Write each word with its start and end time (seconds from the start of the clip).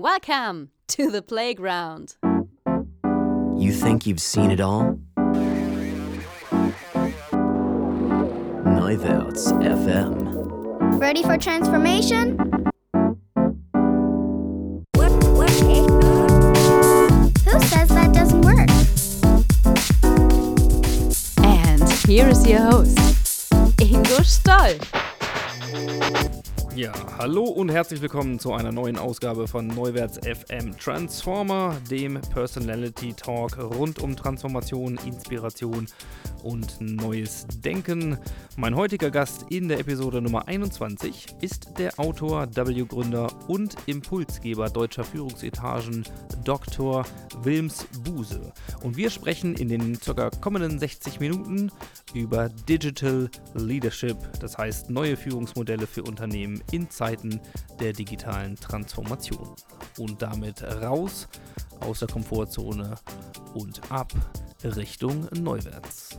Welcome 0.00 0.70
to 0.88 1.10
the 1.10 1.22
playground. 1.22 2.14
You 3.56 3.72
think 3.72 4.06
you've 4.06 4.20
seen 4.20 4.52
it 4.52 4.60
all? 4.60 4.96
Neuwärts 8.64 9.52
FM. 9.60 11.00
Ready 11.00 11.22
for 11.24 11.36
transformation? 11.36 12.38
Eh, 14.96 15.08
Who 17.44 17.60
says 17.60 17.88
that 17.88 18.10
doesn't 18.14 18.42
work? 18.42 18.68
And 21.44 21.90
here 22.06 22.28
is 22.28 22.46
your 22.46 22.60
host, 22.60 22.96
Ja, 26.78 26.92
hallo 27.18 27.42
und 27.42 27.70
herzlich 27.70 28.00
willkommen 28.00 28.38
zu 28.38 28.52
einer 28.52 28.70
neuen 28.70 28.98
Ausgabe 28.98 29.48
von 29.48 29.66
Neuwärts 29.66 30.16
FM 30.18 30.78
Transformer, 30.78 31.76
dem 31.90 32.20
Personality 32.32 33.14
Talk 33.14 33.58
rund 33.58 33.98
um 33.98 34.14
Transformation, 34.14 34.96
Inspiration 35.04 35.88
und 36.44 36.80
neues 36.80 37.48
Denken. 37.64 38.16
Mein 38.56 38.76
heutiger 38.76 39.10
Gast 39.10 39.46
in 39.50 39.66
der 39.66 39.80
Episode 39.80 40.22
Nummer 40.22 40.46
21 40.46 41.26
ist 41.40 41.78
der 41.78 41.98
Autor, 41.98 42.46
W-Gründer 42.54 43.28
und 43.48 43.74
Impulsgeber 43.86 44.70
deutscher 44.70 45.02
Führungsetagen 45.02 46.04
Dr. 46.44 47.04
Wilms 47.42 47.86
Buse. 48.04 48.52
Und 48.82 48.96
wir 48.96 49.10
sprechen 49.10 49.54
in 49.54 49.68
den 49.68 49.98
ca. 49.98 50.30
kommenden 50.30 50.78
60 50.78 51.18
Minuten 51.18 51.72
über 52.14 52.48
Digital 52.68 53.28
Leadership, 53.54 54.16
das 54.40 54.56
heißt 54.56 54.90
neue 54.90 55.16
Führungsmodelle 55.16 55.86
für 55.86 56.04
Unternehmen 56.04 56.62
in 56.72 56.90
Zeiten 56.90 57.40
der 57.80 57.92
digitalen 57.92 58.56
Transformation. 58.56 59.54
Und 59.98 60.22
damit 60.22 60.62
raus 60.62 61.28
aus 61.80 62.00
der 62.00 62.08
Komfortzone 62.08 62.96
und 63.54 63.80
ab 63.90 64.12
Richtung 64.64 65.28
Neuwärts. 65.40 66.18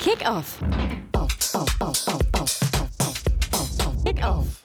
Kick 0.00 0.28
off. 0.28 0.58
Kick 4.04 4.24
off. 4.24 4.60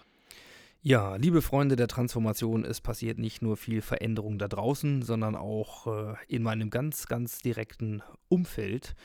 Ja, 0.82 1.16
liebe 1.16 1.42
Freunde 1.42 1.76
der 1.76 1.88
Transformation, 1.88 2.64
es 2.64 2.80
passiert 2.80 3.18
nicht 3.18 3.42
nur 3.42 3.58
viel 3.58 3.82
Veränderung 3.82 4.38
da 4.38 4.48
draußen, 4.48 5.02
sondern 5.02 5.36
auch 5.36 5.88
äh, 5.88 6.14
in 6.28 6.44
meinem 6.44 6.70
ganz, 6.70 7.08
ganz 7.08 7.40
direkten 7.40 8.04
Umfeld. 8.30 8.96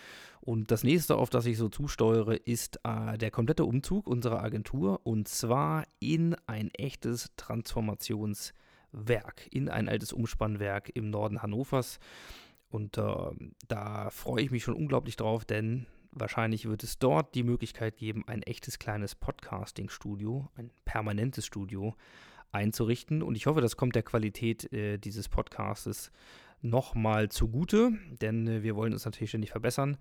Und 0.50 0.72
das 0.72 0.82
nächste, 0.82 1.14
auf 1.14 1.30
das 1.30 1.46
ich 1.46 1.58
so 1.58 1.68
zusteuere, 1.68 2.34
ist 2.34 2.80
äh, 2.82 3.16
der 3.16 3.30
komplette 3.30 3.64
Umzug 3.64 4.08
unserer 4.08 4.42
Agentur 4.42 5.06
und 5.06 5.28
zwar 5.28 5.86
in 6.00 6.34
ein 6.48 6.74
echtes 6.74 7.30
Transformationswerk, 7.36 9.46
in 9.52 9.68
ein 9.68 9.88
altes 9.88 10.12
Umspannwerk 10.12 10.90
im 10.92 11.08
Norden 11.08 11.40
Hannovers. 11.40 12.00
Und 12.68 12.98
äh, 12.98 13.30
da 13.68 14.10
freue 14.10 14.42
ich 14.42 14.50
mich 14.50 14.64
schon 14.64 14.74
unglaublich 14.74 15.14
drauf, 15.14 15.44
denn 15.44 15.86
wahrscheinlich 16.10 16.66
wird 16.66 16.82
es 16.82 16.98
dort 16.98 17.36
die 17.36 17.44
Möglichkeit 17.44 17.96
geben, 17.96 18.24
ein 18.26 18.42
echtes 18.42 18.80
kleines 18.80 19.14
Podcasting-Studio, 19.14 20.48
ein 20.56 20.72
permanentes 20.84 21.46
Studio 21.46 21.94
einzurichten. 22.50 23.22
Und 23.22 23.36
ich 23.36 23.46
hoffe, 23.46 23.60
das 23.60 23.76
kommt 23.76 23.94
der 23.94 24.02
Qualität 24.02 24.72
äh, 24.72 24.98
dieses 24.98 25.28
Podcastes 25.28 26.10
nochmal 26.60 27.28
zugute, 27.28 27.92
denn 28.20 28.48
äh, 28.48 28.64
wir 28.64 28.74
wollen 28.74 28.92
uns 28.92 29.04
natürlich 29.04 29.30
ständig 29.30 29.52
verbessern. 29.52 29.96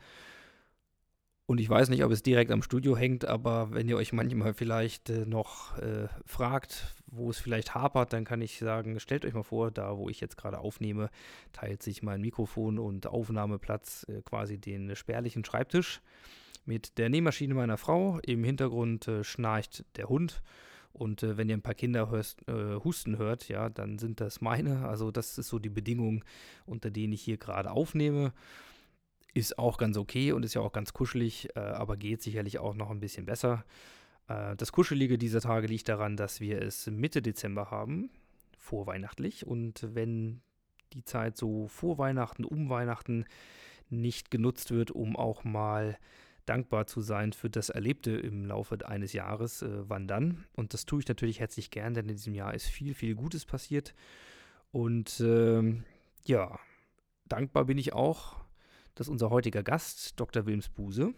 Und 1.49 1.59
ich 1.59 1.67
weiß 1.67 1.89
nicht, 1.89 2.03
ob 2.03 2.11
es 2.11 2.21
direkt 2.21 2.51
am 2.51 2.61
Studio 2.61 2.95
hängt, 2.95 3.25
aber 3.25 3.71
wenn 3.71 3.89
ihr 3.89 3.97
euch 3.97 4.13
manchmal 4.13 4.53
vielleicht 4.53 5.09
äh, 5.09 5.25
noch 5.25 5.75
äh, 5.79 6.07
fragt, 6.23 6.93
wo 7.07 7.31
es 7.31 7.39
vielleicht 7.39 7.73
hapert, 7.73 8.13
dann 8.13 8.23
kann 8.23 8.39
ich 8.39 8.59
sagen, 8.59 8.99
stellt 8.99 9.25
euch 9.25 9.33
mal 9.33 9.41
vor, 9.41 9.71
da 9.71 9.97
wo 9.97 10.09
ich 10.09 10.21
jetzt 10.21 10.37
gerade 10.37 10.59
aufnehme, 10.59 11.09
teilt 11.51 11.81
sich 11.81 12.03
mein 12.03 12.21
Mikrofon 12.21 12.77
und 12.77 13.07
Aufnahmeplatz 13.07 14.05
äh, 14.09 14.21
quasi 14.21 14.59
den 14.59 14.95
spärlichen 14.95 15.43
Schreibtisch 15.43 16.01
mit 16.65 16.99
der 16.99 17.09
Nähmaschine 17.09 17.55
meiner 17.55 17.77
Frau. 17.77 18.19
Im 18.19 18.43
Hintergrund 18.43 19.07
äh, 19.07 19.23
schnarcht 19.23 19.85
der 19.95 20.07
Hund. 20.07 20.43
Und 20.93 21.23
äh, 21.23 21.35
wenn 21.35 21.49
ihr 21.49 21.57
ein 21.57 21.63
paar 21.63 21.73
Kinder 21.73 22.11
hörst, 22.11 22.47
äh, 22.47 22.75
husten 22.75 23.17
hört, 23.17 23.47
ja, 23.47 23.69
dann 23.69 23.97
sind 23.97 24.21
das 24.21 24.39
meine. 24.41 24.87
Also 24.87 25.09
das 25.09 25.39
ist 25.39 25.47
so 25.47 25.57
die 25.57 25.69
Bedingung, 25.69 26.23
unter 26.67 26.91
denen 26.91 27.13
ich 27.13 27.23
hier 27.23 27.37
gerade 27.37 27.71
aufnehme. 27.71 28.33
Ist 29.33 29.59
auch 29.59 29.77
ganz 29.77 29.97
okay 29.97 30.31
und 30.31 30.43
ist 30.43 30.55
ja 30.55 30.61
auch 30.61 30.71
ganz 30.71 30.93
kuschelig, 30.93 31.49
äh, 31.55 31.59
aber 31.59 31.97
geht 31.97 32.21
sicherlich 32.21 32.59
auch 32.59 32.73
noch 32.73 32.89
ein 32.89 32.99
bisschen 32.99 33.25
besser. 33.25 33.63
Äh, 34.27 34.55
das 34.55 34.71
Kuschelige 34.71 35.17
dieser 35.17 35.41
Tage 35.41 35.67
liegt 35.67 35.89
daran, 35.89 36.17
dass 36.17 36.39
wir 36.39 36.61
es 36.61 36.87
Mitte 36.87 37.21
Dezember 37.21 37.71
haben, 37.71 38.09
vorweihnachtlich. 38.57 39.45
Und 39.45 39.87
wenn 39.93 40.41
die 40.93 41.03
Zeit 41.03 41.37
so 41.37 41.67
vor 41.67 41.97
Weihnachten, 41.97 42.43
um 42.43 42.69
Weihnachten 42.69 43.25
nicht 43.89 44.31
genutzt 44.31 44.71
wird, 44.71 44.91
um 44.91 45.15
auch 45.15 45.43
mal 45.43 45.97
dankbar 46.45 46.87
zu 46.87 47.01
sein 47.01 47.31
für 47.31 47.49
das 47.49 47.69
Erlebte 47.69 48.11
im 48.11 48.45
Laufe 48.45 48.77
eines 48.87 49.13
Jahres, 49.13 49.61
äh, 49.61 49.87
wann 49.87 50.07
dann? 50.07 50.45
Und 50.53 50.73
das 50.73 50.85
tue 50.85 50.99
ich 51.01 51.07
natürlich 51.07 51.39
herzlich 51.39 51.69
gern, 51.69 51.93
denn 51.93 52.09
in 52.09 52.15
diesem 52.15 52.33
Jahr 52.33 52.53
ist 52.53 52.67
viel, 52.67 52.95
viel 52.95 53.15
Gutes 53.15 53.45
passiert. 53.45 53.93
Und 54.71 55.19
ähm, 55.19 55.83
ja, 56.25 56.59
dankbar 57.27 57.65
bin 57.65 57.77
ich 57.77 57.93
auch 57.93 58.37
dass 58.99 59.07
unser 59.07 59.29
heutiger 59.29 59.63
Gast, 59.63 60.19
Dr. 60.19 60.45
Wilms 60.45 60.69
Buse, 60.69 61.13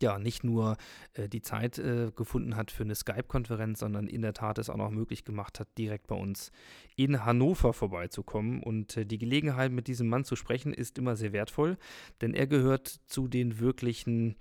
ja, 0.00 0.18
nicht 0.18 0.44
nur 0.44 0.76
äh, 1.14 1.28
die 1.28 1.42
Zeit 1.42 1.78
äh, 1.78 2.12
gefunden 2.14 2.56
hat 2.56 2.70
für 2.70 2.84
eine 2.84 2.94
Skype-Konferenz, 2.94 3.80
sondern 3.80 4.06
in 4.06 4.22
der 4.22 4.32
Tat 4.32 4.58
es 4.58 4.70
auch 4.70 4.76
noch 4.76 4.90
möglich 4.90 5.24
gemacht 5.24 5.58
hat, 5.58 5.66
direkt 5.76 6.06
bei 6.06 6.14
uns 6.14 6.52
in 6.94 7.24
Hannover 7.24 7.72
vorbeizukommen. 7.72 8.62
Und 8.62 8.96
äh, 8.96 9.06
die 9.06 9.18
Gelegenheit, 9.18 9.72
mit 9.72 9.88
diesem 9.88 10.08
Mann 10.08 10.24
zu 10.24 10.36
sprechen, 10.36 10.72
ist 10.72 10.98
immer 10.98 11.16
sehr 11.16 11.32
wertvoll, 11.32 11.78
denn 12.20 12.32
er 12.32 12.46
gehört 12.46 12.86
zu 13.06 13.26
den 13.26 13.58
wirklichen, 13.58 14.36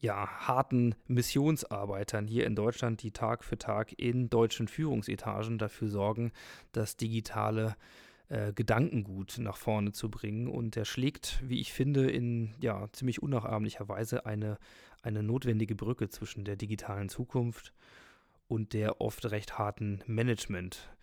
ja, 0.00 0.26
harten 0.26 0.94
Missionsarbeitern 1.06 2.26
hier 2.26 2.46
in 2.46 2.54
Deutschland, 2.54 3.02
die 3.02 3.12
Tag 3.12 3.44
für 3.44 3.58
Tag 3.58 3.98
in 3.98 4.30
deutschen 4.30 4.68
Führungsetagen 4.68 5.58
dafür 5.58 5.88
sorgen, 5.88 6.32
dass 6.72 6.96
digitale 6.96 7.76
äh, 8.28 8.52
Gedankengut 8.52 9.36
nach 9.38 9.56
vorne 9.56 9.92
zu 9.92 10.10
bringen. 10.10 10.48
Und 10.48 10.76
er 10.76 10.84
schlägt, 10.84 11.42
wie 11.46 11.60
ich 11.60 11.72
finde, 11.72 12.10
in 12.10 12.54
ja, 12.60 12.88
ziemlich 12.92 13.22
unnachahmlicher 13.22 13.88
Weise 13.88 14.26
eine, 14.26 14.58
eine 15.02 15.22
notwendige 15.22 15.74
Brücke 15.74 16.08
zwischen 16.08 16.44
der 16.44 16.56
digitalen 16.56 17.08
Zukunft 17.08 17.72
und 18.48 18.72
der 18.72 19.00
oft 19.00 19.30
recht 19.30 19.58
harten 19.58 20.02
Management. 20.06 20.93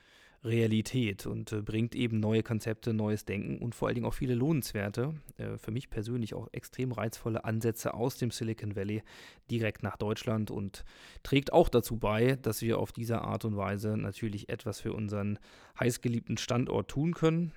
Realität 0.43 1.27
und 1.27 1.51
äh, 1.51 1.61
bringt 1.61 1.95
eben 1.95 2.19
neue 2.19 2.41
Konzepte, 2.41 2.93
neues 2.93 3.25
Denken 3.25 3.59
und 3.59 3.75
vor 3.75 3.87
allen 3.87 3.95
Dingen 3.95 4.07
auch 4.07 4.13
viele 4.13 4.33
lohnenswerte, 4.33 5.13
äh, 5.37 5.57
für 5.57 5.71
mich 5.71 5.89
persönlich 5.89 6.33
auch 6.33 6.47
extrem 6.51 6.91
reizvolle 6.91 7.45
Ansätze 7.45 7.93
aus 7.93 8.17
dem 8.17 8.31
Silicon 8.31 8.75
Valley 8.75 9.03
direkt 9.51 9.83
nach 9.83 9.97
Deutschland 9.97 10.49
und 10.49 10.83
trägt 11.21 11.53
auch 11.53 11.69
dazu 11.69 11.97
bei, 11.97 12.37
dass 12.41 12.61
wir 12.61 12.79
auf 12.79 12.91
diese 12.91 13.21
Art 13.21 13.45
und 13.45 13.55
Weise 13.55 13.97
natürlich 13.97 14.49
etwas 14.49 14.79
für 14.79 14.93
unseren 14.93 15.37
heißgeliebten 15.79 16.37
Standort 16.37 16.89
tun 16.89 17.13
können. 17.13 17.51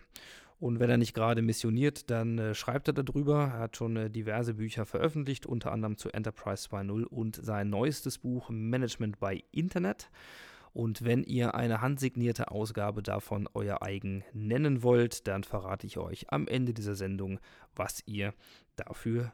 Und 0.61 0.79
wenn 0.79 0.89
er 0.89 0.99
nicht 0.99 1.15
gerade 1.15 1.43
missioniert, 1.43 2.11
dann 2.11 2.39
äh, 2.39 2.55
schreibt 2.55 2.89
er 2.89 2.95
darüber. 2.95 3.45
Er 3.55 3.59
hat 3.59 3.77
schon 3.77 3.97
äh, 3.97 4.11
diverse 4.11 4.55
Bücher 4.55 4.85
veröffentlicht, 4.87 5.47
unter 5.47 5.73
anderem 5.73 5.97
zu 5.97 6.11
Enterprise 6.11 6.69
2.0 6.69 7.05
und 7.05 7.37
sein 7.43 7.71
neuestes 7.71 8.19
Buch 8.19 8.51
Management 8.51 9.19
by 9.21 9.43
Internet. 9.53 10.11
Und 10.75 11.05
wenn 11.05 11.23
ihr 11.23 11.55
eine 11.55 11.81
handsignierte 11.81 12.51
Ausgabe 12.51 13.01
davon 13.01 13.49
euer 13.55 13.83
eigen 13.83 14.25
nennen 14.33 14.83
wollt, 14.83 15.29
dann 15.29 15.45
verrate 15.45 15.87
ich 15.87 15.99
euch 15.99 16.33
am 16.33 16.49
Ende 16.49 16.75
dieser 16.75 16.97
Sendung, 16.97 17.39
was 17.77 18.03
ihr 18.07 18.35
dafür 18.75 19.33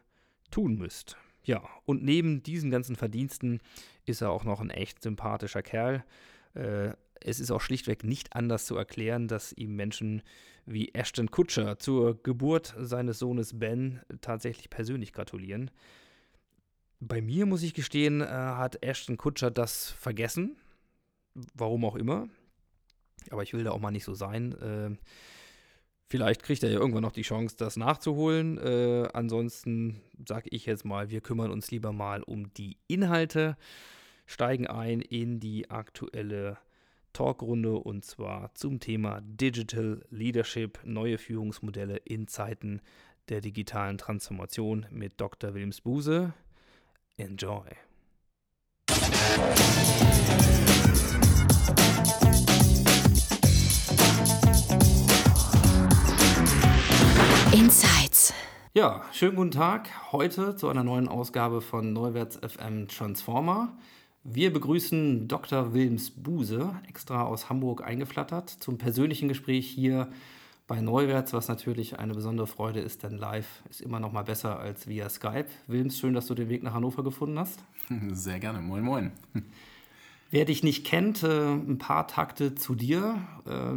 tun 0.51 0.77
müsst. 0.77 1.17
Ja, 1.43 1.63
und 1.87 2.05
neben 2.05 2.43
diesen 2.43 2.71
ganzen 2.71 2.95
Verdiensten 2.95 3.61
ist 4.05 4.21
er 4.21 4.31
auch 4.31 4.45
noch 4.45 4.61
ein 4.61 4.69
echt 4.69 5.03
sympathischer 5.03 5.63
Kerl. 5.63 6.05
Äh, 6.53 6.91
es 7.23 7.41
ist 7.41 7.51
auch 7.51 7.63
schlichtweg 7.63 8.05
nicht 8.05 8.37
anders 8.37 8.67
zu 8.67 8.77
erklären, 8.77 9.27
dass 9.27 9.55
ihm 9.55 9.77
Menschen 9.77 10.23
wie 10.67 10.93
Ashton 10.93 11.31
Kutscher 11.31 11.79
zur 11.79 12.23
Geburt 12.23 12.75
seines 12.79 13.19
Sohnes 13.19 13.59
Ben 13.59 14.01
tatsächlich 14.21 14.69
persönlich 14.69 15.15
gratulieren. 15.15 15.71
Bei 17.01 17.23
mir, 17.23 17.47
muss 17.47 17.63
ich 17.63 17.73
gestehen, 17.73 18.21
äh, 18.21 18.27
hat 18.27 18.83
Ashton 18.83 19.17
Kutscher 19.17 19.51
das 19.51 19.91
vergessen. 19.91 20.57
Warum 21.55 21.85
auch 21.85 21.97
immer. 21.97 22.29
Aber 23.31 23.43
ich 23.43 23.53
will 23.53 23.65
da 23.65 23.71
auch 23.73 23.81
mal 23.81 23.91
nicht 23.91 24.05
so 24.05 24.15
sein. 24.15 24.53
Äh, 24.61 24.97
vielleicht 26.09 26.43
kriegt 26.43 26.63
er 26.63 26.71
ja 26.71 26.79
irgendwann 26.79 27.03
noch 27.03 27.13
die 27.13 27.23
Chance, 27.23 27.57
das 27.57 27.77
nachzuholen. 27.77 28.59
Äh, 28.59 29.09
ansonsten 29.13 30.01
sage 30.27 30.49
ich 30.51 30.67
jetzt 30.67 30.85
mal, 30.85 31.11
wir 31.11 31.21
kümmern 31.21 31.51
uns 31.51 31.71
lieber 31.71 31.93
mal 31.93 32.23
um 32.23 32.53
die 32.55 32.79
Inhalte, 32.89 33.57
steigen 34.27 34.67
ein 34.67 35.01
in 35.01 35.41
die 35.41 35.71
aktuelle 35.71 36.59
Talkrunde 37.13 37.75
und 37.75 38.05
zwar 38.05 38.55
zum 38.55 38.81
Thema 38.81 39.21
Digital 39.23 40.05
Leadership, 40.11 40.79
neue 40.85 41.19
Führungsmodelle 41.19 41.97
in 41.97 42.29
Zeiten 42.29 42.81
der 43.29 43.41
digitalen 43.41 43.99
Transformation 43.99 44.87
mit 44.91 45.21
Dr. 45.21 45.55
Wilms 45.55 45.81
Buse. 45.81 46.35
Enjoy. 47.17 47.67
Insights. 57.53 58.33
Ja, 58.75 59.03
schönen 59.13 59.37
guten 59.37 59.51
Tag. 59.51 59.89
Heute 60.13 60.57
zu 60.57 60.69
einer 60.69 60.85
neuen 60.85 61.09
Ausgabe 61.09 61.61
von 61.61 61.93
Neuwärts 61.93 62.37
FM 62.37 62.89
Transformer. 62.89 63.77
Wir 64.23 64.53
begrüßen 64.53 65.29
Dr. 65.29 65.73
Wilms 65.73 66.11
Buse, 66.11 66.75
extra 66.87 67.25
aus 67.25 67.49
Hamburg 67.49 67.83
eingeflattert, 67.83 68.51
zum 68.51 68.77
persönlichen 68.77 69.29
Gespräch 69.29 69.69
hier 69.69 70.11
bei 70.67 70.81
Neuwärts, 70.81 71.33
was 71.33 71.49
natürlich 71.49 71.99
eine 71.99 72.15
besondere 72.15 72.47
Freude 72.47 72.79
ist, 72.79 73.03
denn 73.03 73.19
live 73.19 73.63
ist 73.71 73.81
immer 73.81 73.99
noch 73.99 74.13
mal 74.13 74.23
besser 74.23 74.61
als 74.61 74.87
via 74.87 75.09
Skype. 75.09 75.47
Wilms, 75.67 75.99
schön, 75.99 76.15
dass 76.15 76.27
du 76.27 76.35
den 76.35 76.49
Weg 76.49 76.63
nach 76.63 76.75
Hannover 76.75 77.03
gefunden 77.03 77.39
hast. 77.39 77.65
Sehr 78.13 78.39
gerne. 78.39 78.61
Moin, 78.61 78.85
moin. 78.85 79.11
Wer 80.33 80.45
dich 80.45 80.63
nicht 80.63 80.87
kennt, 80.87 81.25
äh, 81.25 81.55
ein 81.55 81.79
paar 81.79 82.07
Takte 82.07 82.55
zu 82.55 82.77
dir. 82.77 83.19
Äh, 83.47 83.77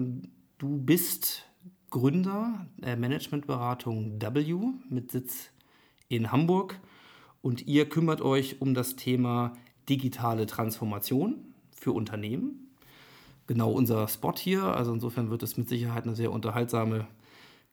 du 0.59 0.77
bist 0.77 1.45
Gründer 1.89 2.67
der 2.77 2.95
Managementberatung 2.95 4.21
W 4.21 4.55
mit 4.87 5.11
Sitz 5.11 5.49
in 6.09 6.31
Hamburg 6.31 6.79
und 7.41 7.65
ihr 7.65 7.89
kümmert 7.89 8.21
euch 8.21 8.61
um 8.61 8.75
das 8.75 8.95
Thema 8.95 9.53
digitale 9.89 10.45
Transformation 10.45 11.55
für 11.75 11.91
Unternehmen. 11.91 12.71
Genau 13.47 13.71
unser 13.71 14.07
Spot 14.07 14.35
hier, 14.37 14.63
also 14.63 14.93
insofern 14.93 15.31
wird 15.31 15.41
es 15.41 15.57
mit 15.57 15.67
Sicherheit 15.67 16.03
eine 16.03 16.15
sehr 16.15 16.31
unterhaltsame 16.31 17.07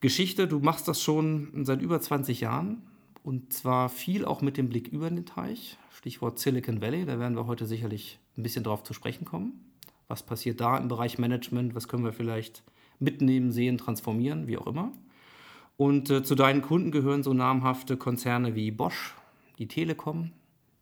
Geschichte. 0.00 0.48
Du 0.48 0.58
machst 0.58 0.88
das 0.88 1.02
schon 1.02 1.66
seit 1.66 1.82
über 1.82 2.00
20 2.00 2.40
Jahren 2.40 2.82
und 3.22 3.52
zwar 3.52 3.90
viel 3.90 4.24
auch 4.24 4.40
mit 4.40 4.56
dem 4.56 4.70
Blick 4.70 4.88
über 4.88 5.10
den 5.10 5.26
Teich. 5.26 5.76
Stichwort 5.90 6.38
Silicon 6.38 6.80
Valley, 6.80 7.04
da 7.04 7.18
werden 7.18 7.36
wir 7.36 7.46
heute 7.46 7.66
sicherlich 7.66 8.18
ein 8.40 8.42
bisschen 8.42 8.64
drauf 8.64 8.82
zu 8.82 8.92
sprechen 8.94 9.24
kommen. 9.24 9.72
Was 10.08 10.24
passiert 10.24 10.60
da 10.60 10.76
im 10.76 10.88
Bereich 10.88 11.18
Management? 11.18 11.74
Was 11.74 11.86
können 11.86 12.04
wir 12.04 12.12
vielleicht 12.12 12.62
mitnehmen, 13.00 13.50
sehen, 13.50 13.78
transformieren, 13.78 14.46
wie 14.46 14.58
auch 14.58 14.66
immer. 14.66 14.92
Und 15.76 16.10
äh, 16.10 16.22
zu 16.22 16.34
deinen 16.34 16.62
Kunden 16.62 16.90
gehören 16.90 17.22
so 17.22 17.32
namhafte 17.32 17.96
Konzerne 17.96 18.54
wie 18.54 18.70
Bosch, 18.70 19.14
die 19.58 19.66
Telekom, 19.66 20.30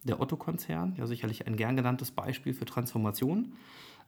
der 0.02 0.20
Otto-Konzern, 0.20 0.94
ja 0.98 1.06
sicherlich 1.06 1.46
ein 1.46 1.56
gern 1.56 1.76
genanntes 1.76 2.10
Beispiel 2.10 2.52
für 2.52 2.64
Transformation, 2.64 3.52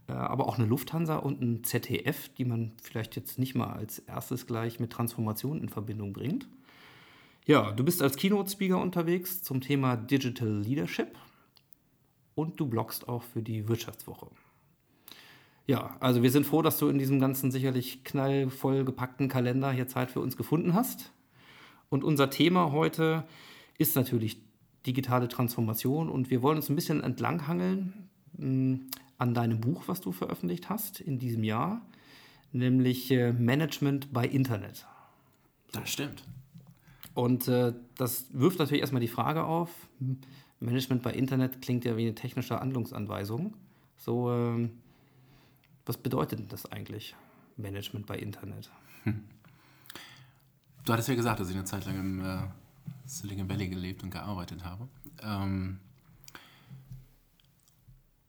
äh, 0.09 0.13
aber 0.13 0.49
auch 0.49 0.59
eine 0.59 0.67
Lufthansa 0.67 1.17
und 1.17 1.41
ein 1.41 1.63
ZDF, 1.63 2.29
die 2.31 2.45
man 2.45 2.73
vielleicht 2.83 3.15
jetzt 3.15 3.39
nicht 3.39 3.55
mal 3.55 3.73
als 3.73 4.01
erstes 4.01 4.47
gleich 4.47 4.81
mit 4.81 4.91
Transformation 4.91 5.61
in 5.61 5.69
Verbindung 5.69 6.13
bringt. 6.13 6.49
Ja, 7.47 7.71
du 7.73 7.85
bist 7.85 8.03
als 8.03 8.17
Keynote-Speaker 8.17 8.79
unterwegs 8.79 9.43
zum 9.43 9.61
Thema 9.61 9.97
Digital 9.97 10.61
Leadership 10.61 11.17
und 12.35 12.59
du 12.61 12.67
bloggst 12.67 13.09
auch 13.09 13.23
für 13.23 13.43
die 13.43 13.69
Wirtschaftswoche. 13.69 14.27
Ja, 15.67 15.97
also 16.01 16.23
wir 16.23 16.31
sind 16.31 16.47
froh, 16.47 16.63
dass 16.63 16.79
du 16.79 16.89
in 16.89 16.99
diesem 16.99 17.21
ganzen 17.21 17.51
sicherlich 17.51 18.03
knallvoll 18.03 18.85
gepackten 18.85 19.29
Kalender 19.29 19.71
hier 19.71 19.87
Zeit 19.87 20.11
für 20.11 20.21
uns 20.21 20.37
gefunden 20.37 20.75
hast. 20.75 21.13
Und 21.89 22.03
unser 22.03 22.31
Thema 22.31 22.73
heute 22.73 23.25
ist 23.79 23.97
natürlich 23.97 24.39
digitale 24.87 25.29
Transformation 25.29 26.09
und 26.09 26.31
wir 26.31 26.43
wollen 26.43 26.57
uns 26.57 26.69
ein 26.69 26.75
bisschen 26.75 27.03
entlanghangeln 27.03 28.09
hm, 28.37 28.87
an 29.19 29.35
deinem 29.35 29.61
Buch, 29.61 29.85
was 29.87 30.01
du 30.01 30.13
veröffentlicht 30.13 30.71
hast 30.71 31.01
in 31.01 31.19
diesem 31.19 31.45
Jahr, 31.45 31.83
nämlich 32.53 33.11
äh, 33.11 33.33
Management 33.33 34.13
bei 34.13 34.27
Internet. 34.27 34.87
Das 35.73 35.91
stimmt. 35.91 36.25
Und 37.15 37.49
äh, 37.49 37.75
das 37.97 38.27
wirft 38.33 38.59
natürlich 38.59 38.81
erstmal 38.81 39.01
die 39.01 39.09
Frage 39.09 39.45
auf, 39.45 39.71
Management 40.61 41.03
bei 41.03 41.13
Internet 41.13 41.63
klingt 41.63 41.85
ja 41.85 41.97
wie 41.97 42.03
eine 42.03 42.15
technische 42.15 42.61
Handlungsanweisung. 42.61 43.55
So, 43.97 44.33
äh, 44.33 44.69
was 45.87 45.97
bedeutet 45.97 46.53
das 46.53 46.67
eigentlich, 46.67 47.17
Management 47.57 48.07
bei 48.07 48.19
Internet? 48.19 48.71
Hm. 49.05 49.25
Du 50.85 50.93
hattest 50.93 51.09
ja 51.09 51.15
gesagt, 51.15 51.41
dass 51.41 51.49
ich 51.51 51.57
eine 51.57 51.65
Zeit 51.65 51.85
lang 51.87 51.99
im 51.99 52.25
äh, 52.25 52.43
Silicon 53.07 53.49
Valley 53.49 53.69
gelebt 53.69 54.03
und 54.03 54.11
gearbeitet 54.11 54.65
habe. 54.65 54.89
Ähm, 55.23 55.79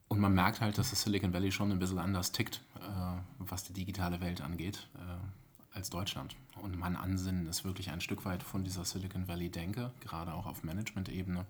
und 0.07 0.19
man 0.19 0.34
merkt 0.34 0.60
halt, 0.60 0.77
dass 0.77 0.89
das 0.89 1.04
Silicon 1.04 1.34
Valley 1.34 1.51
schon 1.51 1.72
ein 1.72 1.80
bisschen 1.80 2.00
anders 2.00 2.31
tickt, 2.31 2.62
äh, 2.75 3.19
was 3.39 3.63
die 3.63 3.74
digitale 3.74 4.19
Welt 4.22 4.42
angeht, 4.42 4.88
äh, 4.95 5.77
als 5.77 5.89
Deutschland. 5.89 6.36
Und 6.62 6.77
mein 6.77 6.95
Ansinnen 6.95 7.48
ist 7.48 7.63
wirklich 7.63 7.92
ein 7.92 8.01
Stück 8.01 8.25
weit 8.25 8.44
von 8.44 8.63
dieser 8.63 8.86
Silicon 8.86 9.27
Valley-Denke, 9.27 9.92
gerade 10.01 10.34
auch 10.34 10.45
auf 10.45 10.63
Management-Ebene, 10.63 11.45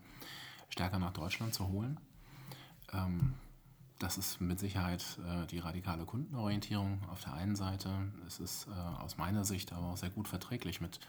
stärker 0.72 0.98
nach 0.98 1.14
Deutschland 1.14 1.54
zu 1.54 1.68
holen. 1.68 2.00
Ähm, 2.92 3.36
das 4.00 4.18
ist 4.18 4.42
mit 4.42 4.60
Sicherheit 4.60 5.20
äh, 5.28 5.46
die 5.46 5.60
radikale 5.60 6.06
Kundenorientierung 6.06 7.02
auf 7.12 7.22
der 7.24 7.34
einen 7.34 7.56
Seite. 7.56 7.90
Es 8.26 8.40
ist 8.40 8.68
äh, 8.68 9.04
aus 9.04 9.18
meiner 9.18 9.46
Sicht 9.46 9.74
aber 9.74 9.88
auch 9.88 9.98
sehr 9.98 10.10
gut 10.10 10.28
verträglich 10.28 10.82
mit 10.82 11.00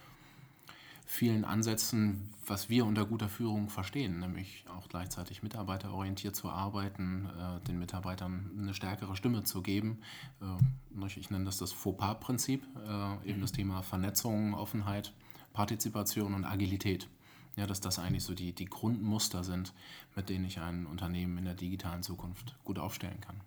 vielen 1.05 1.43
Ansätzen, 1.43 2.29
was 2.45 2.69
wir 2.69 2.85
unter 2.85 3.05
guter 3.05 3.29
Führung 3.29 3.69
verstehen, 3.69 4.19
nämlich 4.19 4.65
auch 4.69 4.87
gleichzeitig 4.87 5.43
mitarbeiterorientiert 5.43 6.35
zu 6.35 6.49
arbeiten, 6.49 7.27
äh, 7.27 7.65
den 7.67 7.79
Mitarbeitern 7.79 8.51
eine 8.57 8.73
stärkere 8.73 9.15
Stimme 9.15 9.43
zu 9.43 9.61
geben. 9.61 9.99
Äh, 10.41 11.07
ich 11.17 11.29
nenne 11.29 11.45
das 11.45 11.57
das 11.57 11.71
Fauxpas-Prinzip, 11.71 12.63
äh, 12.87 13.29
eben 13.29 13.41
das 13.41 13.51
Thema 13.51 13.81
Vernetzung, 13.81 14.53
Offenheit, 14.53 15.13
Partizipation 15.51 16.33
und 16.33 16.45
Agilität. 16.45 17.07
Ja, 17.55 17.67
dass 17.67 17.81
das 17.81 17.99
eigentlich 17.99 18.23
so 18.23 18.33
die, 18.33 18.53
die 18.53 18.65
Grundmuster 18.65 19.43
sind, 19.43 19.73
mit 20.15 20.29
denen 20.29 20.45
ich 20.45 20.59
ein 20.59 20.87
Unternehmen 20.87 21.37
in 21.37 21.45
der 21.45 21.53
digitalen 21.53 22.01
Zukunft 22.01 22.55
gut 22.63 22.79
aufstellen 22.79 23.21
kann. 23.21 23.41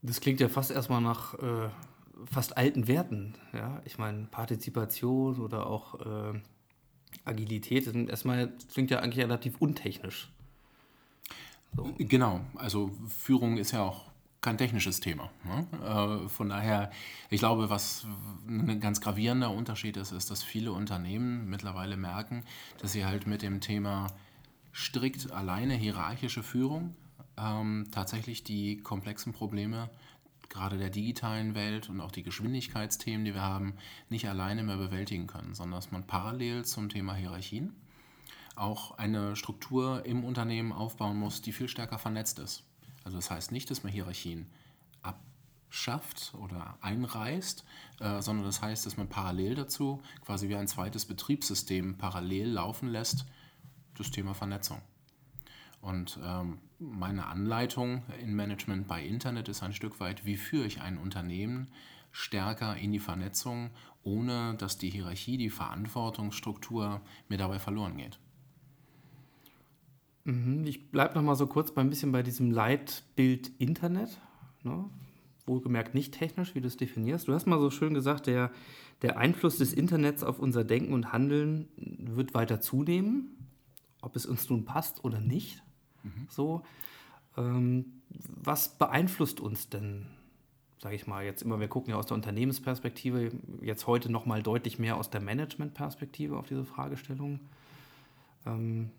Das 0.00 0.20
klingt 0.20 0.40
ja 0.40 0.48
fast 0.48 0.70
erstmal 0.70 1.00
nach 1.00 1.34
äh, 1.34 1.68
fast 2.30 2.56
alten 2.56 2.88
Werten. 2.88 3.34
Ja? 3.52 3.82
Ich 3.84 3.98
meine, 3.98 4.24
Partizipation 4.24 5.38
oder 5.38 5.66
auch 5.66 6.00
äh, 6.00 6.40
Agilität 7.24 7.84
sind 7.84 8.08
erstmal 8.08 8.52
klingt 8.72 8.90
ja 8.90 9.00
eigentlich 9.00 9.24
relativ 9.24 9.60
untechnisch. 9.60 10.32
So. 11.76 11.94
Genau, 11.98 12.40
also 12.54 12.90
Führung 13.08 13.56
ist 13.56 13.72
ja 13.72 13.82
auch 13.82 14.11
kein 14.42 14.58
technisches 14.58 15.00
Thema. 15.00 15.30
Ne? 15.44 16.24
Äh, 16.24 16.28
von 16.28 16.48
daher, 16.48 16.90
ich 17.30 17.38
glaube, 17.38 17.70
was 17.70 18.06
ein 18.46 18.80
ganz 18.80 19.00
gravierender 19.00 19.50
Unterschied 19.50 19.96
ist, 19.96 20.12
ist, 20.12 20.30
dass 20.30 20.42
viele 20.42 20.72
Unternehmen 20.72 21.48
mittlerweile 21.48 21.96
merken, 21.96 22.44
dass 22.78 22.92
sie 22.92 23.06
halt 23.06 23.26
mit 23.26 23.42
dem 23.42 23.60
Thema 23.60 24.08
strikt 24.74 25.30
alleine 25.30 25.74
hierarchische 25.74 26.42
Führung 26.42 26.96
ähm, 27.38 27.86
tatsächlich 27.92 28.42
die 28.44 28.78
komplexen 28.78 29.32
Probleme 29.32 29.90
gerade 30.48 30.76
der 30.76 30.90
digitalen 30.90 31.54
Welt 31.54 31.88
und 31.88 32.00
auch 32.00 32.10
die 32.10 32.22
Geschwindigkeitsthemen, 32.22 33.24
die 33.24 33.32
wir 33.32 33.42
haben, 33.42 33.74
nicht 34.10 34.28
alleine 34.28 34.62
mehr 34.62 34.76
bewältigen 34.76 35.26
können, 35.26 35.54
sondern 35.54 35.78
dass 35.78 35.92
man 35.92 36.06
parallel 36.06 36.64
zum 36.64 36.90
Thema 36.90 37.14
Hierarchien 37.14 37.74
auch 38.54 38.98
eine 38.98 39.34
Struktur 39.34 40.04
im 40.04 40.24
Unternehmen 40.24 40.72
aufbauen 40.72 41.16
muss, 41.16 41.40
die 41.40 41.52
viel 41.52 41.68
stärker 41.68 41.98
vernetzt 41.98 42.38
ist. 42.38 42.64
Also 43.04 43.18
das 43.18 43.30
heißt 43.30 43.52
nicht, 43.52 43.70
dass 43.70 43.82
man 43.82 43.92
Hierarchien 43.92 44.46
abschafft 45.02 46.34
oder 46.38 46.76
einreißt, 46.80 47.64
äh, 48.00 48.22
sondern 48.22 48.44
das 48.44 48.62
heißt, 48.62 48.86
dass 48.86 48.96
man 48.96 49.08
parallel 49.08 49.54
dazu 49.54 50.02
quasi 50.24 50.48
wie 50.48 50.56
ein 50.56 50.68
zweites 50.68 51.06
Betriebssystem 51.06 51.98
parallel 51.98 52.48
laufen 52.50 52.88
lässt, 52.88 53.26
das 53.96 54.10
Thema 54.10 54.34
Vernetzung. 54.34 54.80
Und 55.80 56.18
ähm, 56.22 56.58
meine 56.78 57.26
Anleitung 57.26 58.02
in 58.20 58.34
Management 58.34 58.86
bei 58.86 59.04
Internet 59.04 59.48
ist 59.48 59.62
ein 59.62 59.72
Stück 59.72 59.98
weit, 59.98 60.24
wie 60.24 60.36
führe 60.36 60.66
ich 60.66 60.80
ein 60.80 60.96
Unternehmen 60.96 61.68
stärker 62.12 62.76
in 62.76 62.92
die 62.92 63.00
Vernetzung, 63.00 63.70
ohne 64.04 64.54
dass 64.56 64.78
die 64.78 64.90
Hierarchie, 64.90 65.38
die 65.38 65.50
Verantwortungsstruktur 65.50 67.00
mir 67.28 67.38
dabei 67.38 67.58
verloren 67.58 67.96
geht. 67.96 68.18
Mhm, 70.24 70.64
ich 70.64 70.90
bleibe 70.90 71.14
noch 71.14 71.22
mal 71.22 71.34
so 71.34 71.46
kurz 71.46 71.72
bei 71.72 71.80
ein 71.80 71.90
bisschen 71.90 72.12
bei 72.12 72.22
diesem 72.22 72.50
Leitbild 72.50 73.50
Internet. 73.58 74.20
Ne? 74.62 74.84
Wohlgemerkt 75.46 75.94
nicht 75.94 76.14
technisch, 76.14 76.54
wie 76.54 76.60
du 76.60 76.68
es 76.68 76.76
definierst. 76.76 77.26
Du 77.26 77.34
hast 77.34 77.46
mal 77.46 77.58
so 77.58 77.70
schön 77.70 77.94
gesagt, 77.94 78.26
der, 78.26 78.52
der 79.02 79.18
Einfluss 79.18 79.58
des 79.58 79.72
Internets 79.72 80.22
auf 80.22 80.38
unser 80.38 80.62
Denken 80.62 80.92
und 80.92 81.12
Handeln 81.12 81.68
wird 81.76 82.34
weiter 82.34 82.60
zunehmen, 82.60 83.48
ob 84.00 84.14
es 84.14 84.26
uns 84.26 84.48
nun 84.48 84.64
passt 84.64 85.04
oder 85.04 85.20
nicht. 85.20 85.62
Mhm. 86.04 86.26
So, 86.28 86.62
ähm, 87.36 88.02
was 88.08 88.78
beeinflusst 88.78 89.40
uns 89.40 89.68
denn, 89.68 90.06
sage 90.78 90.94
ich 90.94 91.08
mal, 91.08 91.24
jetzt 91.24 91.42
immer, 91.42 91.58
wir 91.58 91.68
gucken 91.68 91.90
ja 91.90 91.96
aus 91.96 92.06
der 92.06 92.14
Unternehmensperspektive, 92.14 93.32
jetzt 93.60 93.88
heute 93.88 94.12
noch 94.12 94.26
mal 94.26 94.42
deutlich 94.42 94.78
mehr 94.78 94.96
aus 94.96 95.10
der 95.10 95.20
Managementperspektive 95.20 96.36
auf 96.36 96.46
diese 96.46 96.64
Fragestellung. 96.64 97.40
Ähm, 98.46 98.90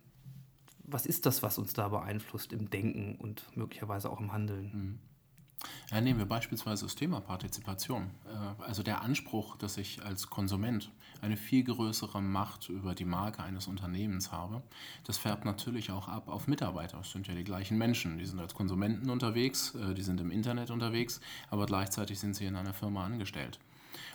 was 0.83 1.05
ist 1.05 1.25
das, 1.25 1.43
was 1.43 1.57
uns 1.57 1.73
da 1.73 1.87
beeinflusst 1.89 2.53
im 2.53 2.69
Denken 2.69 3.15
und 3.15 3.45
möglicherweise 3.55 4.09
auch 4.09 4.19
im 4.19 4.31
Handeln? 4.31 4.71
Mhm. 4.73 4.99
Ja, 5.91 6.01
nehmen 6.01 6.19
wir 6.19 6.25
beispielsweise 6.25 6.85
das 6.85 6.95
Thema 6.95 7.21
Partizipation. 7.21 8.09
Äh, 8.25 8.63
also 8.63 8.83
der 8.83 9.01
Anspruch, 9.01 9.55
dass 9.57 9.77
ich 9.77 10.03
als 10.03 10.29
Konsument 10.29 10.91
eine 11.21 11.37
viel 11.37 11.63
größere 11.63 12.21
Macht 12.21 12.69
über 12.69 12.95
die 12.95 13.05
Marke 13.05 13.43
eines 13.43 13.67
Unternehmens 13.67 14.31
habe, 14.31 14.61
das 15.05 15.17
färbt 15.17 15.45
natürlich 15.45 15.91
auch 15.91 16.07
ab 16.07 16.27
auf 16.27 16.47
Mitarbeiter. 16.47 16.99
Es 16.99 17.11
sind 17.11 17.27
ja 17.27 17.33
die 17.33 17.43
gleichen 17.43 17.77
Menschen, 17.77 18.17
die 18.17 18.25
sind 18.25 18.39
als 18.39 18.53
Konsumenten 18.53 19.09
unterwegs, 19.09 19.75
äh, 19.75 19.93
die 19.93 20.03
sind 20.03 20.19
im 20.19 20.31
Internet 20.31 20.69
unterwegs, 20.69 21.21
aber 21.49 21.65
gleichzeitig 21.65 22.19
sind 22.19 22.35
sie 22.35 22.45
in 22.45 22.55
einer 22.55 22.73
Firma 22.73 23.05
angestellt. 23.05 23.59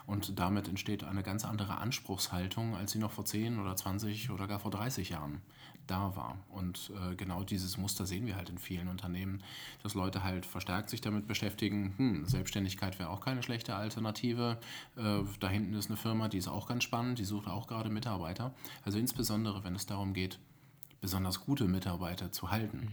Und 0.07 0.39
damit 0.39 0.69
entsteht 0.69 1.05
eine 1.05 1.23
ganz 1.23 1.45
andere 1.45 1.79
Anspruchshaltung, 1.79 2.77
als 2.77 2.93
sie 2.93 2.99
noch 2.99 3.13
vor 3.13 3.25
10 3.25 3.59
oder 3.59 3.77
20 3.77 4.31
oder 4.31 4.47
gar 4.47 4.59
vor 4.59 4.71
30 4.71 5.11
Jahren 5.11 5.43
da 5.87 6.15
war. 6.17 6.39
Und 6.51 6.93
äh, 7.01 7.15
genau 7.17 7.43
dieses 7.43 7.77
Muster 7.77 8.07
sehen 8.07 8.27
wir 8.27 8.37
halt 8.37 8.51
in 8.51 8.59
vielen 8.59 8.89
Unternehmen, 8.89 9.43
dass 9.83 9.95
Leute 9.95 10.23
halt 10.23 10.47
verstärkt 10.47 10.91
sich 10.91 11.01
damit 11.01 11.27
beschäftigen, 11.27 11.95
hm, 11.97 12.27
Selbstständigkeit 12.27 12.99
wäre 12.99 13.11
auch 13.11 13.21
keine 13.21 13.43
schlechte 13.43 13.75
Alternative. 13.75 14.59
Äh, 14.97 15.21
da 15.41 15.49
hinten 15.49 15.75
ist 15.75 15.89
eine 15.89 15.97
Firma, 15.97 16.29
die 16.29 16.39
ist 16.39 16.49
auch 16.49 16.69
ganz 16.69 16.85
spannend, 16.85 17.19
die 17.19 17.25
sucht 17.25 17.49
auch 17.49 17.67
gerade 17.67 17.91
Mitarbeiter. 17.91 18.55
Also 18.85 18.99
insbesondere, 18.99 19.65
wenn 19.65 19.75
es 19.75 19.87
darum 19.87 20.13
geht, 20.13 20.39
besonders 21.01 21.41
gute 21.41 21.65
Mitarbeiter 21.65 22.33
zu 22.33 22.51
halten, 22.51 22.93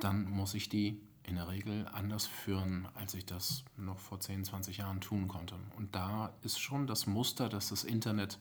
dann 0.00 0.30
muss 0.30 0.54
ich 0.54 0.68
die 0.68 1.00
in 1.24 1.36
der 1.36 1.48
Regel 1.48 1.86
anders 1.92 2.26
führen, 2.26 2.88
als 2.94 3.14
ich 3.14 3.26
das 3.26 3.64
noch 3.76 3.98
vor 3.98 4.20
10, 4.20 4.44
20 4.44 4.78
Jahren 4.78 5.00
tun 5.00 5.28
konnte. 5.28 5.54
Und 5.76 5.94
da 5.94 6.32
ist 6.42 6.58
schon 6.58 6.86
das 6.86 7.06
Muster, 7.06 7.48
dass 7.48 7.68
das 7.68 7.84
Internet 7.84 8.38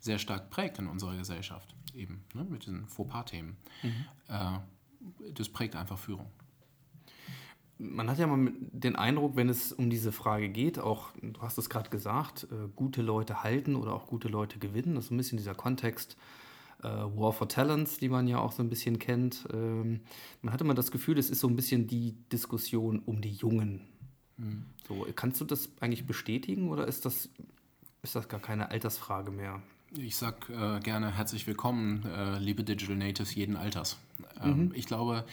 sehr 0.00 0.18
stark 0.18 0.50
prägt 0.50 0.78
in 0.78 0.86
unserer 0.86 1.16
Gesellschaft, 1.16 1.74
eben 1.94 2.24
ne, 2.34 2.44
mit 2.44 2.66
diesen 2.66 2.86
Fauxpas-Themen. 2.86 3.56
Mhm. 3.82 4.04
Äh, 4.28 4.58
das 5.34 5.48
prägt 5.48 5.76
einfach 5.76 5.98
Führung. 5.98 6.26
Man 7.80 8.10
hat 8.10 8.18
ja 8.18 8.26
mal 8.26 8.52
den 8.58 8.96
Eindruck, 8.96 9.36
wenn 9.36 9.48
es 9.48 9.72
um 9.72 9.88
diese 9.88 10.10
Frage 10.10 10.48
geht, 10.48 10.80
auch, 10.80 11.10
du 11.22 11.40
hast 11.40 11.58
es 11.58 11.70
gerade 11.70 11.90
gesagt, 11.90 12.48
äh, 12.50 12.68
gute 12.74 13.02
Leute 13.02 13.44
halten 13.44 13.76
oder 13.76 13.94
auch 13.94 14.08
gute 14.08 14.28
Leute 14.28 14.58
gewinnen, 14.58 14.96
das 14.96 15.06
ist 15.06 15.10
ein 15.12 15.16
bisschen 15.16 15.38
dieser 15.38 15.54
Kontext, 15.54 16.16
äh, 16.82 16.86
War 16.86 17.32
for 17.32 17.48
Talents, 17.48 17.98
die 17.98 18.08
man 18.08 18.26
ja 18.28 18.38
auch 18.38 18.52
so 18.52 18.62
ein 18.62 18.68
bisschen 18.68 18.98
kennt. 18.98 19.46
Ähm, 19.52 20.00
man 20.42 20.52
hatte 20.52 20.64
immer 20.64 20.74
das 20.74 20.90
Gefühl, 20.90 21.18
es 21.18 21.30
ist 21.30 21.40
so 21.40 21.48
ein 21.48 21.56
bisschen 21.56 21.86
die 21.86 22.16
Diskussion 22.32 23.00
um 23.04 23.20
die 23.20 23.32
Jungen. 23.32 23.86
Mhm. 24.36 24.64
So, 24.86 25.06
kannst 25.14 25.40
du 25.40 25.44
das 25.44 25.70
eigentlich 25.80 26.06
bestätigen 26.06 26.68
oder 26.70 26.86
ist 26.86 27.04
das, 27.04 27.28
ist 28.02 28.14
das 28.14 28.28
gar 28.28 28.40
keine 28.40 28.70
Altersfrage 28.70 29.30
mehr? 29.30 29.62
Ich 29.96 30.16
sage 30.16 30.52
äh, 30.52 30.80
gerne 30.80 31.16
herzlich 31.16 31.46
willkommen, 31.46 32.04
äh, 32.04 32.38
liebe 32.38 32.62
Digital 32.62 32.96
Natives 32.96 33.34
jeden 33.34 33.56
Alters. 33.56 33.98
Ähm, 34.42 34.66
mhm. 34.66 34.72
Ich 34.74 34.86
glaube, 34.86 35.24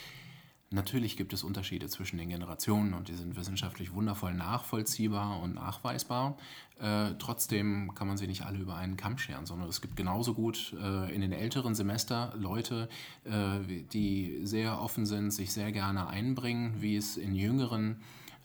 Natürlich 0.76 1.16
gibt 1.16 1.32
es 1.32 1.46
Unterschiede 1.46 1.88
zwischen 1.88 2.18
den 2.18 2.28
Generationen 2.28 2.94
und 2.94 3.08
die 3.08 3.14
sind 3.14 3.38
wissenschaftlich 3.38 3.94
wundervoll 3.94 4.34
nachvollziehbar 4.34 5.40
und 5.40 5.56
nachweisbar. 5.56 6.38
Äh, 6.82 7.12
trotzdem 7.18 7.96
kann 7.96 8.10
man 8.10 8.18
sie 8.18 8.28
nicht 8.28 8.42
alle 8.42 8.60
über 8.60 8.76
einen 8.76 8.98
Kamm 8.98 9.18
scheren, 9.18 9.46
sondern 9.46 9.70
es 9.70 9.80
gibt 9.80 9.96
genauso 9.96 10.34
gut 10.34 10.76
äh, 10.78 11.16
in 11.16 11.22
den 11.22 11.32
älteren 11.32 11.76
Semester 11.76 12.34
Leute, 12.36 12.90
äh, 13.24 13.60
die 13.94 14.42
sehr 14.44 14.82
offen 14.82 15.06
sind, 15.06 15.32
sich 15.32 15.54
sehr 15.54 15.72
gerne 15.72 16.08
einbringen, 16.08 16.82
wie 16.82 16.98
es 16.98 17.16
in 17.16 17.36
jüngeren 17.36 18.02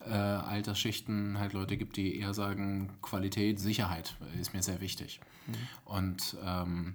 äh, 0.07 0.13
Altersschichten 0.13 1.37
halt 1.37 1.53
Leute 1.53 1.77
gibt, 1.77 1.97
die 1.97 2.17
eher 2.17 2.33
sagen, 2.33 2.93
Qualität, 3.03 3.59
Sicherheit 3.59 4.15
ist 4.41 4.55
mir 4.55 4.63
sehr 4.63 4.81
wichtig. 4.81 5.19
Mhm. 5.49 5.55
Und 5.85 6.37
ähm, 6.45 6.95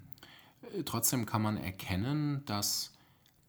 trotzdem 0.85 1.25
kann 1.25 1.41
man 1.41 1.57
erkennen, 1.57 2.41
dass 2.45 2.93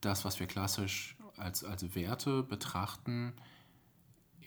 das, 0.00 0.24
was 0.24 0.40
wir 0.40 0.46
klassisch 0.46 1.15
als, 1.38 1.64
als 1.64 1.94
Werte 1.94 2.42
betrachten, 2.42 3.34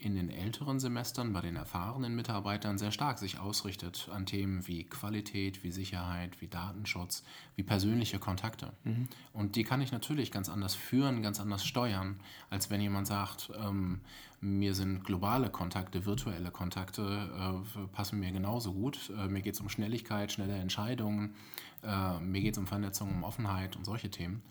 in 0.01 0.15
den 0.15 0.29
älteren 0.29 0.79
Semestern 0.79 1.33
bei 1.33 1.41
den 1.41 1.55
erfahrenen 1.55 2.15
Mitarbeitern 2.15 2.77
sehr 2.77 2.91
stark 2.91 3.19
sich 3.19 3.39
ausrichtet 3.39 4.09
an 4.11 4.25
Themen 4.25 4.65
wie 4.65 4.85
Qualität, 4.85 5.63
wie 5.63 5.71
Sicherheit, 5.71 6.41
wie 6.41 6.47
Datenschutz, 6.47 7.23
wie 7.55 7.63
persönliche 7.63 8.17
Kontakte. 8.17 8.71
Mhm. 8.83 9.09
Und 9.33 9.55
die 9.55 9.63
kann 9.63 9.81
ich 9.81 9.91
natürlich 9.91 10.31
ganz 10.31 10.49
anders 10.49 10.75
führen, 10.75 11.21
ganz 11.21 11.39
anders 11.39 11.65
steuern, 11.65 12.19
als 12.49 12.69
wenn 12.69 12.81
jemand 12.81 13.07
sagt, 13.07 13.51
ähm, 13.61 13.99
mir 14.39 14.73
sind 14.73 15.03
globale 15.03 15.49
Kontakte, 15.49 16.05
virtuelle 16.05 16.51
Kontakte, 16.51 17.63
äh, 17.75 17.87
passen 17.87 18.19
mir 18.19 18.31
genauso 18.31 18.73
gut. 18.73 19.11
Äh, 19.17 19.27
mir 19.27 19.41
geht 19.41 19.55
es 19.55 19.59
um 19.59 19.67
Schnelligkeit, 19.67 20.31
schnelle 20.31 20.55
Entscheidungen, 20.55 21.35
äh, 21.83 22.19
mir 22.19 22.41
geht 22.41 22.53
es 22.53 22.57
um 22.57 22.67
Vernetzung, 22.67 23.09
um 23.09 23.23
Offenheit 23.23 23.75
und 23.75 23.83
solche 23.85 24.09
Themen 24.09 24.41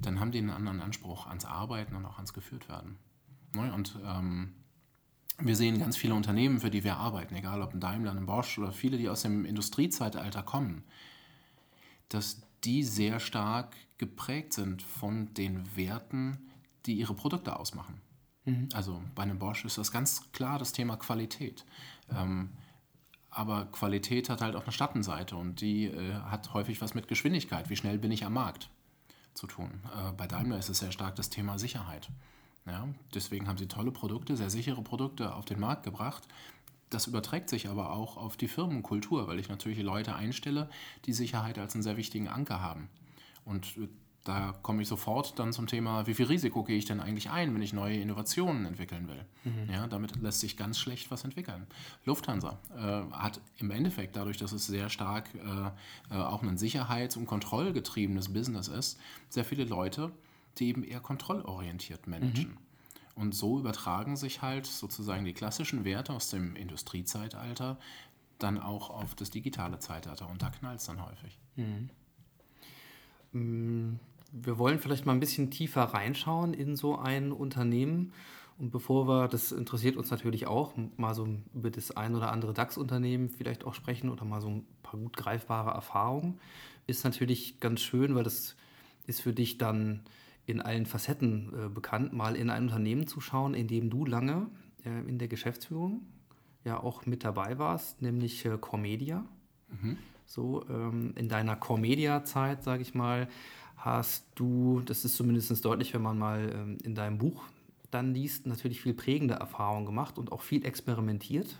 dann 0.00 0.20
haben 0.20 0.32
die 0.32 0.38
einen 0.38 0.50
anderen 0.50 0.80
Anspruch 0.80 1.26
ans 1.26 1.44
Arbeiten 1.44 1.94
und 1.94 2.04
auch 2.06 2.16
ans 2.16 2.32
Geführtwerden. 2.32 2.96
Ne? 3.52 3.72
Und 3.72 3.98
ähm, 4.04 4.54
wir 5.38 5.56
sehen 5.56 5.78
ganz 5.78 5.96
viele 5.96 6.14
Unternehmen, 6.14 6.60
für 6.60 6.70
die 6.70 6.84
wir 6.84 6.96
arbeiten, 6.96 7.34
egal 7.34 7.62
ob 7.62 7.72
ein 7.72 7.80
Daimler, 7.80 8.12
ein 8.12 8.26
Bosch 8.26 8.58
oder 8.58 8.72
viele, 8.72 8.98
die 8.98 9.08
aus 9.08 9.22
dem 9.22 9.44
Industriezeitalter 9.44 10.42
kommen, 10.42 10.84
dass 12.08 12.42
die 12.64 12.82
sehr 12.82 13.20
stark 13.20 13.74
geprägt 13.98 14.52
sind 14.52 14.82
von 14.82 15.32
den 15.34 15.76
Werten, 15.76 16.38
die 16.86 16.94
ihre 16.94 17.14
Produkte 17.14 17.58
ausmachen. 17.58 18.00
Mhm. 18.44 18.68
Also 18.72 19.02
bei 19.14 19.22
einem 19.22 19.38
Bosch 19.38 19.64
ist 19.64 19.78
das 19.78 19.92
ganz 19.92 20.30
klar 20.32 20.58
das 20.58 20.72
Thema 20.72 20.96
Qualität. 20.96 21.64
Ähm, 22.10 22.50
aber 23.30 23.66
Qualität 23.66 24.28
hat 24.28 24.40
halt 24.40 24.56
auch 24.56 24.64
eine 24.64 24.72
Schattenseite 24.72 25.36
und 25.36 25.60
die 25.60 25.86
äh, 25.86 26.14
hat 26.14 26.52
häufig 26.52 26.80
was 26.80 26.94
mit 26.94 27.08
Geschwindigkeit. 27.08 27.70
Wie 27.70 27.76
schnell 27.76 27.98
bin 27.98 28.10
ich 28.10 28.24
am 28.24 28.34
Markt? 28.34 28.68
Zu 29.34 29.46
tun. 29.46 29.80
Äh, 29.94 30.12
bei 30.12 30.26
Daimler 30.26 30.58
ist 30.58 30.68
es 30.68 30.78
sehr 30.78 30.92
stark 30.92 31.16
das 31.16 31.30
Thema 31.30 31.58
Sicherheit. 31.58 32.08
Ja, 32.66 32.88
deswegen 33.14 33.48
haben 33.48 33.58
sie 33.58 33.68
tolle 33.68 33.90
Produkte, 33.90 34.36
sehr 34.36 34.50
sichere 34.50 34.82
Produkte 34.82 35.34
auf 35.34 35.44
den 35.44 35.60
Markt 35.60 35.82
gebracht. 35.82 36.28
Das 36.90 37.06
überträgt 37.06 37.48
sich 37.48 37.68
aber 37.68 37.92
auch 37.92 38.16
auf 38.16 38.36
die 38.36 38.48
Firmenkultur, 38.48 39.28
weil 39.28 39.38
ich 39.38 39.48
natürlich 39.48 39.80
Leute 39.80 40.14
einstelle, 40.14 40.68
die 41.06 41.12
Sicherheit 41.12 41.58
als 41.58 41.74
einen 41.74 41.82
sehr 41.82 41.96
wichtigen 41.96 42.28
Anker 42.28 42.60
haben. 42.60 42.88
Und 43.44 43.76
äh, 43.78 43.88
da 44.30 44.54
komme 44.62 44.82
ich 44.82 44.88
sofort 44.88 45.38
dann 45.40 45.52
zum 45.52 45.66
Thema, 45.66 46.06
wie 46.06 46.14
viel 46.14 46.26
Risiko 46.26 46.62
gehe 46.62 46.76
ich 46.76 46.84
denn 46.84 47.00
eigentlich 47.00 47.30
ein, 47.30 47.52
wenn 47.52 47.62
ich 47.62 47.72
neue 47.72 47.96
Innovationen 47.96 48.64
entwickeln 48.64 49.08
will. 49.08 49.24
Mhm. 49.42 49.72
Ja, 49.72 49.88
damit 49.88 50.14
lässt 50.22 50.38
sich 50.38 50.56
ganz 50.56 50.78
schlecht 50.78 51.10
was 51.10 51.24
entwickeln. 51.24 51.66
Lufthansa 52.04 52.60
äh, 52.76 53.12
hat 53.12 53.40
im 53.56 53.72
Endeffekt, 53.72 54.14
dadurch, 54.14 54.36
dass 54.36 54.52
es 54.52 54.68
sehr 54.68 54.88
stark 54.88 55.28
äh, 55.34 56.14
äh, 56.14 56.16
auch 56.16 56.44
ein 56.44 56.58
sicherheits- 56.58 57.16
und 57.16 57.26
kontrollgetriebenes 57.26 58.32
Business 58.32 58.68
ist, 58.68 59.00
sehr 59.28 59.44
viele 59.44 59.64
Leute, 59.64 60.12
die 60.58 60.68
eben 60.68 60.84
eher 60.84 61.00
kontrollorientiert 61.00 62.06
managen. 62.06 62.50
Mhm. 62.50 62.58
Und 63.16 63.34
so 63.34 63.58
übertragen 63.58 64.16
sich 64.16 64.42
halt 64.42 64.66
sozusagen 64.66 65.24
die 65.24 65.32
klassischen 65.32 65.84
Werte 65.84 66.12
aus 66.12 66.30
dem 66.30 66.54
Industriezeitalter 66.54 67.78
dann 68.38 68.58
auch 68.58 68.90
auf 68.90 69.16
das 69.16 69.30
digitale 69.30 69.80
Zeitalter 69.80 70.30
und 70.30 70.40
da 70.40 70.50
knallt 70.50 70.78
es 70.78 70.86
dann 70.86 71.04
häufig. 71.04 71.36
Mhm. 71.56 71.90
Wir 74.32 74.58
wollen 74.58 74.78
vielleicht 74.78 75.06
mal 75.06 75.12
ein 75.12 75.20
bisschen 75.20 75.50
tiefer 75.50 75.82
reinschauen 75.82 76.54
in 76.54 76.76
so 76.76 76.96
ein 76.96 77.32
Unternehmen. 77.32 78.12
Und 78.58 78.70
bevor 78.70 79.08
wir, 79.08 79.28
das 79.28 79.52
interessiert 79.52 79.96
uns 79.96 80.10
natürlich 80.10 80.46
auch, 80.46 80.74
mal 80.96 81.14
so 81.14 81.26
über 81.54 81.70
das 81.70 81.96
ein 81.96 82.14
oder 82.14 82.30
andere 82.30 82.52
DAX-Unternehmen 82.52 83.30
vielleicht 83.30 83.64
auch 83.64 83.74
sprechen 83.74 84.10
oder 84.10 84.24
mal 84.24 84.40
so 84.40 84.48
ein 84.48 84.66
paar 84.82 85.00
gut 85.00 85.16
greifbare 85.16 85.70
Erfahrungen, 85.70 86.38
ist 86.86 87.04
natürlich 87.04 87.58
ganz 87.60 87.80
schön, 87.80 88.14
weil 88.14 88.24
das 88.24 88.56
ist 89.06 89.22
für 89.22 89.32
dich 89.32 89.56
dann 89.56 90.02
in 90.46 90.60
allen 90.60 90.86
Facetten 90.86 91.52
äh, 91.54 91.68
bekannt, 91.68 92.12
mal 92.12 92.36
in 92.36 92.50
ein 92.50 92.64
Unternehmen 92.64 93.06
zu 93.06 93.20
schauen, 93.20 93.54
in 93.54 93.66
dem 93.66 93.88
du 93.88 94.04
lange 94.04 94.48
äh, 94.84 95.08
in 95.08 95.18
der 95.18 95.28
Geschäftsführung 95.28 96.02
ja 96.64 96.78
auch 96.78 97.06
mit 97.06 97.24
dabei 97.24 97.58
warst, 97.58 98.02
nämlich 98.02 98.44
äh, 98.44 98.58
Cormedia. 98.60 99.24
Mhm. 99.68 99.96
So 100.26 100.64
ähm, 100.68 101.12
in 101.16 101.28
deiner 101.28 101.56
Core-Media-Zeit, 101.56 102.62
sage 102.62 102.82
ich 102.82 102.94
mal, 102.94 103.28
hast 103.80 104.26
du, 104.34 104.82
das 104.84 105.04
ist 105.04 105.16
zumindest 105.16 105.64
deutlich, 105.64 105.94
wenn 105.94 106.02
man 106.02 106.18
mal 106.18 106.52
ähm, 106.54 106.78
in 106.84 106.94
deinem 106.94 107.18
Buch 107.18 107.42
dann 107.90 108.14
liest, 108.14 108.46
natürlich 108.46 108.80
viel 108.80 108.94
prägende 108.94 109.34
Erfahrungen 109.34 109.86
gemacht 109.86 110.18
und 110.18 110.32
auch 110.32 110.42
viel 110.42 110.64
experimentiert 110.64 111.58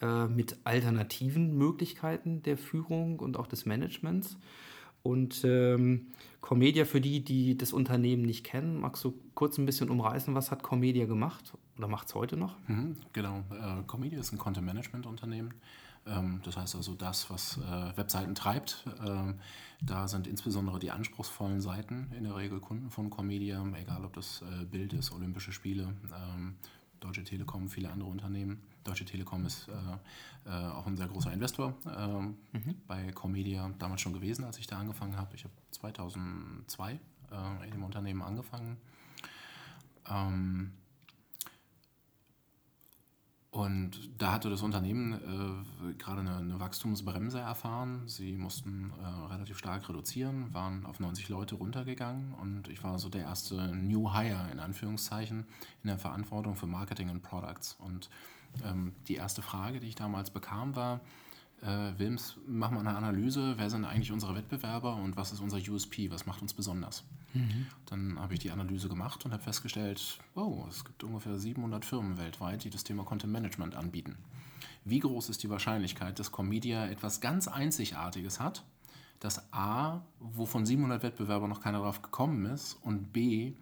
äh, 0.00 0.26
mit 0.26 0.56
alternativen 0.64 1.56
Möglichkeiten 1.56 2.42
der 2.42 2.56
Führung 2.56 3.18
und 3.18 3.36
auch 3.36 3.46
des 3.46 3.66
Managements. 3.66 4.36
Und 5.02 5.42
ähm, 5.44 6.12
Comedia, 6.40 6.84
für 6.84 7.00
die, 7.00 7.24
die 7.24 7.56
das 7.56 7.72
Unternehmen 7.72 8.22
nicht 8.22 8.44
kennen, 8.44 8.80
magst 8.80 9.02
du 9.02 9.14
kurz 9.34 9.58
ein 9.58 9.66
bisschen 9.66 9.90
umreißen, 9.90 10.34
was 10.34 10.52
hat 10.52 10.62
Comedia 10.62 11.06
gemacht 11.06 11.54
oder 11.76 11.88
macht 11.88 12.06
es 12.08 12.14
heute 12.14 12.36
noch? 12.36 12.56
Mhm, 12.68 12.96
genau, 13.12 13.42
äh, 13.50 13.82
Comedia 13.88 14.20
ist 14.20 14.32
ein 14.32 14.38
Content-Management-Unternehmen. 14.38 15.54
Ähm, 16.06 16.40
das 16.44 16.56
heißt 16.56 16.74
also 16.74 16.94
das, 16.94 17.30
was 17.30 17.58
äh, 17.58 17.96
Webseiten 17.96 18.34
treibt. 18.34 18.84
Ähm, 19.04 19.38
da 19.80 20.08
sind 20.08 20.26
insbesondere 20.26 20.78
die 20.78 20.90
anspruchsvollen 20.90 21.60
Seiten 21.60 22.10
in 22.16 22.24
der 22.24 22.36
Regel 22.36 22.60
Kunden 22.60 22.90
von 22.90 23.10
Comedia, 23.10 23.64
egal 23.80 24.04
ob 24.04 24.12
das 24.14 24.42
äh, 24.42 24.64
Bild 24.64 24.92
ist, 24.92 25.12
Olympische 25.12 25.52
Spiele, 25.52 25.94
ähm, 26.34 26.56
Deutsche 27.00 27.24
Telekom, 27.24 27.68
viele 27.68 27.90
andere 27.90 28.08
Unternehmen. 28.08 28.62
Deutsche 28.84 29.04
Telekom 29.04 29.44
ist 29.44 29.68
äh, 29.68 30.50
auch 30.50 30.86
ein 30.86 30.96
sehr 30.96 31.08
großer 31.08 31.32
Investor 31.32 31.74
mhm. 32.52 32.76
bei 32.86 33.10
Comedia 33.12 33.68
damals 33.78 34.00
schon 34.00 34.12
gewesen, 34.12 34.44
als 34.44 34.58
ich 34.58 34.68
da 34.68 34.78
angefangen 34.78 35.16
habe. 35.16 35.34
Ich 35.34 35.42
habe 35.42 35.54
2002 35.72 37.00
in 37.64 37.70
dem 37.70 37.82
Unternehmen 37.82 38.22
angefangen. 38.22 38.76
Und 43.52 44.10
da 44.16 44.32
hatte 44.32 44.48
das 44.48 44.62
Unternehmen 44.62 45.12
äh, 45.12 45.92
gerade 45.98 46.22
eine, 46.22 46.38
eine, 46.38 46.58
Wachstumsbremse 46.58 47.38
erfahren. 47.38 48.02
Sie 48.06 48.34
mussten 48.34 48.90
äh, 48.98 49.32
relativ 49.32 49.58
stark 49.58 49.86
reduzieren, 49.90 50.54
waren 50.54 50.86
auf 50.86 51.00
90 51.00 51.28
Leute 51.28 51.56
runtergegangen 51.56 52.32
und 52.32 52.68
ich 52.68 52.82
war 52.82 52.98
so 52.98 53.10
der 53.10 53.24
erste 53.24 53.76
New 53.76 54.10
Hire 54.10 54.48
in 54.50 54.58
Anführungszeichen 54.58 55.44
in 55.82 55.86
der 55.86 55.98
Verantwortung 55.98 56.56
für 56.56 56.66
Marketing 56.66 57.10
und 57.10 57.22
Products. 57.22 57.76
Und 57.78 58.08
Ähm, 58.64 58.92
die 59.08 59.14
erste 59.14 59.42
Frage, 59.42 59.80
die 59.80 59.88
ich 59.88 59.94
damals 59.94 60.30
bekam, 60.30 60.76
war, 60.76 61.00
äh, 61.62 61.98
Wilms, 61.98 62.36
mach 62.46 62.70
mal 62.70 62.80
eine 62.80 62.96
Analyse, 62.96 63.54
wer 63.56 63.70
sind 63.70 63.84
eigentlich 63.84 64.12
unsere 64.12 64.34
Wettbewerber 64.34 64.96
und 64.96 65.16
was 65.16 65.32
ist 65.32 65.40
unser 65.40 65.58
USP, 65.58 66.10
was 66.10 66.26
macht 66.26 66.42
uns 66.42 66.52
besonders? 66.54 67.04
Mhm. 67.34 67.66
Dann 67.86 68.18
habe 68.18 68.34
ich 68.34 68.40
die 68.40 68.50
Analyse 68.50 68.88
gemacht 68.88 69.24
und 69.24 69.32
habe 69.32 69.42
festgestellt, 69.42 70.18
oh, 70.34 70.64
es 70.68 70.84
gibt 70.84 71.04
ungefähr 71.04 71.38
700 71.38 71.84
Firmen 71.84 72.18
weltweit, 72.18 72.64
die 72.64 72.70
das 72.70 72.84
Thema 72.84 73.04
Content 73.04 73.32
Management 73.32 73.74
anbieten. 73.74 74.16
Wie 74.84 74.98
groß 74.98 75.28
ist 75.28 75.42
die 75.42 75.50
Wahrscheinlichkeit, 75.50 76.18
dass 76.18 76.32
Comedia 76.32 76.86
etwas 76.86 77.20
ganz 77.20 77.48
Einzigartiges 77.48 78.40
hat, 78.40 78.64
dass 79.20 79.52
A, 79.52 80.02
wovon 80.18 80.66
700 80.66 81.02
Wettbewerber 81.02 81.46
noch 81.46 81.60
keiner 81.60 81.78
drauf 81.78 82.02
gekommen 82.02 82.46
ist 82.46 82.78
und 82.82 83.12
B, 83.12 83.54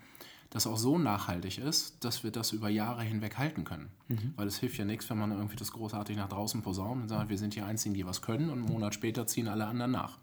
das 0.49 0.67
auch 0.67 0.77
so 0.77 0.99
nachhaltig 0.99 1.59
ist, 1.59 2.05
dass 2.05 2.25
wir 2.25 2.33
das 2.33 2.53
über 2.53 2.69
Jahre 2.69 3.03
hinweg 3.03 3.39
halten 3.39 3.65
können. 3.65 3.89
Mhm. 4.09 4.33
Weil 4.37 4.49
es 4.49 4.59
hilft 4.59 4.79
ja 4.79 4.85
nichts, 4.85 5.09
wenn 5.09 5.19
man 5.19 5.31
irgendwie 5.31 5.57
das 5.57 5.71
großartig 5.71 6.17
nach 6.17 6.29
draußen 6.29 6.63
posaunt 6.63 7.03
und 7.03 7.09
sagt, 7.09 7.29
wir 7.29 7.39
sind 7.39 7.55
die 7.55 7.63
Einzigen, 7.63 7.95
die 7.95 8.05
was 8.05 8.21
können 8.21 8.51
und 8.51 8.59
einen 8.59 8.73
Monat 8.73 8.95
später 8.95 9.27
ziehen 9.29 9.47
alle 9.47 9.67
anderen 9.67 9.93
nach. 9.93 10.19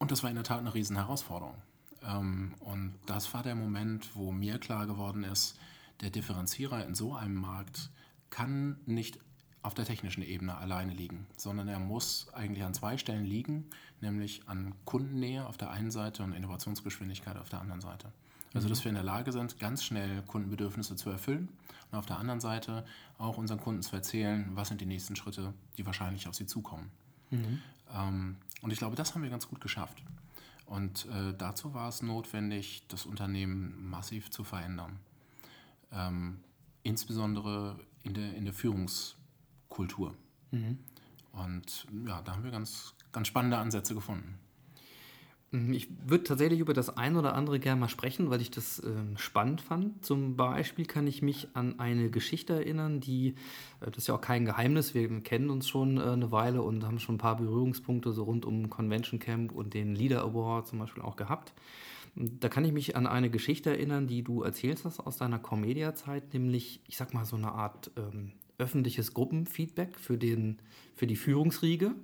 Und 0.00 0.10
das 0.10 0.22
war 0.22 0.30
in 0.30 0.36
der 0.36 0.44
Tat 0.44 0.58
eine 0.58 0.74
riesen 0.74 0.96
Herausforderung. 0.96 1.54
Ähm, 2.02 2.54
und 2.60 2.94
das 3.06 3.32
war 3.32 3.44
der 3.44 3.54
Moment, 3.54 4.16
wo 4.16 4.32
mir 4.32 4.58
klar 4.58 4.86
geworden 4.86 5.22
ist, 5.22 5.56
der 6.00 6.10
Differenzierer 6.10 6.84
in 6.86 6.94
so 6.94 7.14
einem 7.14 7.34
Markt 7.34 7.90
kann 8.30 8.80
nicht 8.86 9.18
auf 9.62 9.74
der 9.74 9.84
technischen 9.84 10.22
Ebene 10.22 10.56
alleine 10.56 10.94
liegen, 10.94 11.26
sondern 11.36 11.68
er 11.68 11.78
muss 11.78 12.32
eigentlich 12.32 12.64
an 12.64 12.72
zwei 12.72 12.96
Stellen 12.96 13.26
liegen, 13.26 13.66
nämlich 14.00 14.42
an 14.46 14.74
Kundennähe 14.86 15.46
auf 15.46 15.58
der 15.58 15.70
einen 15.70 15.90
Seite 15.90 16.22
und 16.22 16.32
Innovationsgeschwindigkeit 16.32 17.36
auf 17.36 17.50
der 17.50 17.60
anderen 17.60 17.82
Seite. 17.82 18.10
Also, 18.54 18.68
dass 18.68 18.82
wir 18.82 18.88
in 18.88 18.94
der 18.96 19.04
Lage 19.04 19.32
sind, 19.32 19.60
ganz 19.60 19.84
schnell 19.84 20.22
Kundenbedürfnisse 20.22 20.96
zu 20.96 21.10
erfüllen 21.10 21.50
und 21.92 21.98
auf 21.98 22.06
der 22.06 22.18
anderen 22.18 22.40
Seite 22.40 22.84
auch 23.18 23.36
unseren 23.36 23.60
Kunden 23.60 23.82
zu 23.82 23.94
erzählen, 23.94 24.48
was 24.54 24.68
sind 24.68 24.80
die 24.80 24.86
nächsten 24.86 25.14
Schritte, 25.14 25.52
die 25.76 25.86
wahrscheinlich 25.86 26.26
auf 26.26 26.34
sie 26.34 26.46
zukommen. 26.46 26.90
Mhm. 27.30 27.62
Ähm, 27.92 28.36
und 28.62 28.72
ich 28.72 28.78
glaube, 28.78 28.96
das 28.96 29.14
haben 29.14 29.22
wir 29.22 29.30
ganz 29.30 29.48
gut 29.48 29.60
geschafft. 29.60 30.02
Und 30.66 31.06
äh, 31.06 31.34
dazu 31.36 31.74
war 31.74 31.88
es 31.88 32.02
notwendig, 32.02 32.84
das 32.88 33.06
Unternehmen 33.06 33.88
massiv 33.88 34.30
zu 34.30 34.44
verändern. 34.44 35.00
Ähm, 35.92 36.40
insbesondere 36.82 37.78
in 38.04 38.14
der, 38.14 38.34
in 38.34 38.44
der 38.44 38.54
Führungs- 38.54 39.14
Kultur. 39.70 40.14
Mhm. 40.50 40.78
Und 41.32 41.86
ja, 42.06 42.20
da 42.20 42.32
haben 42.32 42.44
wir 42.44 42.50
ganz, 42.50 42.94
ganz 43.12 43.28
spannende 43.28 43.56
Ansätze 43.56 43.94
gefunden. 43.94 44.38
Mhm, 45.52 45.72
ich 45.72 45.88
würde 46.06 46.24
tatsächlich 46.24 46.60
über 46.60 46.74
das 46.74 46.96
ein 46.96 47.16
oder 47.16 47.34
andere 47.34 47.58
gerne 47.58 47.80
mal 47.80 47.88
sprechen, 47.88 48.30
weil 48.30 48.40
ich 48.40 48.50
das 48.50 48.78
äh, 48.80 48.92
spannend 49.16 49.60
fand. 49.60 50.04
Zum 50.04 50.36
Beispiel 50.36 50.86
kann 50.86 51.06
ich 51.06 51.22
mich 51.22 51.48
an 51.54 51.80
eine 51.80 52.10
Geschichte 52.10 52.52
erinnern, 52.52 53.00
die, 53.00 53.34
äh, 53.80 53.86
das 53.86 53.98
ist 53.98 54.06
ja 54.08 54.14
auch 54.14 54.20
kein 54.20 54.44
Geheimnis, 54.44 54.94
wir 54.94 55.08
kennen 55.22 55.50
uns 55.50 55.68
schon 55.68 55.98
äh, 55.98 56.02
eine 56.02 56.30
Weile 56.30 56.62
und 56.62 56.84
haben 56.84 57.00
schon 57.00 57.16
ein 57.16 57.18
paar 57.18 57.36
Berührungspunkte 57.36 58.12
so 58.12 58.24
rund 58.24 58.44
um 58.44 58.70
Convention 58.70 59.18
Camp 59.18 59.52
und 59.52 59.74
den 59.74 59.94
Leader 59.96 60.22
Award 60.22 60.68
zum 60.68 60.78
Beispiel 60.78 61.02
auch 61.02 61.16
gehabt. 61.16 61.52
Da 62.14 62.48
kann 62.48 62.64
ich 62.64 62.72
mich 62.72 62.96
an 62.96 63.06
eine 63.06 63.30
Geschichte 63.30 63.70
erinnern, 63.70 64.06
die 64.06 64.22
du 64.22 64.42
erzählst 64.42 64.84
hast 64.84 65.00
aus 65.00 65.16
deiner 65.16 65.38
Comedia-Zeit, 65.38 66.32
nämlich, 66.32 66.80
ich 66.88 66.96
sag 66.96 67.14
mal, 67.14 67.24
so 67.24 67.36
eine 67.36 67.52
Art 67.52 67.90
ähm, 67.96 68.32
öffentliches 68.58 69.14
Gruppenfeedback 69.14 69.98
für, 69.98 70.18
den, 70.18 70.58
für 70.94 71.06
die 71.06 71.16
Führungsriege. 71.16 71.94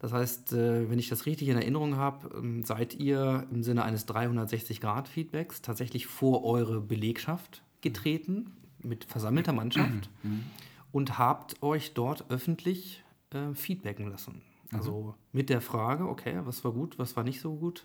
Das 0.00 0.14
heißt, 0.14 0.54
äh, 0.54 0.90
wenn 0.90 0.98
ich 0.98 1.08
das 1.08 1.26
richtig 1.26 1.48
in 1.48 1.56
Erinnerung 1.56 1.96
habe, 1.96 2.30
ähm, 2.36 2.64
seid 2.64 2.94
ihr 2.94 3.46
im 3.52 3.62
Sinne 3.62 3.84
eines 3.84 4.08
360-Grad-Feedbacks 4.08 5.60
tatsächlich 5.60 6.06
vor 6.06 6.42
eure 6.44 6.80
Belegschaft 6.80 7.62
getreten 7.82 8.50
mit 8.82 9.04
versammelter 9.04 9.52
Mannschaft 9.52 10.10
mhm. 10.22 10.30
Mhm. 10.30 10.44
und 10.90 11.18
habt 11.18 11.62
euch 11.62 11.92
dort 11.92 12.30
öffentlich 12.30 13.04
äh, 13.30 13.52
feedbacken 13.52 14.10
lassen. 14.10 14.40
Mhm. 14.70 14.78
Also 14.78 15.14
mit 15.32 15.50
der 15.50 15.60
Frage, 15.60 16.08
okay, 16.08 16.40
was 16.44 16.64
war 16.64 16.72
gut, 16.72 16.98
was 16.98 17.14
war 17.16 17.22
nicht 17.22 17.40
so 17.40 17.54
gut. 17.54 17.84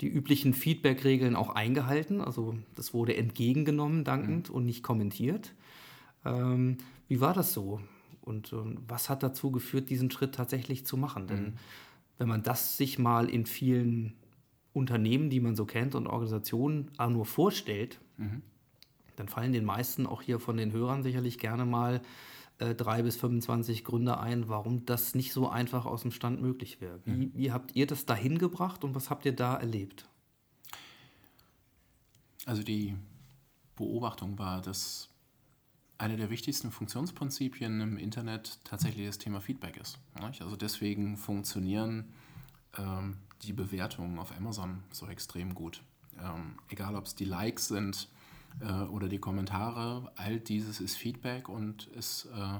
Die 0.00 0.08
üblichen 0.08 0.54
Feedback-Regeln 0.54 1.36
auch 1.36 1.50
eingehalten. 1.50 2.22
Also 2.22 2.56
das 2.74 2.94
wurde 2.94 3.14
entgegengenommen, 3.16 4.02
dankend 4.02 4.48
und 4.48 4.64
nicht 4.64 4.82
kommentiert. 4.82 5.52
Ähm, 6.24 6.78
wie 7.06 7.20
war 7.20 7.34
das 7.34 7.52
so? 7.52 7.80
Und 8.22 8.52
ähm, 8.52 8.78
was 8.86 9.10
hat 9.10 9.22
dazu 9.22 9.50
geführt, 9.50 9.90
diesen 9.90 10.10
Schritt 10.10 10.34
tatsächlich 10.34 10.86
zu 10.86 10.96
machen? 10.96 11.26
Denn 11.26 11.42
mhm. 11.42 11.54
wenn 12.18 12.28
man 12.28 12.42
das 12.42 12.76
sich 12.76 12.98
mal 12.98 13.28
in 13.28 13.46
vielen 13.46 14.14
Unternehmen, 14.72 15.28
die 15.28 15.40
man 15.40 15.56
so 15.56 15.66
kennt 15.66 15.94
und 15.94 16.06
Organisationen 16.06 16.90
auch 16.96 17.10
nur 17.10 17.26
vorstellt, 17.26 18.00
mhm. 18.16 18.42
dann 19.16 19.28
fallen 19.28 19.52
den 19.52 19.64
meisten 19.64 20.06
auch 20.06 20.22
hier 20.22 20.38
von 20.38 20.56
den 20.56 20.72
Hörern 20.72 21.02
sicherlich 21.02 21.38
gerne 21.38 21.66
mal 21.66 22.00
äh, 22.58 22.74
drei 22.74 23.02
bis 23.02 23.16
25 23.16 23.84
Gründe 23.84 24.18
ein, 24.18 24.48
warum 24.48 24.86
das 24.86 25.14
nicht 25.14 25.32
so 25.32 25.48
einfach 25.48 25.84
aus 25.84 26.02
dem 26.02 26.12
Stand 26.12 26.40
möglich 26.40 26.80
wäre. 26.80 27.00
Wie, 27.04 27.26
mhm. 27.26 27.32
wie 27.34 27.52
habt 27.52 27.74
ihr 27.74 27.86
das 27.86 28.06
dahin 28.06 28.38
gebracht 28.38 28.84
und 28.84 28.94
was 28.94 29.10
habt 29.10 29.26
ihr 29.26 29.34
da 29.34 29.56
erlebt? 29.56 30.08
Also 32.46 32.62
die 32.62 32.96
Beobachtung 33.76 34.38
war, 34.38 34.60
dass 34.60 35.11
eine 36.02 36.16
der 36.16 36.30
wichtigsten 36.30 36.72
Funktionsprinzipien 36.72 37.80
im 37.80 37.96
Internet 37.96 38.58
tatsächlich 38.64 39.06
das 39.06 39.18
Thema 39.18 39.40
Feedback 39.40 39.76
ist. 39.76 40.00
Also 40.40 40.56
deswegen 40.56 41.16
funktionieren 41.16 42.12
ähm, 42.76 43.18
die 43.42 43.52
Bewertungen 43.52 44.18
auf 44.18 44.36
Amazon 44.36 44.82
so 44.90 45.06
extrem 45.06 45.54
gut. 45.54 45.80
Ähm, 46.20 46.56
egal 46.68 46.96
ob 46.96 47.06
es 47.06 47.14
die 47.14 47.24
Likes 47.24 47.68
sind 47.68 48.08
äh, 48.60 48.64
oder 48.66 49.08
die 49.08 49.20
Kommentare, 49.20 50.10
all 50.16 50.40
dieses 50.40 50.80
ist 50.80 50.96
Feedback 50.96 51.48
und 51.48 51.88
es 51.96 52.24
äh, 52.34 52.58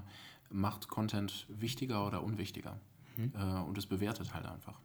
macht 0.50 0.86
Content 0.86 1.46
wichtiger 1.48 2.06
oder 2.06 2.22
unwichtiger. 2.22 2.78
Mhm. 3.16 3.32
Äh, 3.34 3.60
und 3.62 3.76
es 3.76 3.86
bewertet 3.86 4.34
halt 4.34 4.46
einfach. 4.46 4.78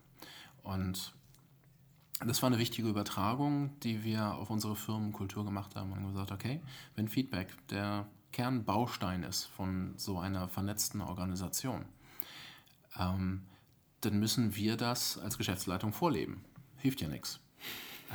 Und 0.64 1.14
das 2.26 2.42
war 2.42 2.48
eine 2.48 2.58
wichtige 2.58 2.88
Übertragung, 2.88 3.80
die 3.82 4.04
wir 4.04 4.34
auf 4.34 4.50
unsere 4.50 4.76
Firmenkultur 4.76 5.46
gemacht 5.46 5.76
haben 5.76 5.92
und 5.92 6.08
gesagt, 6.08 6.32
okay, 6.32 6.60
wenn 6.96 7.08
Feedback 7.08 7.50
der 7.70 8.08
Kernbaustein 8.32 9.24
ist 9.24 9.46
von 9.46 9.94
so 9.98 10.20
einer 10.20 10.48
vernetzten 10.48 11.02
Organisation, 11.02 11.86
ähm, 12.98 13.44
dann 14.02 14.20
müssen 14.20 14.56
wir 14.56 14.78
das 14.78 15.18
als 15.18 15.38
Geschäftsleitung 15.38 15.94
vorleben. 15.94 16.44
Hilft 16.78 17.02
ja 17.02 17.08
nichts. 17.08 17.40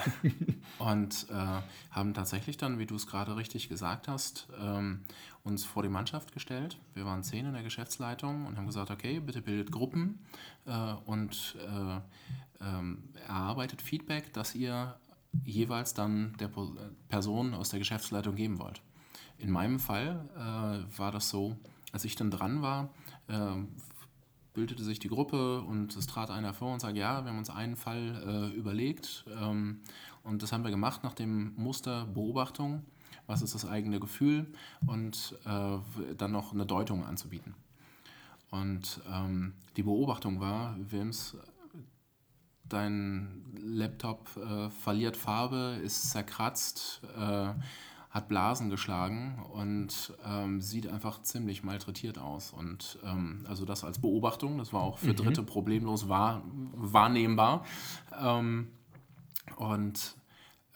und 0.79 1.27
äh, 1.31 1.61
haben 1.91 2.15
tatsächlich 2.15 2.57
dann, 2.57 2.79
wie 2.79 2.87
du 2.87 2.95
es 2.95 3.07
gerade 3.07 3.37
richtig 3.37 3.69
gesagt 3.69 4.09
hast, 4.09 4.49
ähm, 4.59 5.05
uns 5.45 5.65
vor 5.65 5.83
die 5.83 5.89
Mannschaft 5.89 6.33
gestellt. 6.33 6.79
Wir 6.95 7.05
waren 7.05 7.23
zehn 7.23 7.47
in 7.47 7.53
der 7.53 7.63
Geschäftsleitung 7.63 8.47
und 8.47 8.57
haben 8.57 8.67
gesagt, 8.67 8.91
okay, 8.91 9.21
bitte 9.21 9.43
bildet 9.43 9.71
Gruppen 9.71 10.25
äh, 10.67 10.95
und 11.05 11.57
äh, 11.61 12.01
ähm, 12.65 13.09
erarbeitet 13.27 13.83
Feedback, 13.83 14.33
das 14.33 14.55
ihr 14.55 14.97
jeweils 15.45 15.95
dann 15.95 16.35
der 16.39 16.51
Person 17.09 17.55
aus 17.55 17.71
der 17.71 17.79
Geschäftsleitung 17.79 18.35
geben 18.35 18.59
wollt. 18.59 18.83
In 19.43 19.51
meinem 19.51 19.81
Fall 19.81 20.29
äh, 20.37 20.99
war 20.99 21.11
das 21.11 21.29
so, 21.29 21.57
als 21.91 22.05
ich 22.05 22.15
dann 22.15 22.31
dran 22.31 22.63
war, 22.63 22.91
äh, 23.27 23.57
bildete 24.55 24.85
sich 24.85 25.01
die 25.01 25.09
Gruppe 25.09 25.63
und 25.63 25.97
es 25.97 26.07
trat 26.07 26.31
einer 26.31 26.55
vor 26.55 26.73
und 26.73 26.79
sagte, 26.79 27.01
ja, 27.01 27.25
wir 27.25 27.31
haben 27.33 27.39
uns 27.39 27.51
einen 27.51 27.75
Fall 27.75 28.23
äh, 28.25 28.57
überlegt 28.57 29.25
ähm, 29.37 29.81
und 30.23 30.45
das 30.45 30.53
haben 30.53 30.63
wir 30.63 30.71
gemacht 30.71 31.03
nach 31.03 31.15
dem 31.15 31.55
Muster 31.57 32.07
Beobachtung, 32.07 32.85
was 33.27 33.43
ist 33.43 33.53
das 33.57 33.67
eigene 33.67 33.99
Gefühl 33.99 34.47
und 34.87 35.37
äh, 35.45 36.15
dann 36.17 36.31
noch 36.31 36.53
eine 36.53 36.65
Deutung 36.65 37.05
anzubieten. 37.05 37.57
Und 38.53 39.01
ähm, 39.13 39.55
die 39.77 39.83
Beobachtung 39.83 40.39
war, 40.39 40.77
Wilms, 40.79 41.37
dein 42.63 43.43
Laptop 43.61 44.31
äh, 44.37 44.71
verliert 44.71 45.17
Farbe, 45.17 45.81
ist 45.83 46.13
zerkratzt, 46.13 47.01
äh, 47.19 47.55
hat 48.13 48.29
Blasen 48.29 48.69
geschlagen 48.69 49.43
und 49.53 50.13
ähm, 50.27 50.61
sieht 50.61 50.87
einfach 50.87 51.23
ziemlich 51.23 51.65
malträtiert 51.65 52.19
aus. 52.19 52.53
Und 52.53 52.99
ähm, 53.05 53.47
also 53.49 53.65
das 53.65 53.85
als 53.85 53.99
Beobachtung, 54.01 54.59
das 54.59 54.73
war 54.75 54.83
auch 54.83 54.99
für 54.99 55.13
mhm. 55.13 55.17
Dritte 55.17 55.43
problemlos 55.43 56.11
wahr, 56.11 56.43
wahrnehmbar. 56.75 57.65
Ähm, 58.21 58.69
und 59.57 60.15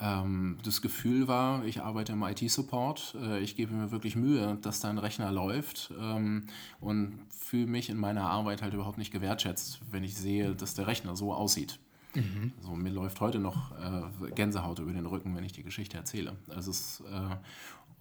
ähm, 0.00 0.56
das 0.62 0.80
Gefühl 0.80 1.28
war, 1.28 1.64
ich 1.66 1.82
arbeite 1.82 2.12
im 2.12 2.22
IT-Support, 2.22 3.16
äh, 3.20 3.40
ich 3.40 3.54
gebe 3.54 3.74
mir 3.74 3.90
wirklich 3.90 4.16
Mühe, 4.16 4.56
dass 4.62 4.80
dein 4.80 4.96
Rechner 4.96 5.30
läuft 5.30 5.92
ähm, 6.00 6.46
und 6.80 7.18
fühle 7.30 7.66
mich 7.66 7.90
in 7.90 7.98
meiner 7.98 8.30
Arbeit 8.30 8.62
halt 8.62 8.72
überhaupt 8.72 8.98
nicht 8.98 9.12
gewertschätzt, 9.12 9.80
wenn 9.90 10.04
ich 10.04 10.16
sehe, 10.16 10.54
dass 10.54 10.72
der 10.72 10.86
Rechner 10.86 11.16
so 11.16 11.34
aussieht. 11.34 11.78
Mhm. 12.16 12.52
Also 12.58 12.74
mir 12.74 12.90
läuft 12.90 13.20
heute 13.20 13.38
noch 13.38 13.72
äh, 13.78 14.30
Gänsehaut 14.30 14.78
über 14.78 14.92
den 14.92 15.06
Rücken, 15.06 15.36
wenn 15.36 15.44
ich 15.44 15.52
die 15.52 15.62
Geschichte 15.62 15.96
erzähle. 15.96 16.36
Also 16.48 16.70
es, 16.70 17.00
äh, 17.00 17.36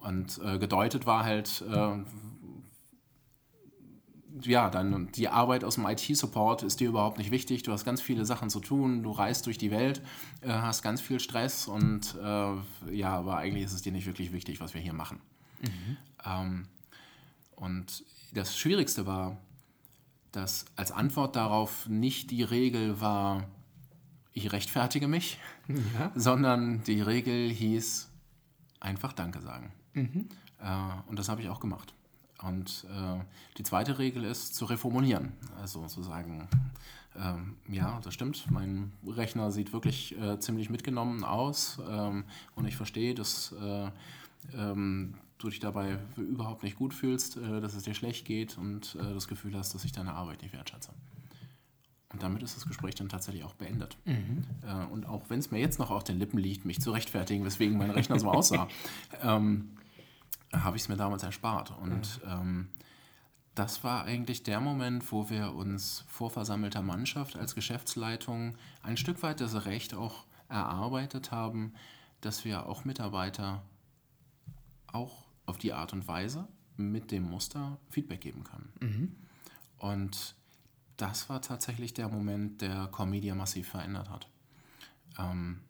und 0.04 0.40
äh, 0.42 0.58
gedeutet 0.58 1.06
war 1.06 1.24
halt, 1.24 1.62
äh, 1.70 1.98
ja, 4.42 4.70
dann 4.70 5.10
die 5.12 5.28
Arbeit 5.28 5.64
aus 5.64 5.76
dem 5.76 5.86
IT-Support 5.86 6.62
ist 6.62 6.80
dir 6.80 6.88
überhaupt 6.88 7.18
nicht 7.18 7.30
wichtig. 7.30 7.62
Du 7.62 7.72
hast 7.72 7.84
ganz 7.84 8.00
viele 8.00 8.24
Sachen 8.24 8.50
zu 8.50 8.60
tun, 8.60 9.02
du 9.02 9.10
reist 9.10 9.46
durch 9.46 9.58
die 9.58 9.70
Welt, 9.70 10.02
äh, 10.40 10.48
hast 10.48 10.82
ganz 10.82 11.00
viel 11.00 11.20
Stress 11.20 11.68
und 11.68 12.14
äh, 12.22 12.92
ja, 12.92 13.16
aber 13.16 13.36
eigentlich 13.36 13.64
ist 13.64 13.72
es 13.72 13.82
dir 13.82 13.92
nicht 13.92 14.06
wirklich 14.06 14.32
wichtig, 14.32 14.60
was 14.60 14.74
wir 14.74 14.80
hier 14.80 14.94
machen. 14.94 15.20
Ähm, 16.24 16.66
und 17.54 18.04
das 18.32 18.56
Schwierigste 18.56 19.06
war, 19.06 19.38
dass 20.32 20.66
als 20.76 20.92
Antwort 20.92 21.36
darauf 21.36 21.88
nicht 21.88 22.30
die 22.30 22.42
Regel 22.42 23.00
war, 23.00 23.48
ich 24.36 24.52
rechtfertige 24.52 25.08
mich, 25.08 25.38
sondern 26.14 26.82
die 26.84 27.00
Regel 27.00 27.50
hieß 27.50 28.08
einfach 28.80 29.14
Danke 29.14 29.40
sagen. 29.40 29.72
Äh, 30.60 31.08
und 31.08 31.18
das 31.18 31.28
habe 31.28 31.40
ich 31.40 31.48
auch 31.48 31.58
gemacht. 31.58 31.94
Und 32.42 32.86
äh, 32.90 33.24
die 33.56 33.62
zweite 33.62 33.98
Regel 33.98 34.24
ist 34.24 34.54
zu 34.54 34.66
reformulieren. 34.66 35.32
Also 35.58 35.86
zu 35.86 36.02
sagen, 36.02 36.48
ähm, 37.18 37.56
ja, 37.68 37.98
das 38.04 38.12
stimmt, 38.12 38.50
mein 38.50 38.92
Rechner 39.06 39.50
sieht 39.50 39.72
wirklich 39.72 40.18
äh, 40.20 40.38
ziemlich 40.38 40.68
mitgenommen 40.68 41.24
aus 41.24 41.80
ähm, 41.88 42.24
und 42.54 42.66
ich 42.66 42.76
verstehe, 42.76 43.14
dass 43.14 43.52
äh, 43.52 43.90
ähm, 44.54 45.14
du 45.38 45.48
dich 45.48 45.60
dabei 45.60 45.98
überhaupt 46.16 46.62
nicht 46.62 46.76
gut 46.76 46.92
fühlst, 46.92 47.38
äh, 47.38 47.62
dass 47.62 47.74
es 47.74 47.84
dir 47.84 47.94
schlecht 47.94 48.26
geht 48.26 48.58
und 48.58 48.98
äh, 49.00 49.14
das 49.14 49.28
Gefühl 49.28 49.56
hast, 49.56 49.74
dass 49.74 49.84
ich 49.86 49.92
deine 49.92 50.12
Arbeit 50.12 50.42
nicht 50.42 50.52
wertschätze. 50.52 50.90
Und 52.12 52.22
damit 52.22 52.42
ist 52.42 52.56
das 52.56 52.66
Gespräch 52.66 52.94
dann 52.94 53.08
tatsächlich 53.08 53.44
auch 53.44 53.54
beendet. 53.54 53.96
Äh, 54.66 54.86
und 54.86 55.06
auch 55.06 55.28
wenn 55.28 55.40
es 55.40 55.50
mir 55.50 55.58
jetzt 55.58 55.78
noch 55.78 55.90
auf 55.90 56.04
den 56.04 56.18
Lippen 56.18 56.38
liegt, 56.38 56.64
mich 56.64 56.80
zu 56.80 56.92
rechtfertigen, 56.92 57.44
weswegen 57.44 57.76
mein 57.76 57.90
Rechner 57.90 58.18
so 58.18 58.30
aussah, 58.30 58.68
ähm, 59.22 59.76
habe 60.52 60.76
ich 60.76 60.84
es 60.84 60.88
mir 60.88 60.96
damals 60.96 61.22
erspart. 61.24 61.76
Und 61.78 62.20
ähm, 62.26 62.68
das 63.54 63.82
war 63.82 64.04
eigentlich 64.04 64.42
der 64.42 64.60
Moment, 64.60 65.10
wo 65.10 65.30
wir 65.30 65.54
uns 65.54 66.04
vor 66.08 66.30
versammelter 66.30 66.82
Mannschaft 66.82 67.36
als 67.36 67.54
Geschäftsleitung 67.54 68.56
ein 68.82 68.96
Stück 68.96 69.22
weit 69.22 69.40
das 69.40 69.66
Recht 69.66 69.94
auch 69.94 70.26
erarbeitet 70.48 71.32
haben, 71.32 71.72
dass 72.20 72.44
wir 72.44 72.66
auch 72.66 72.84
Mitarbeiter 72.84 73.62
auch 74.86 75.24
auf 75.44 75.58
die 75.58 75.72
Art 75.72 75.92
und 75.92 76.06
Weise 76.06 76.46
mit 76.76 77.10
dem 77.10 77.24
Muster 77.24 77.78
Feedback 77.90 78.20
geben 78.20 78.44
können. 78.44 78.72
Und 79.78 80.34
das 80.96 81.28
war 81.28 81.42
tatsächlich 81.42 81.94
der 81.94 82.08
Moment, 82.08 82.62
der 82.62 82.88
Comedia 82.90 83.34
massiv 83.34 83.68
verändert 83.68 84.10
hat. 84.10 84.28
Ähm, 85.18 85.60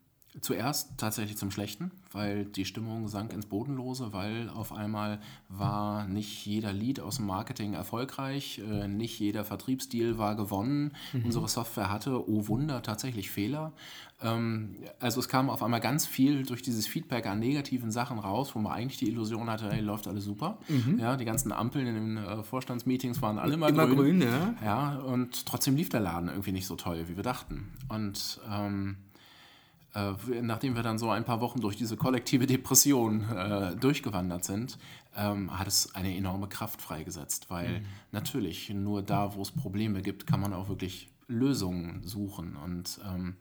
zuerst 0.41 0.99
tatsächlich 0.99 1.37
zum 1.37 1.51
Schlechten, 1.51 1.91
weil 2.13 2.45
die 2.45 2.65
Stimmung 2.65 3.09
sank 3.09 3.33
ins 3.33 3.47
Bodenlose, 3.47 4.13
weil 4.13 4.49
auf 4.51 4.73
einmal 4.73 5.21
war 5.49 6.07
nicht 6.07 6.45
jeder 6.47 6.73
Lead 6.73 7.01
aus 7.01 7.17
dem 7.17 7.27
Marketing 7.27 7.75
erfolgreich, 7.75 8.59
äh, 8.59 8.89
nicht 8.89 9.19
jeder 9.19 9.45
Vertriebsdeal 9.45 10.19
war 10.19 10.37
gewonnen. 10.37 10.93
Unsere 11.25 11.49
Software 11.49 11.91
hatte, 11.91 12.29
oh 12.29 12.49
Wunder, 12.49 12.83
tatsächlich 12.83 13.31
Fehler. 13.31 13.73
Ähm, 14.23 14.77
also 15.01 15.21
es 15.21 15.29
kam 15.29 15.51
auf 15.51 15.63
einmal 15.63 15.81
ganz 15.81 16.07
viel 16.07 16.45
durch 16.45 16.63
dieses 16.63 16.87
Feedback 16.87 17.27
an 17.27 17.39
negativen 17.39 17.91
Sachen 17.91 18.19
raus, 18.19 18.55
wo 18.55 18.59
man 18.61 18.73
eigentlich 18.73 18.99
die 18.99 19.09
Illusion 19.09 19.51
hatte, 19.51 19.71
hey, 19.71 19.81
läuft 19.81 20.07
alles 20.07 20.25
super. 20.25 20.59
Ja, 20.99 21.17
die 21.17 21.25
ganzen 21.25 21.53
Ampeln 21.53 21.87
in 21.87 21.95
den 21.95 22.17
äh, 22.17 22.43
Vorstandsmeetings 22.43 23.21
waren 23.23 23.39
alle 23.39 23.57
mal 23.57 23.71
Immer 23.71 23.87
grün. 23.87 24.21
grün, 24.21 24.23
ja. 24.23 24.55
Ja, 24.65 24.97
und 24.99 25.47
trotzdem 25.47 25.77
lief 25.77 25.89
der 25.89 26.01
Laden 26.01 26.29
irgendwie 26.29 26.53
nicht 26.53 26.67
so 26.67 26.77
toll, 26.77 27.05
wie 27.09 27.17
wir 27.17 27.23
dachten. 27.25 27.73
Und 27.89 28.41
ähm, 28.51 28.97
äh, 29.15 29.16
nachdem 30.43 30.75
wir 30.75 30.83
dann 30.83 30.99
so 30.99 31.11
ein 31.11 31.25
paar 31.25 31.41
Wochen 31.41 31.61
durch 31.61 31.77
diese 31.77 31.97
kollektive 31.97 32.47
Depression 32.47 33.29
äh, 33.31 33.77
durchgewandert 33.77 34.45
sind, 34.45 34.79
ähm, 35.17 35.59
hat 35.59 35.67
es 35.67 35.95
eine 35.95 36.15
enorme 36.15 36.49
Kraft 36.49 36.83
freigesetzt, 36.83 37.49
weil 37.49 37.83
natürlich 38.13 38.69
nur 38.71 39.03
da, 39.03 39.35
wo 39.35 39.43
es 39.43 39.51
Probleme 39.51 40.03
gibt, 40.03 40.27
kann 40.27 40.41
man 40.41 40.53
auch 40.53 40.69
wirklich 40.69 41.09
Lösungen 41.29 42.03
suchen. 42.03 42.57
Und 42.57 43.01
ähm, 43.07 43.37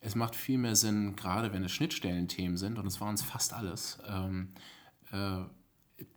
es 0.00 0.14
macht 0.14 0.34
viel 0.34 0.58
mehr 0.58 0.76
Sinn, 0.76 1.14
gerade 1.14 1.52
wenn 1.52 1.64
es 1.64 1.72
Schnittstellenthemen 1.72 2.56
sind, 2.56 2.78
und 2.78 2.86
es 2.86 3.00
waren 3.00 3.14
es 3.14 3.22
fast 3.22 3.52
alles, 3.52 3.98
ähm, 4.08 4.48
äh, 5.12 5.44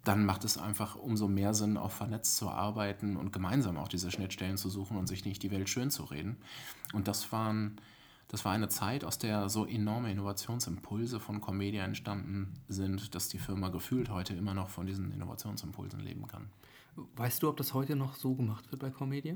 dann 0.03 0.25
macht 0.25 0.43
es 0.43 0.57
einfach 0.57 0.95
umso 0.95 1.27
mehr 1.27 1.53
Sinn, 1.53 1.77
auch 1.77 1.91
vernetzt 1.91 2.37
zu 2.37 2.49
arbeiten 2.49 3.17
und 3.17 3.31
gemeinsam 3.31 3.77
auch 3.77 3.87
diese 3.87 4.09
Schnittstellen 4.09 4.57
zu 4.57 4.69
suchen 4.69 4.97
und 4.97 5.07
sich 5.07 5.25
nicht 5.25 5.43
die 5.43 5.51
Welt 5.51 5.69
schön 5.69 5.91
zu 5.91 6.05
reden. 6.05 6.37
Und 6.93 7.07
das 7.07 7.31
waren, 7.31 7.79
das 8.27 8.43
war 8.43 8.51
eine 8.51 8.69
Zeit, 8.69 9.03
aus 9.03 9.17
der 9.17 9.49
so 9.49 9.65
enorme 9.65 10.11
Innovationsimpulse 10.11 11.19
von 11.19 11.41
Comedia 11.41 11.83
entstanden 11.83 12.53
sind, 12.67 13.13
dass 13.15 13.29
die 13.29 13.39
Firma 13.39 13.69
gefühlt 13.69 14.09
heute 14.09 14.33
immer 14.33 14.53
noch 14.53 14.69
von 14.69 14.87
diesen 14.87 15.11
Innovationsimpulsen 15.11 15.99
leben 15.99 16.27
kann. 16.27 16.49
Weißt 17.15 17.43
du, 17.43 17.49
ob 17.49 17.57
das 17.57 17.73
heute 17.73 17.95
noch 17.95 18.15
so 18.15 18.35
gemacht 18.35 18.71
wird 18.71 18.81
bei 18.81 18.89
Comedia? 18.89 19.35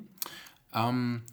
Ähm, 0.73 1.23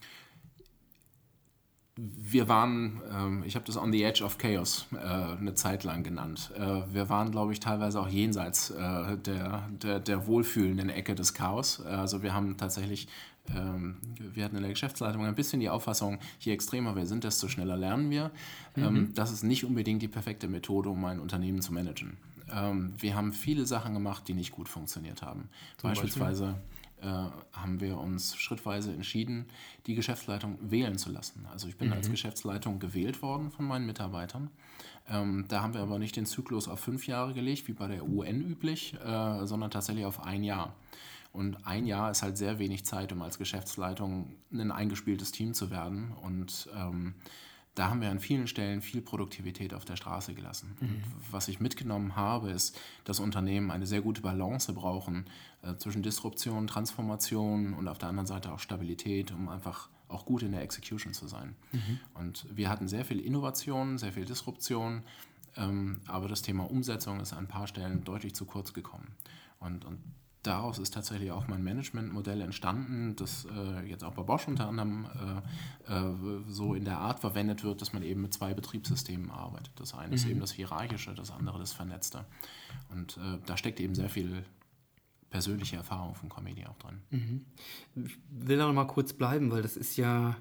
wir 1.96 2.46
waren, 2.46 3.00
ähm, 3.10 3.42
ich 3.46 3.54
habe 3.54 3.64
das 3.64 3.78
on 3.78 3.90
the 3.90 4.02
edge 4.02 4.22
of 4.22 4.36
chaos 4.36 4.86
äh, 4.92 4.96
eine 4.96 5.54
Zeit 5.54 5.82
lang 5.82 6.02
genannt. 6.02 6.52
Äh, 6.54 6.82
wir 6.92 7.08
waren, 7.08 7.30
glaube 7.30 7.52
ich, 7.52 7.60
teilweise 7.60 8.00
auch 8.00 8.08
jenseits 8.08 8.70
äh, 8.70 9.16
der, 9.16 9.68
der, 9.70 10.00
der 10.00 10.26
wohlfühlenden 10.26 10.90
Ecke 10.90 11.14
des 11.14 11.32
Chaos. 11.32 11.80
Also 11.80 12.22
wir 12.22 12.34
haben 12.34 12.58
tatsächlich, 12.58 13.08
ähm, 13.54 13.96
wir 14.18 14.44
hatten 14.44 14.56
in 14.56 14.62
der 14.62 14.70
Geschäftsleitung 14.70 15.24
ein 15.24 15.34
bisschen 15.34 15.60
die 15.60 15.68
Auffassung, 15.68 16.18
je 16.40 16.52
extremer 16.52 16.96
wir 16.96 17.06
sind, 17.06 17.24
desto 17.24 17.48
schneller 17.48 17.76
lernen 17.76 18.10
wir. 18.10 18.30
Ähm, 18.76 19.12
das 19.14 19.32
ist 19.32 19.42
nicht 19.42 19.64
unbedingt 19.64 20.02
die 20.02 20.08
perfekte 20.08 20.48
Methode, 20.48 20.90
um 20.90 21.04
ein 21.04 21.20
Unternehmen 21.20 21.62
zu 21.62 21.72
managen. 21.72 22.16
Ähm, 22.52 22.94
wir 22.98 23.16
haben 23.16 23.32
viele 23.32 23.66
Sachen 23.66 23.94
gemacht, 23.94 24.28
die 24.28 24.34
nicht 24.34 24.52
gut 24.52 24.68
funktioniert 24.68 25.22
haben. 25.22 25.48
Beispielsweise 25.82 26.56
äh, 27.02 27.06
haben 27.06 27.80
wir 27.80 27.98
uns 27.98 28.36
schrittweise 28.36 28.92
entschieden, 28.92 29.46
die 29.86 29.94
Geschäftsleitung 29.94 30.58
wählen 30.60 30.96
zu 30.96 31.10
lassen. 31.10 31.46
Also 31.52 31.68
ich 31.68 31.76
bin 31.76 31.92
als 31.92 32.10
Geschäftsleitung 32.10 32.78
gewählt 32.78 33.22
worden 33.22 33.50
von 33.50 33.66
meinen 33.66 33.86
Mitarbeitern. 33.86 34.50
Ähm, 35.08 35.44
da 35.48 35.62
haben 35.62 35.74
wir 35.74 35.82
aber 35.82 35.98
nicht 35.98 36.16
den 36.16 36.26
Zyklus 36.26 36.68
auf 36.68 36.80
fünf 36.80 37.06
Jahre 37.06 37.34
gelegt, 37.34 37.68
wie 37.68 37.72
bei 37.72 37.86
der 37.86 38.08
UN 38.08 38.40
üblich, 38.40 38.94
äh, 38.94 39.46
sondern 39.46 39.70
tatsächlich 39.70 40.04
auf 40.04 40.24
ein 40.24 40.42
Jahr. 40.42 40.74
Und 41.36 41.66
ein 41.66 41.84
Jahr 41.84 42.10
ist 42.10 42.22
halt 42.22 42.38
sehr 42.38 42.58
wenig 42.58 42.86
Zeit, 42.86 43.12
um 43.12 43.20
als 43.20 43.36
Geschäftsleitung 43.36 44.34
ein 44.50 44.72
eingespieltes 44.72 45.32
Team 45.32 45.52
zu 45.52 45.70
werden. 45.70 46.12
Und 46.22 46.68
ähm, 46.74 47.14
da 47.74 47.90
haben 47.90 48.00
wir 48.00 48.10
an 48.10 48.20
vielen 48.20 48.46
Stellen 48.46 48.80
viel 48.80 49.02
Produktivität 49.02 49.74
auf 49.74 49.84
der 49.84 49.96
Straße 49.96 50.32
gelassen. 50.32 50.78
Und 50.80 51.02
was 51.30 51.48
ich 51.48 51.60
mitgenommen 51.60 52.16
habe, 52.16 52.50
ist, 52.50 52.80
dass 53.04 53.20
Unternehmen 53.20 53.70
eine 53.70 53.86
sehr 53.86 54.00
gute 54.00 54.22
Balance 54.22 54.72
brauchen 54.72 55.26
äh, 55.60 55.76
zwischen 55.76 56.02
Disruption, 56.02 56.66
Transformation 56.68 57.74
und 57.74 57.86
auf 57.86 57.98
der 57.98 58.08
anderen 58.08 58.26
Seite 58.26 58.50
auch 58.50 58.60
Stabilität, 58.60 59.30
um 59.30 59.50
einfach 59.50 59.90
auch 60.08 60.24
gut 60.24 60.42
in 60.42 60.52
der 60.52 60.62
Execution 60.62 61.12
zu 61.12 61.26
sein. 61.26 61.54
Und 62.14 62.46
wir 62.50 62.70
hatten 62.70 62.88
sehr 62.88 63.04
viel 63.04 63.20
Innovation, 63.20 63.98
sehr 63.98 64.12
viel 64.12 64.24
Disruption, 64.24 65.02
ähm, 65.54 66.00
aber 66.06 66.28
das 66.28 66.40
Thema 66.40 66.70
Umsetzung 66.70 67.20
ist 67.20 67.34
an 67.34 67.40
ein 67.40 67.48
paar 67.48 67.66
Stellen 67.66 68.04
deutlich 68.04 68.34
zu 68.34 68.46
kurz 68.46 68.72
gekommen. 68.72 69.08
Und, 69.60 69.84
und 69.84 69.98
daraus 70.46 70.78
ist 70.78 70.94
tatsächlich 70.94 71.30
auch 71.30 71.48
mein 71.48 71.62
Managementmodell 71.62 72.40
entstanden, 72.40 73.16
das 73.16 73.46
äh, 73.46 73.88
jetzt 73.88 74.04
auch 74.04 74.14
bei 74.14 74.22
Bosch 74.22 74.46
unter 74.48 74.68
anderem 74.68 75.06
äh, 75.86 75.92
äh, 75.92 76.14
so 76.48 76.74
in 76.74 76.84
der 76.84 76.98
Art 76.98 77.20
verwendet 77.20 77.64
wird, 77.64 77.80
dass 77.80 77.92
man 77.92 78.02
eben 78.02 78.22
mit 78.22 78.32
zwei 78.32 78.54
Betriebssystemen 78.54 79.30
arbeitet. 79.30 79.72
Das 79.76 79.94
eine 79.94 80.14
ist 80.14 80.26
eben 80.26 80.40
das 80.40 80.52
Hierarchische, 80.52 81.14
das 81.14 81.30
andere 81.30 81.58
das 81.58 81.72
Vernetzte. 81.72 82.24
Und 82.90 83.16
äh, 83.16 83.38
da 83.46 83.56
steckt 83.56 83.80
eben 83.80 83.94
sehr 83.94 84.08
viel 84.08 84.44
persönliche 85.30 85.76
Erfahrung 85.76 86.14
von 86.14 86.28
Comedia 86.28 86.68
auch 86.68 86.78
drin. 86.78 87.00
Ich 88.06 88.18
will 88.30 88.56
da 88.56 88.66
noch 88.66 88.72
mal 88.72 88.86
kurz 88.86 89.12
bleiben, 89.12 89.50
weil 89.50 89.62
das 89.62 89.76
ist 89.76 89.96
ja, 89.96 90.36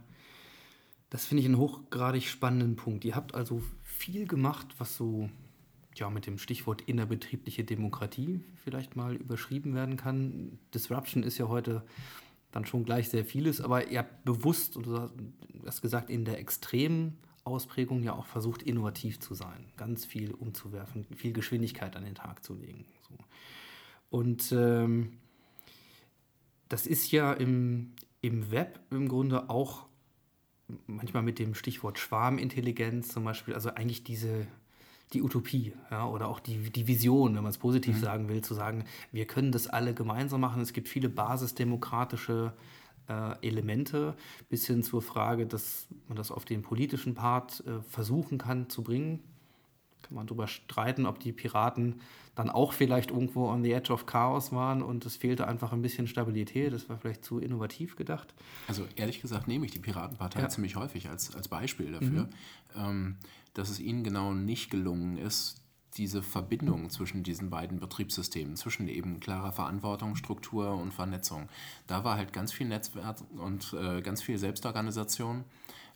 das 1.09 1.25
finde 1.25 1.41
ich 1.41 1.47
einen 1.47 1.57
hochgradig 1.57 2.27
spannenden 2.27 2.75
Punkt. 2.75 3.03
Ihr 3.05 3.15
habt 3.15 3.33
also 3.33 3.61
viel 3.81 4.27
gemacht, 4.27 4.67
was 4.77 4.95
so 4.95 5.29
ja, 5.99 6.09
mit 6.09 6.27
dem 6.27 6.37
Stichwort 6.37 6.81
innerbetriebliche 6.81 7.63
Demokratie 7.63 8.41
vielleicht 8.63 8.95
mal 8.95 9.15
überschrieben 9.15 9.73
werden 9.75 9.97
kann. 9.97 10.59
Disruption 10.73 11.23
ist 11.23 11.37
ja 11.37 11.47
heute 11.47 11.83
dann 12.51 12.65
schon 12.65 12.85
gleich 12.85 13.09
sehr 13.09 13.25
vieles, 13.25 13.59
aber 13.61 13.89
ihr 13.89 13.99
habt 13.99 14.23
bewusst, 14.23 14.77
und 14.77 14.85
du 14.85 15.09
hast 15.65 15.81
gesagt, 15.81 16.09
in 16.09 16.25
der 16.25 16.39
extremen 16.39 17.17
Ausprägung 17.43 18.01
ja 18.01 18.13
auch 18.13 18.25
versucht, 18.25 18.63
innovativ 18.63 19.19
zu 19.19 19.33
sein, 19.33 19.65
ganz 19.77 20.05
viel 20.05 20.31
umzuwerfen, 20.31 21.05
viel 21.15 21.33
Geschwindigkeit 21.33 21.95
an 21.95 22.03
den 22.03 22.15
Tag 22.15 22.43
zu 22.43 22.55
legen. 22.55 22.85
So. 23.07 23.17
Und 24.09 24.51
ähm, 24.51 25.17
das 26.69 26.87
ist 26.87 27.11
ja 27.11 27.33
im, 27.33 27.93
im 28.21 28.51
Web 28.51 28.79
im 28.89 29.07
Grunde 29.07 29.49
auch 29.49 29.85
manchmal 30.87 31.23
mit 31.23 31.37
dem 31.37 31.53
Stichwort 31.53 31.99
Schwarmintelligenz 31.99 33.09
zum 33.09 33.23
Beispiel, 33.23 33.53
also 33.53 33.69
eigentlich 33.69 34.03
diese 34.03 34.47
die 35.13 35.21
Utopie 35.21 35.73
ja, 35.91 36.07
oder 36.07 36.27
auch 36.27 36.39
die, 36.39 36.69
die 36.69 36.87
Vision, 36.87 37.35
wenn 37.35 37.43
man 37.43 37.51
es 37.51 37.57
positiv 37.57 37.99
sagen 37.99 38.27
will, 38.27 38.41
zu 38.41 38.53
sagen, 38.53 38.83
wir 39.11 39.25
können 39.25 39.51
das 39.51 39.67
alle 39.67 39.93
gemeinsam 39.93 40.41
machen. 40.41 40.61
Es 40.61 40.73
gibt 40.73 40.89
viele 40.89 41.09
basisdemokratische 41.09 42.53
äh, 43.07 43.47
Elemente 43.47 44.15
bis 44.49 44.65
hin 44.67 44.83
zur 44.83 45.01
Frage, 45.01 45.45
dass 45.45 45.87
man 46.07 46.17
das 46.17 46.31
auf 46.31 46.45
den 46.45 46.61
politischen 46.61 47.13
Part 47.13 47.63
äh, 47.65 47.81
versuchen 47.81 48.37
kann 48.37 48.69
zu 48.69 48.83
bringen. 48.83 49.21
Kann 50.01 50.15
man 50.15 50.27
darüber 50.27 50.47
streiten, 50.47 51.05
ob 51.05 51.19
die 51.19 51.31
Piraten 51.31 52.01
dann 52.35 52.49
auch 52.49 52.73
vielleicht 52.73 53.11
irgendwo 53.11 53.47
on 53.47 53.63
the 53.63 53.71
edge 53.71 53.91
of 53.91 54.05
Chaos 54.05 54.51
waren 54.51 54.81
und 54.81 55.05
es 55.05 55.15
fehlte 55.15 55.47
einfach 55.47 55.71
ein 55.71 55.81
bisschen 55.81 56.07
Stabilität. 56.07 56.73
Das 56.73 56.89
war 56.89 56.97
vielleicht 56.97 57.23
zu 57.23 57.39
innovativ 57.39 57.95
gedacht. 57.95 58.33
Also 58.67 58.85
ehrlich 58.95 59.21
gesagt 59.21 59.47
nehme 59.47 59.65
ich 59.65 59.71
die 59.71 59.79
Piratenpartei 59.79 60.45
ziemlich 60.47 60.75
häufig 60.75 61.09
als, 61.09 61.33
als 61.35 61.47
Beispiel 61.47 61.93
dafür, 61.93 62.29
ähm, 62.75 63.15
dass 63.53 63.69
es 63.69 63.79
ihnen 63.79 64.03
genau 64.03 64.33
nicht 64.33 64.69
gelungen 64.69 65.17
ist, 65.17 65.61
diese 65.97 66.21
Verbindung 66.21 66.89
zwischen 66.89 67.23
diesen 67.23 67.49
beiden 67.49 67.79
Betriebssystemen, 67.79 68.57
zwischen 68.57 68.87
eben 68.87 69.19
klarer 69.21 69.53
Verantwortung, 69.53 70.15
Struktur 70.15 70.75
und 70.75 70.93
Vernetzung. 70.93 71.47
Da 71.87 72.03
war 72.03 72.17
halt 72.17 72.33
ganz 72.33 72.51
viel 72.51 72.67
Netzwerk 72.67 73.17
und 73.37 73.73
äh, 73.73 74.01
ganz 74.01 74.21
viel 74.21 74.37
Selbstorganisation, 74.37 75.45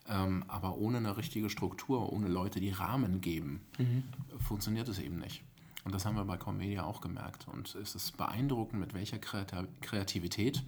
ähm, 0.08 0.44
aber 0.48 0.78
ohne 0.78 0.98
eine 0.98 1.18
richtige 1.18 1.50
Struktur, 1.50 2.12
ohne 2.12 2.28
Leute, 2.28 2.60
die 2.60 2.70
Rahmen 2.70 3.20
geben, 3.20 3.60
mhm. 3.78 4.04
funktioniert 4.38 4.88
es 4.88 4.98
eben 4.98 5.18
nicht. 5.18 5.44
Und 5.90 5.94
das 5.96 6.06
haben 6.06 6.14
wir 6.14 6.24
bei 6.24 6.36
Comedia 6.36 6.84
auch 6.84 7.00
gemerkt. 7.00 7.48
Und 7.48 7.74
es 7.74 7.96
ist 7.96 8.16
beeindruckend, 8.16 8.78
mit 8.78 8.94
welcher 8.94 9.18
Kreativität 9.18 10.62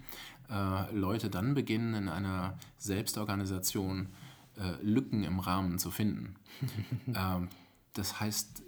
äh, 0.51 0.93
Leute 0.93 1.29
dann 1.29 1.53
beginnen, 1.53 1.93
in 1.93 2.09
einer 2.09 2.57
Selbstorganisation 2.77 4.09
äh, 4.57 4.83
Lücken 4.83 5.23
im 5.23 5.39
Rahmen 5.39 5.79
zu 5.79 5.91
finden. 5.91 6.35
ähm, 7.07 7.47
das 7.93 8.19
heißt, 8.19 8.63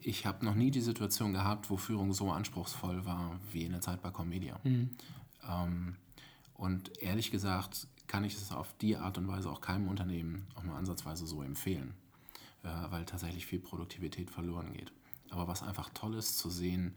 ich 0.00 0.26
habe 0.26 0.44
noch 0.44 0.56
nie 0.56 0.72
die 0.72 0.80
Situation 0.80 1.32
gehabt, 1.32 1.70
wo 1.70 1.76
Führung 1.76 2.12
so 2.12 2.32
anspruchsvoll 2.32 3.04
war 3.04 3.38
wie 3.52 3.62
in 3.62 3.70
der 3.70 3.80
Zeit 3.80 4.02
bei 4.02 4.10
Comedia. 4.10 4.58
Mhm. 4.64 4.90
Ähm, 5.48 5.96
und 6.54 7.00
ehrlich 7.00 7.30
gesagt 7.30 7.86
kann 8.08 8.24
ich 8.24 8.34
es 8.34 8.50
auf 8.50 8.74
die 8.80 8.96
Art 8.96 9.16
und 9.16 9.28
Weise 9.28 9.48
auch 9.48 9.60
keinem 9.60 9.86
Unternehmen 9.86 10.48
auch 10.56 10.64
nur 10.64 10.74
ansatzweise 10.74 11.24
so 11.24 11.40
empfehlen, 11.40 11.94
äh, 12.64 12.68
weil 12.90 13.04
tatsächlich 13.04 13.46
viel 13.46 13.60
Produktivität 13.60 14.28
verloren 14.28 14.72
geht. 14.72 14.90
Aber 15.30 15.48
was 15.48 15.62
einfach 15.62 15.90
toll 15.90 16.14
ist 16.14 16.38
zu 16.38 16.50
sehen, 16.50 16.94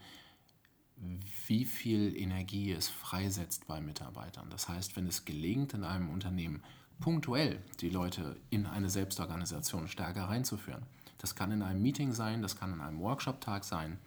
wie 1.48 1.66
viel 1.66 2.16
Energie 2.16 2.72
es 2.72 2.88
freisetzt 2.88 3.68
bei 3.68 3.82
Mitarbeitern. 3.82 4.50
Das 4.50 4.70
heißt, 4.70 4.96
wenn 4.96 5.08
es 5.08 5.26
gelingt, 5.26 5.74
in 5.74 5.84
einem 5.84 6.10
Unternehmen 6.10 6.64
punktuell 7.00 7.60
die 7.80 7.90
Leute 7.90 8.38
in 8.52 8.68
eine 8.68 8.90
Selbstorganisation 8.90 9.88
stärker 9.88 10.26
reinzuführen, 10.26 10.84
das 11.18 11.36
kann 11.36 11.52
in 11.52 11.64
einem 11.64 11.82
Meeting 11.82 12.14
sein, 12.14 12.42
das 12.42 12.56
kann 12.56 12.74
in 12.74 12.82
einem 12.82 13.00
Workshop-Tag 13.00 13.64
sein, 13.64 14.00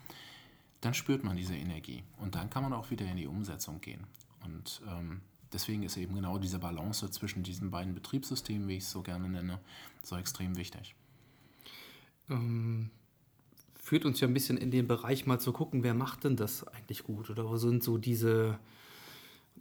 dann 0.81 0.95
spürt 0.95 1.25
man 1.25 1.37
diese 1.37 1.55
Energie 1.55 2.05
und 2.19 2.35
dann 2.35 2.51
kann 2.51 2.63
man 2.63 2.73
auch 2.73 2.91
wieder 2.91 3.07
in 3.07 3.17
die 3.17 3.27
Umsetzung 3.27 3.81
gehen. 3.81 4.07
Und 4.45 4.83
ähm, 4.89 5.23
deswegen 5.53 5.83
ist 5.83 5.97
eben 5.97 6.15
genau 6.15 6.39
diese 6.39 6.59
Balance 6.59 7.11
zwischen 7.11 7.43
diesen 7.43 7.71
beiden 7.71 7.95
Betriebssystemen, 7.95 8.69
wie 8.69 8.77
ich 8.77 8.85
es 8.85 8.91
so 8.91 9.03
gerne 9.03 9.29
nenne, 9.29 9.61
so 10.03 10.17
extrem 10.17 10.57
wichtig. 10.57 10.95
Ähm, 12.29 12.91
führt 13.85 14.07
uns 14.07 14.19
ja 14.21 14.27
ein 14.27 14.33
bisschen 14.33 14.57
in 14.57 14.71
den 14.71 14.89
Bereich 14.89 15.27
mal 15.27 15.39
zu 15.39 15.53
gucken, 15.53 15.83
wer 15.83 15.93
macht 15.93 16.25
denn 16.25 16.37
das 16.37 16.67
eigentlich 16.69 17.05
gut 17.05 17.29
oder 17.29 17.47
wo 17.47 17.59
sind 17.59 17.85
so 17.85 17.99
diese, 17.99 18.59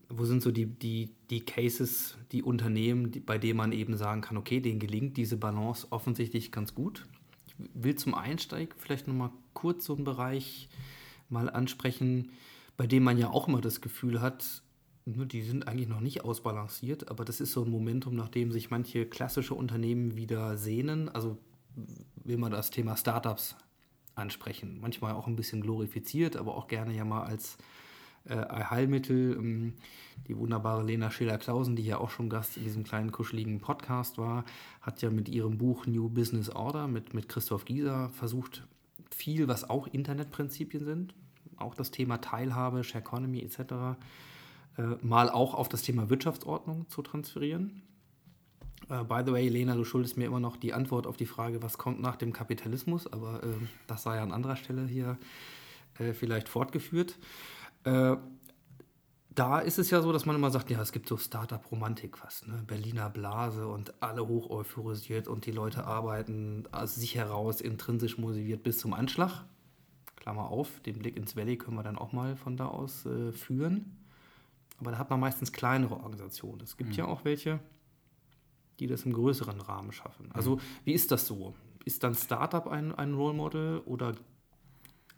wo 0.08 0.24
sind 0.24 0.42
so 0.42 0.50
die, 0.50 0.66
die, 0.66 1.10
die 1.30 1.42
Cases, 1.42 2.16
die 2.32 2.42
Unternehmen, 2.42 3.12
die, 3.12 3.20
bei 3.20 3.38
denen 3.38 3.58
man 3.58 3.74
eben 3.74 3.98
sagen 3.98 4.22
kann, 4.22 4.38
okay, 4.38 4.62
denen 4.62 4.80
gelingt 4.80 5.18
diese 5.18 5.36
Balance 5.36 5.88
offensichtlich 5.90 6.54
ganz 6.54 6.74
gut. 6.74 7.06
Ich 7.48 7.56
will 7.74 7.96
zum 7.96 8.16
Einsteig 8.16 8.74
vielleicht 8.78 9.10
nochmal 9.10 9.32
kurz 9.54 9.84
so 9.84 9.94
einen 9.94 10.06
Bereich 10.06 10.70
mal 11.28 11.50
ansprechen, 11.50 12.32
bei 12.78 12.88
dem 12.88 13.04
man 13.04 13.18
ja 13.18 13.30
auch 13.30 13.50
immer 13.50 13.60
das 13.60 13.82
Gefühl 13.82 14.22
hat, 14.22 14.64
ne, 15.04 15.26
die 15.26 15.42
sind 15.42 15.68
eigentlich 15.68 15.90
noch 15.90 16.00
nicht 16.00 16.24
ausbalanciert, 16.24 17.12
aber 17.12 17.26
das 17.26 17.42
ist 17.42 17.52
so 17.52 17.66
ein 17.66 17.70
Momentum, 17.70 18.16
nachdem 18.16 18.54
sich 18.54 18.72
manche 18.72 19.06
klassische 19.06 19.54
Unternehmen 19.54 20.16
wieder 20.16 20.56
sehnen. 20.56 21.10
Also 21.10 21.38
will 22.24 22.38
man 22.38 22.54
das 22.54 22.70
Thema 22.70 22.96
Startups 22.96 23.58
ansprechen. 24.16 24.80
Manchmal 24.82 25.14
auch 25.14 25.28
ein 25.28 25.36
bisschen 25.36 25.62
glorifiziert, 25.62 26.36
aber 26.36 26.56
auch 26.56 26.68
gerne 26.68 26.94
ja 26.94 27.06
mal 27.06 27.24
als 27.24 27.58
äh, 28.26 28.36
Heilmittel. 28.36 29.36
Ähm, 29.38 29.74
die 30.28 30.38
wunderbare 30.38 30.84
Lena 30.84 31.12
Schiller-Klausen, 31.12 31.76
die 31.76 31.84
ja 31.84 31.98
auch 31.98 32.10
schon 32.10 32.30
Gast 32.30 32.58
in 32.58 32.64
diesem 32.64 32.84
kleinen 32.84 33.12
kuscheligen 33.12 33.60
Podcast 33.60 34.18
war, 34.18 34.46
hat 34.82 35.02
ja 35.02 35.10
mit 35.10 35.28
ihrem 35.28 35.58
Buch 35.58 35.86
New 35.86 36.10
Business 36.10 36.50
Order 36.50 36.88
mit, 36.88 37.14
mit 37.14 37.28
Christoph 37.28 37.66
Gieser 37.66 38.10
versucht, 38.10 38.66
viel, 39.14 39.48
was 39.48 39.70
auch 39.70 39.88
Internetprinzipien 39.88 40.86
sind, 40.86 41.14
auch 41.58 41.76
das 41.76 41.92
Thema 41.92 42.20
Teilhabe, 42.20 42.84
Share 42.84 43.04
Economy 43.04 43.42
etc., 43.42 43.60
äh, 44.78 44.96
mal 45.02 45.30
auch 45.30 45.54
auf 45.54 45.70
das 45.70 45.82
Thema 45.82 46.10
Wirtschaftsordnung 46.10 46.90
zu 46.90 47.02
transferieren. 47.02 47.84
Uh, 48.90 49.04
by 49.04 49.22
the 49.26 49.32
way, 49.32 49.48
Lena, 49.48 49.76
du 49.76 49.86
schuldest 49.86 50.18
mir 50.18 50.26
immer 50.26 50.40
noch 50.40 50.58
die 50.58 50.74
Antwort 50.74 51.08
auf 51.08 51.18
die 51.18 51.26
Frage, 51.26 51.62
was 51.64 51.78
kommt 51.78 52.02
nach 52.02 52.18
dem 52.18 52.34
Kapitalismus, 52.34 53.12
aber 53.12 53.44
äh, 53.44 53.48
das 53.88 54.04
sei 54.04 54.20
an 54.20 54.32
anderer 54.32 54.56
Stelle 54.56 54.86
hier 54.86 55.18
äh, 56.00 56.14
vielleicht 56.14 56.50
fortgeführt. 56.50 57.18
Äh, 57.86 58.18
da 59.36 59.60
ist 59.60 59.80
es 59.80 59.90
ja 59.90 60.02
so, 60.02 60.12
dass 60.12 60.26
man 60.26 60.36
immer 60.36 60.52
sagt, 60.52 60.70
ja, 60.70 60.82
es 60.82 60.92
gibt 60.92 61.08
so 61.08 61.18
Startup-Romantik 61.18 62.18
fast, 62.18 62.48
ne? 62.48 62.64
Berliner 62.68 63.10
Blase 63.10 63.68
und 63.68 63.94
alle 64.02 64.28
hoch 64.28 64.50
euphorisiert 64.50 65.28
und 65.28 65.46
die 65.46 65.52
Leute 65.52 65.86
arbeiten 65.86 66.68
aus 66.72 66.96
sich 66.96 67.16
heraus 67.16 67.62
intrinsisch 67.62 68.18
motiviert 68.18 68.64
bis 68.64 68.78
zum 68.78 68.94
Anschlag. 68.94 69.46
Klammer 70.18 70.50
auf, 70.50 70.80
den 70.82 71.00
Blick 71.00 71.18
ins 71.18 71.36
Valley 71.36 71.58
können 71.58 71.78
wir 71.78 71.84
dann 71.84 71.98
auch 71.98 72.14
mal 72.14 72.36
von 72.36 72.58
da 72.58 72.68
aus 72.68 73.06
äh, 73.06 73.32
führen. 73.32 73.98
Aber 74.80 74.92
da 74.92 74.98
hat 74.98 75.10
man 75.10 75.20
meistens 75.20 75.52
kleinere 75.52 75.96
Organisationen. 75.96 76.62
Es 76.62 76.78
gibt 76.78 76.92
mhm. 76.92 76.96
ja 76.96 77.06
auch 77.06 77.26
welche, 77.26 77.60
die 78.80 78.88
das 78.88 79.04
im 79.04 79.14
größeren 79.14 79.62
Rahmen 79.62 79.92
schaffen. 79.92 80.32
Also 80.34 80.60
wie 80.84 80.94
ist 80.94 81.12
das 81.12 81.28
so? 81.28 81.54
Ist 81.86 82.04
dann 82.04 82.16
Startup 82.16 82.68
ein, 82.68 82.94
ein 82.94 83.14
Role 83.14 83.34
Model 83.34 83.80
oder 83.86 84.16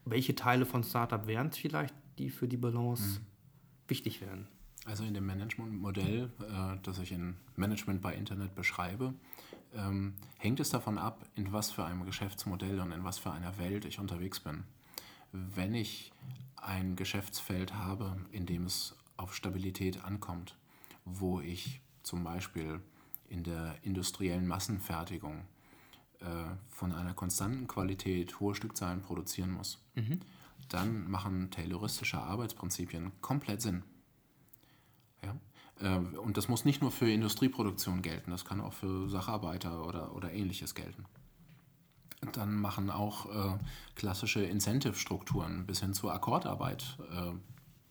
welche 0.05 0.35
Teile 0.35 0.65
von 0.65 0.83
Startup 0.83 1.25
wären 1.27 1.47
es 1.47 1.57
vielleicht, 1.57 1.93
die 2.17 2.29
für 2.29 2.47
die 2.47 2.57
Balance 2.57 3.19
mhm. 3.19 3.25
wichtig 3.87 4.21
wären? 4.21 4.47
Also 4.85 5.03
in 5.03 5.15
dem 5.15 5.25
Managementmodell, 5.25 6.29
äh, 6.41 6.77
das 6.83 6.99
ich 6.99 7.11
in 7.11 7.35
Management 7.55 8.01
bei 8.01 8.13
Internet 8.13 8.53
beschreibe, 8.53 9.15
ähm, 9.73 10.13
hängt 10.37 10.59
es 10.59 10.69
davon 10.69 10.97
ab, 10.97 11.27
in 11.35 11.51
was 11.51 11.71
für 11.71 11.83
einem 11.83 12.05
Geschäftsmodell 12.05 12.79
und 12.79 12.91
in 12.91 13.03
was 13.03 13.17
für 13.17 13.31
einer 13.31 13.57
Welt 13.57 13.85
ich 13.85 13.99
unterwegs 13.99 14.39
bin. 14.39 14.63
Wenn 15.31 15.73
ich 15.73 16.13
ein 16.55 16.95
Geschäftsfeld 16.95 17.73
habe, 17.73 18.15
in 18.31 18.45
dem 18.45 18.65
es 18.65 18.95
auf 19.17 19.35
Stabilität 19.35 20.03
ankommt, 20.03 20.55
wo 21.03 21.41
ich 21.41 21.81
zum 22.03 22.23
Beispiel 22.23 22.79
in 23.29 23.43
der 23.43 23.75
industriellen 23.83 24.47
Massenfertigung 24.47 25.45
äh, 26.19 26.25
von 26.69 26.91
einer 26.91 27.13
konstanten 27.13 27.67
Qualität 27.67 28.39
hohe 28.39 28.55
Stückzahlen 28.55 29.01
produzieren 29.01 29.51
muss, 29.51 29.79
mhm. 29.95 30.19
dann 30.69 31.09
machen 31.09 31.51
tayloristische 31.51 32.17
Arbeitsprinzipien 32.19 33.11
komplett 33.21 33.61
Sinn. 33.61 33.83
Ja? 35.23 35.35
Äh, 35.79 35.97
und 36.17 36.37
das 36.37 36.47
muss 36.47 36.65
nicht 36.65 36.81
nur 36.81 36.91
für 36.91 37.09
Industrieproduktion 37.09 38.01
gelten, 38.01 38.31
das 38.31 38.45
kann 38.45 38.61
auch 38.61 38.73
für 38.73 39.09
Sacharbeiter 39.09 39.85
oder, 39.85 40.15
oder 40.15 40.31
ähnliches 40.31 40.75
gelten. 40.75 41.05
Dann 42.31 42.55
machen 42.55 42.89
auch 42.89 43.25
äh, 43.27 43.57
klassische 43.95 44.41
Incentive-Strukturen 44.41 45.65
bis 45.67 45.81
hin 45.81 45.93
zur 45.93 46.13
Akkordarbeit 46.13 46.97
äh, 47.11 47.31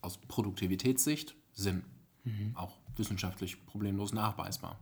aus 0.01 0.17
Produktivitätssicht 0.17 1.35
Sinn. 1.53 1.83
Mhm. 2.23 2.51
Auch 2.55 2.77
wissenschaftlich 2.97 3.65
problemlos 3.65 4.13
nachweisbar. 4.13 4.77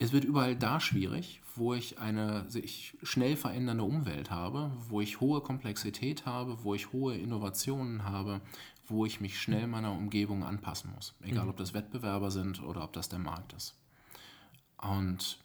Es 0.00 0.12
wird 0.12 0.24
überall 0.24 0.54
da 0.54 0.78
schwierig, 0.78 1.42
wo 1.56 1.74
ich 1.74 1.98
eine 1.98 2.48
sich 2.48 2.96
schnell 3.02 3.36
verändernde 3.36 3.82
Umwelt 3.82 4.30
habe, 4.30 4.70
wo 4.88 5.00
ich 5.00 5.20
hohe 5.20 5.40
Komplexität 5.40 6.24
habe, 6.24 6.62
wo 6.62 6.74
ich 6.74 6.92
hohe 6.92 7.16
Innovationen 7.16 8.04
habe, 8.04 8.40
wo 8.86 9.04
ich 9.04 9.20
mich 9.20 9.40
schnell 9.40 9.66
meiner 9.66 9.92
Umgebung 9.92 10.44
anpassen 10.44 10.92
muss. 10.94 11.14
Egal, 11.22 11.44
mhm. 11.44 11.50
ob 11.50 11.56
das 11.56 11.74
Wettbewerber 11.74 12.30
sind 12.30 12.62
oder 12.62 12.84
ob 12.84 12.92
das 12.92 13.08
der 13.08 13.18
Markt 13.18 13.54
ist. 13.54 13.76
Und 14.76 15.40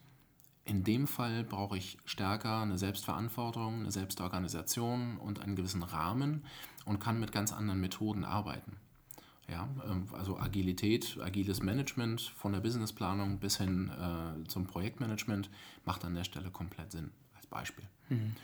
in 0.65 0.83
dem 0.83 1.07
Fall 1.07 1.43
brauche 1.43 1.77
ich 1.77 1.97
stärker 2.05 2.61
eine 2.61 2.77
Selbstverantwortung, 2.77 3.79
eine 3.79 3.91
Selbstorganisation 3.91 5.17
und 5.17 5.41
einen 5.41 5.55
gewissen 5.55 5.83
Rahmen 5.83 6.45
und 6.85 6.99
kann 6.99 7.19
mit 7.19 7.31
ganz 7.31 7.51
anderen 7.51 7.81
Methoden 7.81 8.23
arbeiten. 8.23 8.77
Ja, 9.49 9.67
ähm, 9.89 10.07
also 10.13 10.39
Agilität, 10.39 11.17
agiles 11.21 11.61
Management 11.61 12.21
von 12.21 12.53
der 12.53 12.61
Businessplanung 12.61 13.39
bis 13.39 13.57
hin 13.57 13.89
äh, 13.89 14.47
zum 14.47 14.67
Projektmanagement 14.67 15.49
macht 15.85 16.05
an 16.05 16.15
der 16.15 16.23
Stelle 16.23 16.49
komplett 16.49 16.91
Sinn, 16.91 17.11
als 17.35 17.47
Beispiel. 17.47 17.85
Mhm. 18.09 18.35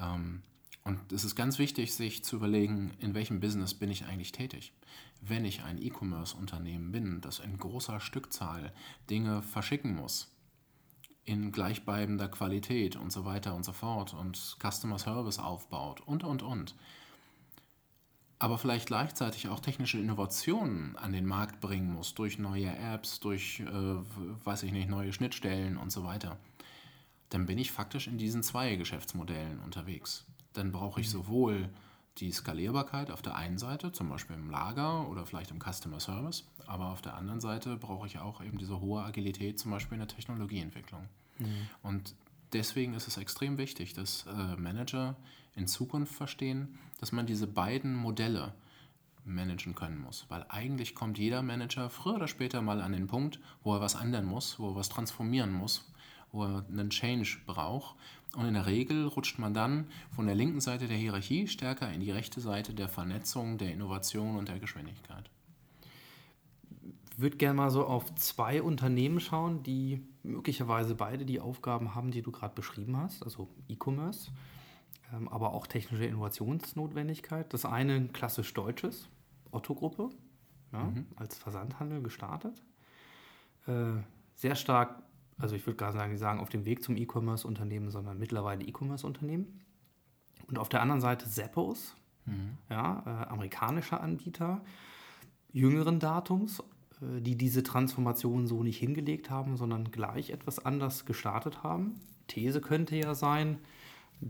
Ähm, 0.00 0.42
und 0.84 1.12
es 1.12 1.24
ist 1.24 1.34
ganz 1.34 1.58
wichtig, 1.58 1.94
sich 1.94 2.24
zu 2.24 2.36
überlegen, 2.36 2.92
in 2.98 3.14
welchem 3.14 3.40
Business 3.40 3.72
bin 3.72 3.90
ich 3.90 4.04
eigentlich 4.04 4.32
tätig. 4.32 4.74
Wenn 5.22 5.46
ich 5.46 5.64
ein 5.64 5.80
E-Commerce-Unternehmen 5.80 6.92
bin, 6.92 7.22
das 7.22 7.38
in 7.38 7.56
großer 7.56 8.00
Stückzahl 8.00 8.72
Dinge 9.08 9.40
verschicken 9.42 9.94
muss, 9.94 10.30
in 11.24 11.52
gleichbleibender 11.52 12.28
Qualität 12.28 12.96
und 12.96 13.10
so 13.10 13.24
weiter 13.24 13.54
und 13.54 13.64
so 13.64 13.72
fort 13.72 14.12
und 14.12 14.58
Customer 14.60 14.98
Service 14.98 15.38
aufbaut 15.38 16.02
und, 16.02 16.22
und, 16.22 16.42
und, 16.42 16.74
aber 18.38 18.58
vielleicht 18.58 18.86
gleichzeitig 18.86 19.48
auch 19.48 19.60
technische 19.60 19.98
Innovationen 19.98 20.96
an 20.96 21.12
den 21.12 21.26
Markt 21.26 21.60
bringen 21.60 21.92
muss, 21.92 22.14
durch 22.14 22.38
neue 22.38 22.76
Apps, 22.76 23.20
durch, 23.20 23.60
äh, 23.60 23.64
weiß 24.44 24.64
ich 24.64 24.72
nicht, 24.72 24.88
neue 24.88 25.12
Schnittstellen 25.12 25.76
und 25.76 25.90
so 25.90 26.04
weiter, 26.04 26.38
dann 27.30 27.46
bin 27.46 27.58
ich 27.58 27.72
faktisch 27.72 28.06
in 28.06 28.18
diesen 28.18 28.42
zwei 28.42 28.76
Geschäftsmodellen 28.76 29.60
unterwegs. 29.60 30.24
Dann 30.52 30.72
brauche 30.72 31.00
ich 31.00 31.08
mhm. 31.08 31.12
sowohl 31.12 31.68
die 32.18 32.30
Skalierbarkeit 32.30 33.10
auf 33.10 33.22
der 33.22 33.34
einen 33.34 33.58
Seite, 33.58 33.90
zum 33.90 34.08
Beispiel 34.08 34.36
im 34.36 34.50
Lager 34.50 35.08
oder 35.08 35.26
vielleicht 35.26 35.50
im 35.50 35.58
Customer 35.58 35.98
Service, 35.98 36.44
aber 36.66 36.86
auf 36.86 37.02
der 37.02 37.14
anderen 37.14 37.40
Seite 37.40 37.76
brauche 37.76 38.06
ich 38.06 38.18
auch 38.18 38.42
eben 38.42 38.58
diese 38.58 38.80
hohe 38.80 39.02
Agilität, 39.02 39.58
zum 39.58 39.72
Beispiel 39.72 39.94
in 39.94 40.06
der 40.06 40.08
Technologieentwicklung. 40.08 41.08
Mhm. 41.38 41.68
Und 41.82 42.14
deswegen 42.52 42.94
ist 42.94 43.08
es 43.08 43.16
extrem 43.16 43.58
wichtig, 43.58 43.94
dass 43.94 44.26
äh, 44.26 44.56
Manager 44.56 45.16
in 45.56 45.66
Zukunft 45.66 46.14
verstehen, 46.14 46.78
dass 47.00 47.12
man 47.12 47.26
diese 47.26 47.46
beiden 47.46 47.94
Modelle 47.94 48.54
managen 49.24 49.74
können 49.74 50.00
muss. 50.00 50.26
Weil 50.28 50.44
eigentlich 50.48 50.94
kommt 50.94 51.18
jeder 51.18 51.42
Manager 51.42 51.90
früher 51.90 52.16
oder 52.16 52.28
später 52.28 52.62
mal 52.62 52.80
an 52.80 52.92
den 52.92 53.06
Punkt, 53.06 53.40
wo 53.62 53.74
er 53.74 53.80
was 53.80 53.94
ändern 53.94 54.24
muss, 54.24 54.58
wo 54.58 54.70
er 54.70 54.76
was 54.76 54.88
transformieren 54.88 55.52
muss, 55.52 55.90
wo 56.32 56.44
er 56.44 56.64
einen 56.68 56.90
Change 56.90 57.38
braucht. 57.46 57.96
Und 58.36 58.46
in 58.46 58.54
der 58.54 58.66
Regel 58.66 59.06
rutscht 59.06 59.38
man 59.38 59.54
dann 59.54 59.86
von 60.10 60.26
der 60.26 60.34
linken 60.34 60.60
Seite 60.60 60.88
der 60.88 60.96
Hierarchie 60.96 61.46
stärker 61.46 61.92
in 61.92 62.00
die 62.00 62.10
rechte 62.10 62.40
Seite 62.40 62.74
der 62.74 62.88
Vernetzung, 62.88 63.58
der 63.58 63.72
Innovation 63.72 64.36
und 64.36 64.48
der 64.48 64.58
Geschwindigkeit. 64.58 65.30
Ich 67.12 67.20
würde 67.20 67.36
gerne 67.36 67.54
mal 67.54 67.70
so 67.70 67.86
auf 67.86 68.12
zwei 68.16 68.60
Unternehmen 68.60 69.20
schauen, 69.20 69.62
die 69.62 70.04
möglicherweise 70.24 70.96
beide 70.96 71.24
die 71.24 71.38
Aufgaben 71.38 71.94
haben, 71.94 72.10
die 72.10 72.22
du 72.22 72.32
gerade 72.32 72.56
beschrieben 72.56 72.96
hast, 72.96 73.22
also 73.22 73.48
E-Commerce, 73.68 74.32
aber 75.30 75.52
auch 75.52 75.66
technische 75.66 76.04
Innovationsnotwendigkeit. 76.04 77.52
Das 77.52 77.64
eine 77.64 77.94
ein 77.94 78.12
klassisch 78.12 78.52
deutsches, 78.54 79.08
Otto-Gruppe, 79.50 80.10
ja, 80.72 80.84
mhm. 80.84 81.06
als 81.16 81.36
Versandhandel 81.38 82.02
gestartet. 82.02 82.62
Äh, 83.66 83.92
sehr 84.34 84.56
stark, 84.56 85.02
also 85.38 85.54
ich 85.54 85.66
würde 85.66 85.76
gar 85.76 85.92
sagen, 85.92 86.12
die 86.12 86.18
sagen 86.18 86.40
auf 86.40 86.48
dem 86.48 86.64
Weg 86.64 86.82
zum 86.82 86.96
E-Commerce-Unternehmen, 86.96 87.90
sondern 87.90 88.18
mittlerweile 88.18 88.64
E-Commerce-Unternehmen. 88.64 89.60
Und 90.46 90.58
auf 90.58 90.68
der 90.68 90.82
anderen 90.82 91.00
Seite 91.00 91.28
Zappos, 91.28 91.96
mhm. 92.26 92.58
ja, 92.68 93.02
äh, 93.06 93.32
amerikanischer 93.32 94.00
Anbieter, 94.00 94.60
jüngeren 95.52 96.00
Datums, 96.00 96.60
äh, 97.00 97.20
die 97.20 97.36
diese 97.36 97.62
Transformation 97.62 98.46
so 98.46 98.62
nicht 98.62 98.78
hingelegt 98.78 99.30
haben, 99.30 99.56
sondern 99.56 99.90
gleich 99.90 100.30
etwas 100.30 100.64
anders 100.64 101.06
gestartet 101.06 101.62
haben. 101.62 102.00
These 102.26 102.60
könnte 102.60 102.96
ja 102.96 103.14
sein, 103.14 103.58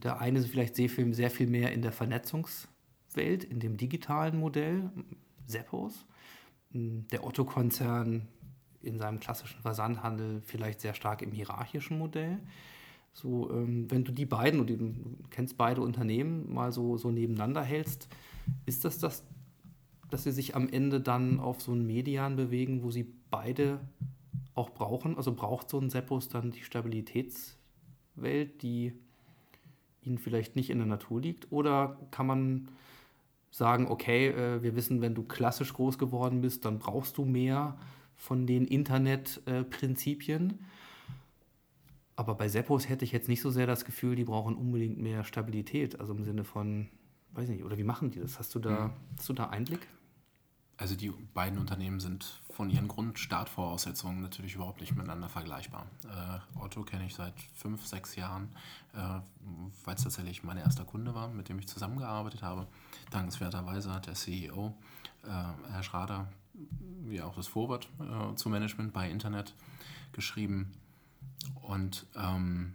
der 0.03 0.21
eine 0.21 0.39
ist 0.39 0.49
vielleicht 0.49 0.77
sehr 0.77 0.89
viel, 0.89 1.13
sehr 1.15 1.31
viel 1.31 1.47
mehr 1.47 1.73
in 1.73 1.83
der 1.83 1.93
Vernetzungswelt, 1.93 3.45
in 3.45 3.61
dem 3.61 3.77
digitalen 3.77 4.39
Modell, 4.39 4.91
Seppos. 5.47 6.07
Der 6.73 7.25
Otto-Konzern 7.25 8.29
in 8.83 8.99
seinem 8.99 9.21
klassischen 9.21 9.61
Versandhandel 9.63 10.43
vielleicht 10.45 10.81
sehr 10.81 10.95
stark 10.95 11.23
im 11.23 11.31
hierarchischen 11.31 11.99
Modell. 11.99 12.41
So, 13.13 13.51
ähm, 13.53 13.89
wenn 13.91 14.05
du 14.05 14.11
die 14.11 14.27
beiden, 14.27 14.59
und 14.59 14.69
du 14.69 15.17
kennst 15.31 15.57
beide 15.57 15.81
Unternehmen, 15.81 16.53
mal 16.53 16.73
so, 16.73 16.97
so 16.97 17.13
nebeneinander 17.13 17.63
hältst, 17.63 18.09
ist 18.67 18.85
das 18.85 18.99
das 18.99 19.25
dass 20.11 20.23
sie 20.23 20.33
sich 20.33 20.55
am 20.55 20.69
Ende 20.69 21.01
dann 21.01 21.41
auf 21.41 21.61
so 21.61 21.73
einen 21.73 21.87
Median 21.87 22.37
bewegen, 22.37 22.85
wo 22.85 22.93
sie 22.93 23.05
beide 23.31 23.81
auch 24.55 24.71
brauchen? 24.71 25.17
Also 25.17 25.35
braucht 25.35 25.69
so 25.69 25.81
ein 25.81 25.91
Seppos 25.91 26.29
dann 26.29 26.53
die 26.53 26.63
Stabilitätswelt, 26.63 28.63
die 28.63 28.93
ihnen 30.07 30.19
vielleicht 30.19 30.57
nicht 30.57 30.71
in 30.71 30.79
der 30.79 30.87
Natur 30.87 31.21
liegt? 31.21 31.51
Oder 31.53 31.99
kann 32.11 32.27
man 32.27 32.69
sagen, 33.51 33.87
okay, 33.89 34.29
äh, 34.29 34.63
wir 34.63 34.75
wissen, 34.75 35.01
wenn 35.01 35.15
du 35.15 35.23
klassisch 35.23 35.73
groß 35.73 35.99
geworden 35.99 36.41
bist, 36.41 36.65
dann 36.65 36.79
brauchst 36.79 37.17
du 37.19 37.25
mehr 37.25 37.79
von 38.17 38.47
den 38.47 38.67
Internetprinzipien. 38.67 40.59
Aber 42.17 42.35
bei 42.35 42.49
Seppos 42.49 42.89
hätte 42.89 43.05
ich 43.05 43.13
jetzt 43.13 43.29
nicht 43.29 43.41
so 43.41 43.51
sehr 43.51 43.67
das 43.67 43.85
Gefühl, 43.85 44.17
die 44.17 44.25
brauchen 44.25 44.55
unbedingt 44.55 44.99
mehr 44.99 45.25
Stabilität, 45.25 45.99
also 46.01 46.15
im 46.15 46.25
Sinne 46.25 46.45
von, 46.45 46.89
weiß 47.33 47.49
nicht, 47.49 47.65
oder 47.65 47.77
wie 47.77 47.85
machen 47.85 48.11
die 48.11 48.21
das? 48.21 48.39
Hast 48.39 48.55
du 48.55 48.61
da, 48.61 48.95
hast 49.17 49.29
du 49.29 49.33
da 49.33 49.51
Einblick? 49.51 49.89
Also 50.77 50.97
die 50.97 51.11
beiden 51.35 51.59
Unternehmen 51.59 52.01
sind 52.01 52.25
von 52.51 52.69
ihren 52.69 52.89
Grundstartvoraussetzungen 52.89 54.21
natürlich 54.21 54.55
überhaupt 54.57 54.81
nicht 54.81 54.95
miteinander 54.95 55.29
vergleichbar. 55.29 55.87
Äh, 56.05 56.59
Otto 56.59 56.83
kenne 56.83 57.07
ich 57.07 57.15
seit 57.15 57.35
fünf, 57.55 57.87
sechs 57.87 58.17
Jahren, 58.17 58.49
äh, 58.93 59.21
weil 59.85 59.95
es 59.95 60.03
tatsächlich 60.03 60.43
mein 60.43 60.57
erster 60.57 60.85
Kunde 60.85 61.15
war, 61.15 61.29
mit 61.29 61.49
dem 61.49 61.59
ich 61.61 61.69
zusammengearbeitet 61.69 62.43
habe. 62.43 62.67
Dankenswerterweise 63.11 63.93
hat 63.93 64.09
der 64.09 64.15
CEO, 64.15 64.75
äh, 65.23 65.29
Herr 65.71 65.83
Schrader, 65.85 66.29
wie 67.05 67.23
auch 67.23 67.37
das 67.37 67.47
Vorwort 67.47 67.89
äh, 68.01 68.35
zu 68.35 68.49
Management 68.49 68.93
bei 68.93 69.09
Internet 69.09 69.55
geschrieben. 70.13 70.73
Und 71.63 72.07
ähm, 72.17 72.75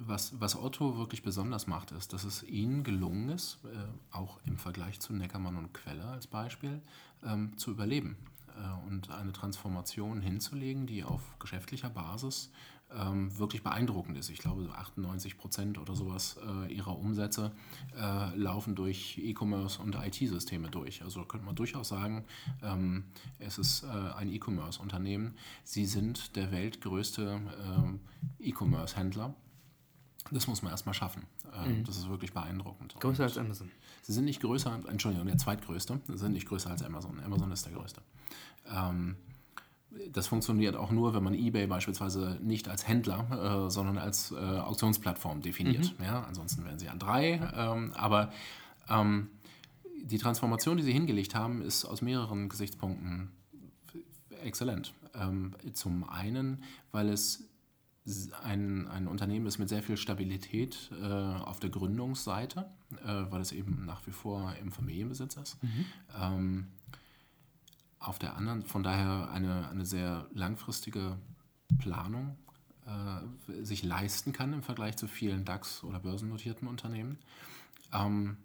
was, 0.00 0.40
was 0.40 0.56
Otto 0.56 0.96
wirklich 0.96 1.22
besonders 1.22 1.66
macht, 1.66 1.90
ist, 1.92 2.12
dass 2.12 2.24
es 2.24 2.42
ihnen 2.42 2.84
gelungen 2.84 3.28
ist, 3.30 3.58
äh, 3.64 4.14
auch 4.14 4.38
im 4.46 4.58
Vergleich 4.58 5.00
zu 5.00 5.12
Neckermann 5.12 5.56
und 5.56 5.72
Queller 5.74 6.08
als 6.08 6.26
Beispiel, 6.26 6.80
ähm, 7.24 7.56
zu 7.56 7.70
überleben 7.70 8.16
äh, 8.56 8.86
und 8.86 9.10
eine 9.10 9.32
Transformation 9.32 10.20
hinzulegen, 10.20 10.86
die 10.86 11.04
auf 11.04 11.22
geschäftlicher 11.38 11.90
Basis 11.90 12.50
ähm, 12.96 13.36
wirklich 13.38 13.62
beeindruckend 13.62 14.16
ist. 14.16 14.30
Ich 14.30 14.38
glaube, 14.38 14.68
98 14.74 15.36
Prozent 15.36 15.78
oder 15.78 15.94
sowas 15.94 16.38
äh, 16.42 16.72
ihrer 16.72 16.98
Umsätze 16.98 17.52
äh, 17.96 18.34
laufen 18.36 18.74
durch 18.74 19.18
E-Commerce 19.18 19.80
und 19.82 19.94
IT-Systeme 19.94 20.70
durch. 20.70 21.02
Also 21.02 21.24
könnte 21.24 21.44
man 21.44 21.54
durchaus 21.54 21.88
sagen, 21.88 22.24
ähm, 22.62 23.04
es 23.38 23.58
ist 23.58 23.84
äh, 23.84 23.88
ein 23.88 24.32
E-Commerce-Unternehmen. 24.32 25.36
Sie 25.64 25.84
sind 25.84 26.36
der 26.36 26.50
weltgrößte 26.50 27.40
äh, 28.40 28.48
E-Commerce-Händler 28.48 29.34
das 30.30 30.46
muss 30.46 30.62
man 30.62 30.72
erstmal 30.72 30.94
schaffen. 30.94 31.24
Ähm, 31.54 31.78
mhm. 31.78 31.84
Das 31.84 31.96
ist 31.96 32.08
wirklich 32.08 32.32
beeindruckend. 32.32 32.94
Größer 33.00 33.24
als 33.24 33.38
Amazon. 33.38 33.70
Sie 34.02 34.12
sind 34.12 34.24
nicht 34.24 34.40
größer, 34.40 34.80
Entschuldigung, 34.88 35.26
der 35.26 35.38
zweitgrößte. 35.38 36.00
Sie 36.06 36.18
sind 36.18 36.32
nicht 36.32 36.48
größer 36.48 36.70
als 36.70 36.82
Amazon. 36.82 37.20
Amazon 37.24 37.52
ist 37.52 37.66
der 37.66 37.72
größte. 37.72 38.02
Ähm, 38.74 39.16
das 40.12 40.26
funktioniert 40.26 40.76
auch 40.76 40.90
nur, 40.90 41.14
wenn 41.14 41.22
man 41.22 41.34
eBay 41.34 41.66
beispielsweise 41.66 42.38
nicht 42.42 42.68
als 42.68 42.86
Händler, 42.86 43.66
äh, 43.66 43.70
sondern 43.70 43.98
als 43.98 44.32
äh, 44.32 44.36
Auktionsplattform 44.36 45.40
definiert. 45.40 45.98
Mhm. 45.98 46.04
Ja, 46.04 46.22
ansonsten 46.24 46.64
wären 46.64 46.78
sie 46.78 46.88
an 46.88 46.98
drei. 46.98 47.40
Ähm, 47.54 47.92
aber 47.94 48.32
ähm, 48.88 49.28
die 50.02 50.18
Transformation, 50.18 50.76
die 50.76 50.82
sie 50.82 50.92
hingelegt 50.92 51.34
haben, 51.34 51.62
ist 51.62 51.84
aus 51.84 52.02
mehreren 52.02 52.48
Gesichtspunkten 52.48 53.30
exzellent. 54.42 54.94
Ähm, 55.14 55.54
zum 55.72 56.08
einen, 56.08 56.62
weil 56.92 57.08
es 57.08 57.47
ein, 58.42 58.88
ein 58.88 59.06
Unternehmen 59.06 59.46
ist 59.46 59.58
mit 59.58 59.68
sehr 59.68 59.82
viel 59.82 59.96
Stabilität 59.96 60.90
äh, 61.00 61.04
auf 61.04 61.60
der 61.60 61.70
Gründungsseite, 61.70 62.66
äh, 63.04 63.30
weil 63.30 63.40
es 63.40 63.52
eben 63.52 63.84
nach 63.84 64.06
wie 64.06 64.12
vor 64.12 64.54
im 64.60 64.72
Familienbesitz 64.72 65.36
ist. 65.36 65.62
Mhm. 65.62 65.84
Ähm, 66.20 66.66
auf 67.98 68.18
der 68.18 68.36
anderen, 68.36 68.62
von 68.62 68.82
daher 68.82 69.30
eine, 69.32 69.68
eine 69.68 69.84
sehr 69.84 70.26
langfristige 70.32 71.18
Planung 71.78 72.36
äh, 72.86 73.64
sich 73.64 73.82
leisten 73.82 74.32
kann 74.32 74.52
im 74.52 74.62
Vergleich 74.62 74.96
zu 74.96 75.08
vielen 75.08 75.44
DAX- 75.44 75.84
oder 75.84 75.98
börsennotierten 75.98 76.68
Unternehmen. 76.68 77.18
Ähm, 77.92 78.36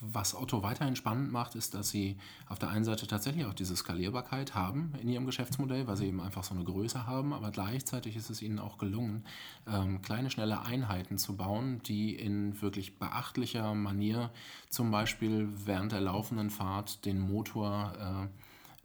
was 0.00 0.34
Otto 0.34 0.62
weiterhin 0.62 0.96
spannend 0.96 1.32
macht, 1.32 1.54
ist, 1.54 1.74
dass 1.74 1.90
sie 1.90 2.16
auf 2.48 2.58
der 2.58 2.70
einen 2.70 2.84
Seite 2.84 3.06
tatsächlich 3.06 3.44
auch 3.46 3.54
diese 3.54 3.76
Skalierbarkeit 3.76 4.54
haben 4.54 4.92
in 5.00 5.08
ihrem 5.08 5.26
Geschäftsmodell, 5.26 5.86
weil 5.86 5.96
sie 5.96 6.06
eben 6.06 6.20
einfach 6.20 6.44
so 6.44 6.54
eine 6.54 6.64
Größe 6.64 7.06
haben, 7.06 7.32
aber 7.32 7.50
gleichzeitig 7.50 8.16
ist 8.16 8.30
es 8.30 8.42
ihnen 8.42 8.58
auch 8.58 8.78
gelungen, 8.78 9.24
ähm, 9.66 10.02
kleine, 10.02 10.30
schnelle 10.30 10.62
Einheiten 10.62 11.18
zu 11.18 11.36
bauen, 11.36 11.80
die 11.84 12.14
in 12.14 12.60
wirklich 12.62 12.98
beachtlicher 12.98 13.74
Manier 13.74 14.30
zum 14.68 14.90
Beispiel 14.90 15.48
während 15.64 15.92
der 15.92 16.00
laufenden 16.00 16.50
Fahrt 16.50 17.04
den 17.04 17.20
Motor 17.20 17.92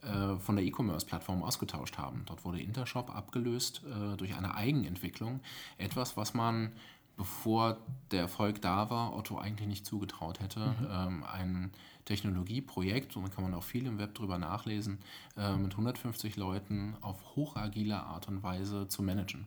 äh, 0.04 0.08
äh 0.08 0.40
von 0.40 0.56
der 0.56 0.66
E-Commerce-Plattform 0.66 1.44
ausgetauscht 1.44 1.98
haben. 1.98 2.24
Dort 2.26 2.46
wurde 2.46 2.62
Intershop 2.62 3.14
abgelöst 3.14 3.82
äh, 3.86 4.16
durch 4.16 4.36
eine 4.36 4.56
Eigenentwicklung. 4.56 5.42
Etwas, 5.78 6.16
was 6.16 6.34
man 6.34 6.72
bevor 7.20 7.78
der 8.12 8.22
Erfolg 8.22 8.62
da 8.62 8.90
war, 8.90 9.14
Otto 9.14 9.38
eigentlich 9.38 9.68
nicht 9.68 9.86
zugetraut 9.86 10.40
hätte. 10.40 10.62
Mhm. 10.62 10.88
Ähm, 10.90 11.24
ein 11.26 11.72
Technologieprojekt, 12.06 13.18
und 13.18 13.24
da 13.24 13.30
kann 13.30 13.44
man 13.44 13.54
auch 13.54 13.64
viel 13.64 13.86
im 13.86 14.00
Web 14.00 14.16
drüber 14.16 14.38
nachlesen, 14.38 15.00
äh, 15.38 15.58
mit 15.58 15.74
150 15.74 16.38
Leuten 16.38 16.96
auf 17.02 17.36
hochagile 17.36 18.02
Art 18.02 18.30
und 18.30 18.42
Weise 18.42 18.88
zu 18.88 19.04
managen. 19.04 19.46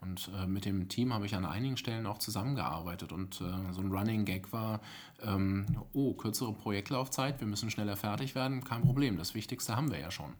Und 0.00 0.30
äh, 0.38 0.46
mit 0.46 0.64
dem 0.64 0.88
Team 0.88 1.12
habe 1.12 1.26
ich 1.26 1.34
an 1.34 1.44
einigen 1.44 1.76
Stellen 1.76 2.06
auch 2.06 2.18
zusammengearbeitet 2.18 3.10
und 3.10 3.40
äh, 3.40 3.72
so 3.72 3.80
ein 3.80 3.90
Running 3.90 4.24
Gag 4.24 4.52
war, 4.52 4.80
ähm, 5.20 5.66
oh, 5.92 6.14
kürzere 6.14 6.52
Projektlaufzeit, 6.52 7.40
wir 7.40 7.48
müssen 7.48 7.68
schneller 7.68 7.96
fertig 7.96 8.36
werden, 8.36 8.62
kein 8.62 8.82
Problem, 8.82 9.16
das 9.16 9.34
Wichtigste 9.34 9.76
haben 9.76 9.90
wir 9.90 9.98
ja 9.98 10.12
schon. 10.12 10.34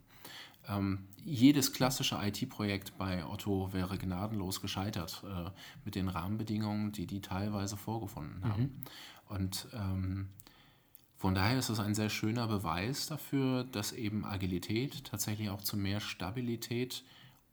Ähm, 0.67 1.07
jedes 1.25 1.73
klassische 1.73 2.19
IT-Projekt 2.23 2.97
bei 2.97 3.25
Otto 3.27 3.73
wäre 3.73 3.99
gnadenlos 3.99 4.61
gescheitert 4.61 5.23
äh, 5.25 5.51
mit 5.85 5.95
den 5.95 6.09
Rahmenbedingungen, 6.09 6.93
die 6.93 7.07
die 7.07 7.21
teilweise 7.21 7.77
vorgefunden 7.77 8.45
haben. 8.45 8.63
Mhm. 8.63 8.75
Und 9.29 9.69
ähm, 9.75 10.29
von 11.19 11.35
daher 11.35 11.59
ist 11.59 11.69
es 11.69 11.81
ein 11.81 11.95
sehr 11.95 12.11
schöner 12.11 12.47
Beweis 12.47 13.07
dafür, 13.07 13.65
dass 13.65 13.93
eben 13.93 14.25
Agilität 14.25 15.05
tatsächlich 15.05 15.51
auch 15.51 15.63
zu 15.63 15.77
mehr 15.77 16.01
Stabilität 16.01 17.05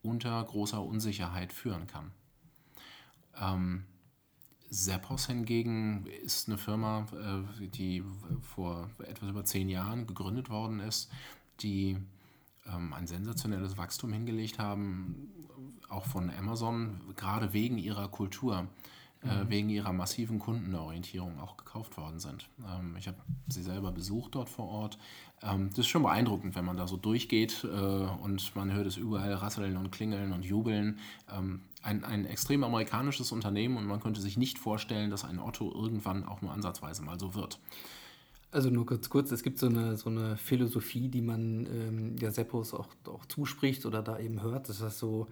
unter 0.04 0.44
großer 0.44 0.82
Unsicherheit 0.82 1.52
führen 1.52 1.88
kann. 1.88 2.12
Ähm, 3.38 3.86
Zappos 4.70 5.28
hingegen 5.28 6.06
ist 6.24 6.48
eine 6.48 6.58
Firma, 6.58 7.08
äh, 7.14 7.68
die 7.68 8.04
vor 8.42 8.90
etwas 9.00 9.30
über 9.30 9.46
zehn 9.46 9.70
Jahren 9.70 10.06
gegründet 10.06 10.50
worden 10.50 10.80
ist, 10.80 11.12
die 11.62 11.98
ähm, 12.74 12.94
ein 12.94 13.08
sensationelles 13.08 13.78
Wachstum 13.78 14.14
hingelegt 14.14 14.60
haben, 14.60 15.30
auch 15.90 16.06
von 16.06 16.30
Amazon, 16.30 17.02
gerade 17.16 17.54
wegen 17.54 17.78
ihrer 17.78 18.08
Kultur, 18.08 18.68
äh, 19.24 19.44
mhm. 19.44 19.50
wegen 19.50 19.70
ihrer 19.70 19.94
massiven 19.94 20.40
Kundenorientierung 20.40 21.40
auch 21.40 21.58
gekauft 21.58 21.98
worden 21.98 22.20
sind. 22.20 22.48
Ähm, 22.68 22.96
ich 22.98 23.08
habe 23.08 23.18
sie 23.48 23.64
selber 23.64 23.92
besucht 23.92 24.36
dort 24.36 24.50
vor 24.50 24.68
Ort. 24.68 24.98
Ähm, 25.42 25.70
das 25.70 25.80
ist 25.80 25.88
schon 25.88 26.04
beeindruckend, 26.04 26.56
wenn 26.56 26.66
man 26.66 26.78
da 26.78 26.88
so 26.88 26.98
durchgeht 26.98 27.64
äh, 27.64 27.68
und 27.68 28.56
man 28.56 28.72
hört 28.72 28.88
es 28.88 28.98
überall 28.98 29.34
rasseln 29.34 29.78
und 29.78 29.92
klingeln 29.92 30.32
und 30.32 30.44
jubeln. 30.44 31.00
Ähm, 31.36 31.62
ein, 31.82 32.04
ein 32.04 32.26
extrem 32.26 32.64
amerikanisches 32.64 33.32
Unternehmen 33.32 33.78
und 33.78 33.86
man 33.86 34.00
könnte 34.00 34.22
sich 34.22 34.38
nicht 34.38 34.58
vorstellen, 34.60 35.10
dass 35.10 35.24
ein 35.24 35.40
Otto 35.40 35.72
irgendwann 35.72 36.24
auch 36.24 36.42
nur 36.42 36.52
ansatzweise 36.52 37.04
mal 37.04 37.20
so 37.20 37.36
wird. 37.36 37.60
Also 38.56 38.70
nur 38.70 38.86
kurz 38.86 39.10
kurz, 39.10 39.32
es 39.32 39.44
gibt 39.44 39.60
so 39.60 39.68
eine, 39.68 39.98
so 39.98 40.10
eine 40.10 40.38
Philosophie, 40.38 41.10
die 41.10 41.22
man 41.22 41.66
ähm, 41.66 42.16
ja 42.18 42.32
Seppos 42.32 42.74
auch, 42.74 42.88
auch 43.06 43.26
zuspricht 43.26 43.86
oder 43.86 44.02
da 44.02 44.18
eben 44.18 44.42
hört. 44.42 44.70
Das 44.70 44.80
ist 44.80 44.98
so 44.98 45.28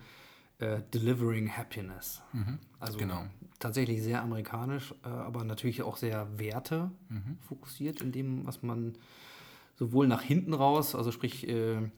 äh, 0.59 0.81
Delivering 0.93 1.49
Happiness. 1.49 2.21
Mhm, 2.33 2.59
also 2.81 2.97
genau. 2.97 3.23
tatsächlich 3.59 4.03
sehr 4.03 4.21
amerikanisch, 4.21 4.93
äh, 5.05 5.07
aber 5.07 5.45
natürlich 5.45 5.83
auch 5.83 5.95
sehr 5.95 6.37
Werte 6.37 6.91
mhm. 7.07 7.37
fokussiert 7.47 8.01
in 8.01 8.11
dem, 8.11 8.45
was 8.45 8.61
man 8.61 8.97
sowohl 9.75 10.05
nach 10.09 10.21
hinten 10.21 10.53
raus, 10.53 10.93
also 10.93 11.13
sprich, 11.13 11.47
äh, 11.47 11.79
mhm. 11.79 11.91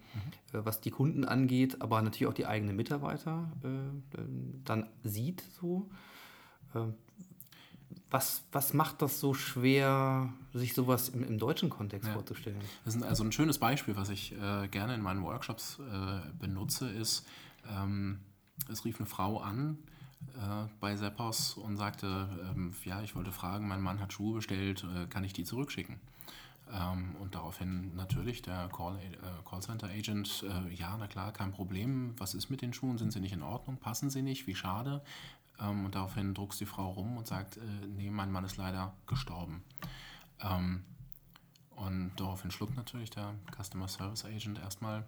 was 0.52 0.80
die 0.80 0.92
Kunden 0.92 1.26
angeht, 1.26 1.82
aber 1.82 2.04
natürlich 2.04 2.28
auch 2.28 2.36
die 2.36 2.46
eigenen 2.46 2.76
Mitarbeiter 2.76 3.52
äh, 3.64 4.20
dann 4.64 4.92
sieht 5.04 5.42
so. 5.60 5.90
Was, 8.16 8.46
was 8.54 8.74
macht 8.74 9.02
das 9.02 9.20
so 9.20 9.34
schwer, 9.34 10.30
sich 10.54 10.74
sowas 10.74 11.10
im, 11.10 11.22
im 11.28 11.38
deutschen 11.38 11.70
Kontext 11.70 12.08
ja. 12.08 12.14
vorzustellen? 12.14 12.62
Das 12.86 12.96
ist 12.96 13.04
also 13.04 13.26
ein 13.26 13.34
schönes 13.34 13.58
Beispiel, 13.58 13.98
was 13.98 14.08
ich 14.08 14.32
äh, 14.32 14.70
gerne 14.70 14.96
in 14.96 15.02
meinen 15.02 15.22
Workshops 15.22 15.80
äh, 15.80 16.22
benutze, 16.40 16.90
ist, 16.90 17.28
ähm, 17.70 18.20
es 18.72 18.86
rief 18.86 19.02
eine 19.02 19.06
Frau 19.06 19.42
an 19.42 19.80
äh, 20.36 20.70
bei 20.80 20.96
Seppos 20.96 21.56
und 21.56 21.76
sagte, 21.76 22.30
ähm, 22.50 22.74
ja, 22.86 23.02
ich 23.02 23.18
wollte 23.18 23.34
fragen, 23.34 23.68
mein 23.68 23.82
Mann 23.82 24.00
hat 24.00 24.14
Schuhe 24.14 24.36
bestellt, 24.36 24.86
äh, 24.96 25.08
kann 25.08 25.26
ich 25.26 25.34
die 25.34 25.44
zurückschicken? 25.44 26.00
Ähm, 26.74 27.18
und 27.20 27.36
daraufhin 27.36 27.98
natürlich 27.98 28.42
der 28.42 28.70
Call, 28.70 28.96
äh, 28.96 29.50
Callcenter 29.50 29.90
Agent, 29.90 30.46
äh, 30.48 30.74
ja, 30.74 30.96
na 30.98 31.08
klar, 31.08 31.34
kein 31.34 31.52
Problem. 31.52 32.16
Was 32.18 32.34
ist 32.34 32.50
mit 32.50 32.62
den 32.62 32.72
Schuhen? 32.72 32.98
Sind 32.98 33.12
sie 33.12 33.20
nicht 33.20 33.34
in 33.34 33.44
Ordnung? 33.44 33.76
Passen 33.76 34.10
sie 34.10 34.22
nicht? 34.22 34.48
Wie 34.48 34.56
schade. 34.56 35.02
Ähm, 35.60 35.86
und 35.86 35.96
daraufhin 35.96 36.34
druckst 36.34 36.60
die 36.60 36.66
Frau 36.66 36.92
rum 36.92 37.18
und 37.18 37.28
sagt, 37.28 37.58
äh, 37.58 37.62
nee, 37.88 38.10
mein 38.10 38.32
Mann 38.32 38.44
ist 38.44 38.58
leider 38.58 38.94
gestorben. 39.08 39.64
Ähm, 40.42 40.84
und 41.76 42.12
daraufhin 42.18 42.52
schluckt 42.52 42.76
natürlich 42.76 43.10
der 43.10 43.36
Customer 43.56 43.88
Service 43.88 44.26
Agent 44.26 44.60
erstmal. 44.60 45.06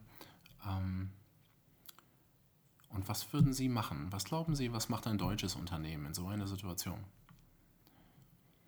Ähm, 0.66 1.12
und 2.90 3.08
was 3.08 3.32
würden 3.34 3.54
Sie 3.54 3.70
machen? 3.70 4.08
Was 4.12 4.26
glauben 4.26 4.56
Sie, 4.56 4.72
was 4.72 4.90
macht 4.90 5.08
ein 5.08 5.18
deutsches 5.18 5.56
Unternehmen 5.56 6.06
in 6.06 6.14
so 6.14 6.28
einer 6.28 6.48
Situation? 6.48 7.04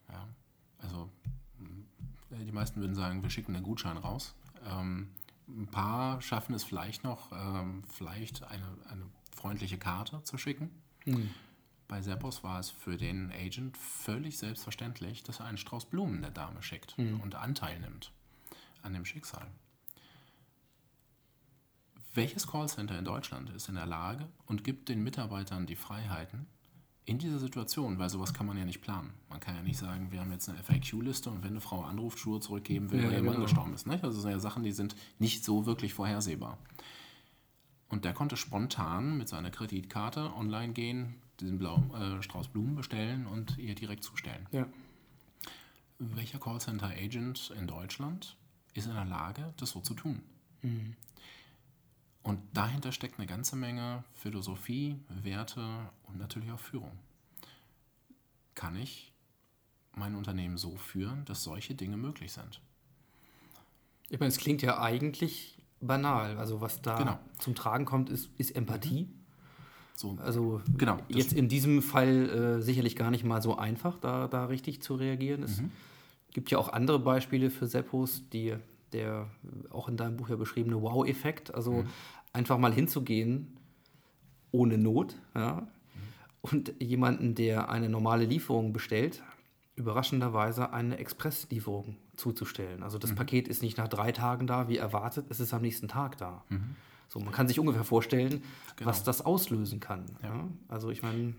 Ja, 0.09 0.27
also 0.79 1.09
äh, 2.31 2.43
die 2.43 2.51
meisten 2.51 2.79
würden 2.81 2.95
sagen, 2.95 3.23
wir 3.23 3.29
schicken 3.29 3.55
einen 3.55 3.63
Gutschein 3.63 3.97
raus. 3.97 4.35
Ähm, 4.65 5.09
ein 5.47 5.67
paar 5.67 6.21
schaffen 6.21 6.53
es 6.53 6.63
vielleicht 6.63 7.03
noch, 7.03 7.31
ähm, 7.31 7.83
vielleicht 7.89 8.43
eine, 8.43 8.65
eine 8.89 9.05
freundliche 9.31 9.77
Karte 9.77 10.21
zu 10.23 10.37
schicken. 10.37 10.69
Mhm. 11.05 11.29
Bei 11.89 12.03
Seppos 12.03 12.43
war 12.43 12.59
es 12.59 12.69
für 12.69 12.97
den 12.97 13.31
Agent 13.31 13.75
völlig 13.75 14.37
selbstverständlich, 14.37 15.23
dass 15.23 15.39
er 15.39 15.47
einen 15.47 15.57
Strauß 15.57 15.85
Blumen 15.85 16.21
der 16.21 16.29
Dame 16.29 16.61
schickt 16.61 16.95
mhm. 16.99 17.19
und 17.19 17.33
Anteil 17.33 17.79
nimmt 17.79 18.11
an 18.83 18.93
dem 18.93 19.05
Schicksal. 19.05 19.47
Welches 22.13 22.47
Callcenter 22.47 22.97
in 22.97 23.05
Deutschland 23.05 23.49
ist 23.49 23.69
in 23.69 23.75
der 23.75 23.87
Lage 23.87 24.29
und 24.45 24.63
gibt 24.63 24.87
den 24.87 25.03
Mitarbeitern 25.03 25.65
die 25.65 25.75
Freiheiten, 25.75 26.45
in 27.05 27.17
dieser 27.17 27.39
Situation, 27.39 27.97
weil 27.97 28.09
sowas 28.11 28.35
kann 28.35 28.45
man 28.45 28.55
ja 28.55 28.65
nicht 28.65 28.81
planen. 28.81 29.11
Man 29.27 29.39
kann 29.39 29.55
ja 29.55 29.63
nicht 29.63 29.79
sagen, 29.79 30.11
wir 30.11 30.19
haben 30.19 30.31
jetzt 30.31 30.47
eine 30.47 30.61
FAQ-Liste 30.61 31.31
und 31.31 31.43
wenn 31.43 31.51
eine 31.51 31.61
Frau 31.61 31.81
anruft, 31.81 32.19
Schuhe 32.19 32.39
zurückgeben 32.39 32.91
will, 32.91 32.99
ja, 32.99 33.07
weil 33.07 33.13
ihr 33.13 33.19
genau. 33.21 33.31
Mann 33.31 33.41
gestorben 33.41 33.73
ist. 33.73 33.87
Nicht? 33.87 34.03
Also 34.03 34.17
das 34.17 34.21
sind 34.21 34.31
ja 34.31 34.39
Sachen, 34.39 34.61
die 34.61 34.71
sind 34.71 34.95
nicht 35.17 35.43
so 35.43 35.65
wirklich 35.65 35.95
vorhersehbar. 35.95 36.59
Und 37.87 38.05
der 38.05 38.13
konnte 38.13 38.37
spontan 38.37 39.17
mit 39.17 39.27
seiner 39.27 39.49
Kreditkarte 39.49 40.35
online 40.35 40.73
gehen, 40.73 41.15
diesen 41.41 41.57
blauen 41.57 41.91
äh, 41.93 42.21
Strauß 42.21 42.49
Blumen 42.49 42.75
bestellen 42.75 43.27
und 43.27 43.57
ihr 43.57 43.75
direkt 43.75 44.03
zustellen. 44.03 44.47
Ja. 44.51 44.67
Welcher 45.97 46.39
Callcenter-Agent 46.39 47.53
in 47.57 47.67
Deutschland 47.67 48.37
ist 48.73 48.87
in 48.87 48.93
der 48.93 49.05
Lage, 49.05 49.53
das 49.57 49.71
so 49.71 49.81
zu 49.81 49.93
tun? 49.93 50.21
Mhm. 50.61 50.95
Und 52.21 52.41
dahinter 52.53 52.91
steckt 52.91 53.17
eine 53.17 53.27
ganze 53.27 53.55
Menge 53.55 54.03
Philosophie, 54.13 54.99
Werte 55.09 55.89
und 56.03 56.17
natürlich 56.17 56.51
auch 56.51 56.59
Führung. 56.59 56.91
Kann 58.55 58.75
ich 58.75 59.13
mein 59.95 60.15
Unternehmen 60.15 60.57
so 60.57 60.75
führen, 60.75 61.25
dass 61.25 61.43
solche 61.43 61.75
Dinge 61.75 61.97
möglich 61.97 62.31
sind? 62.31 62.61
Ich 64.09 64.19
meine, 64.19 64.29
es 64.29 64.37
klingt 64.37 64.61
ja 64.61 64.79
eigentlich 64.79 65.57
banal. 65.81 66.37
Also 66.37 66.61
was 66.61 66.81
da 66.81 66.97
genau. 66.97 67.19
zum 67.37 67.55
Tragen 67.55 67.85
kommt, 67.85 68.09
ist, 68.09 68.29
ist 68.37 68.55
Empathie. 68.55 69.05
Mhm. 69.05 69.18
So, 69.99 70.17
also 70.23 70.61
genau, 70.77 70.97
jetzt 71.09 71.33
in 71.33 71.49
diesem 71.49 71.81
Fall 71.81 72.29
äh, 72.29 72.61
sicherlich 72.61 72.95
gar 72.95 73.11
nicht 73.11 73.25
mal 73.25 73.41
so 73.41 73.57
einfach, 73.57 73.99
da, 73.99 74.29
da 74.29 74.45
richtig 74.45 74.81
zu 74.81 74.95
reagieren. 74.95 75.43
Es 75.43 75.59
mhm. 75.59 75.71
gibt 76.31 76.51
ja 76.51 76.57
auch 76.57 76.71
andere 76.71 76.99
Beispiele 76.99 77.49
für 77.49 77.67
Seppos, 77.67 78.23
die 78.31 78.55
der 78.93 79.27
auch 79.71 79.89
in 79.89 79.97
deinem 79.97 80.15
Buch 80.15 80.29
ja 80.29 80.37
beschriebene 80.37 80.81
Wow-Effekt. 80.81 81.53
Also 81.53 81.73
mhm. 81.73 81.87
einfach 82.31 82.57
mal 82.57 82.73
hinzugehen 82.73 83.57
ohne 84.51 84.77
Not 84.77 85.17
ja, 85.35 85.67
und 86.39 86.73
jemanden, 86.79 87.35
der 87.35 87.69
eine 87.69 87.89
normale 87.89 88.23
Lieferung 88.23 88.71
bestellt, 88.71 89.21
überraschenderweise 89.75 90.71
eine 90.71 90.97
Expresslieferung 90.97 91.97
zuzustellen. 92.15 92.83
Also 92.83 92.99
das 92.99 93.11
mhm. 93.11 93.15
Paket 93.15 93.49
ist 93.49 93.61
nicht 93.61 93.77
nach 93.77 93.89
drei 93.89 94.13
Tagen 94.13 94.47
da, 94.47 94.69
wie 94.69 94.77
erwartet, 94.77 95.25
es 95.27 95.41
ist 95.41 95.53
am 95.53 95.61
nächsten 95.61 95.89
Tag 95.89 96.17
da. 96.17 96.45
So, 97.09 97.19
man 97.19 97.33
kann 97.33 97.47
sich 97.47 97.59
ungefähr 97.59 97.83
vorstellen, 97.83 98.43
genau. 98.75 98.89
was 98.89 99.03
das 99.03 99.25
auslösen 99.25 99.79
kann. 99.79 100.05
Ja. 100.23 100.29
Ja? 100.29 100.47
Also 100.67 100.91
ich 100.91 101.01
meine, 101.01 101.33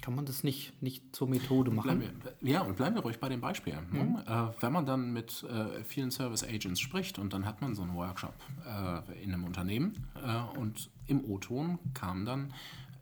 kann 0.00 0.14
man 0.14 0.24
das 0.24 0.42
nicht, 0.42 0.80
nicht 0.82 1.14
zur 1.14 1.28
Methode 1.28 1.70
machen? 1.70 2.00
Wir, 2.00 2.50
ja, 2.50 2.62
und 2.62 2.76
bleiben 2.76 2.96
wir 2.96 3.02
ruhig 3.02 3.20
bei 3.20 3.28
dem 3.28 3.40
Beispiel. 3.40 3.74
Ne? 3.92 4.04
Mhm. 4.04 4.16
Äh, 4.26 4.48
wenn 4.60 4.72
man 4.72 4.86
dann 4.86 5.12
mit 5.12 5.44
äh, 5.44 5.84
vielen 5.84 6.10
Service 6.10 6.42
Agents 6.42 6.80
spricht 6.80 7.18
und 7.18 7.32
dann 7.32 7.44
hat 7.44 7.60
man 7.60 7.74
so 7.74 7.82
einen 7.82 7.94
Workshop 7.94 8.34
äh, 8.66 9.22
in 9.22 9.34
einem 9.34 9.44
Unternehmen 9.44 10.06
äh, 10.14 10.58
und 10.58 10.90
im 11.06 11.24
O-Ton 11.24 11.78
kam 11.92 12.24
dann, 12.24 12.54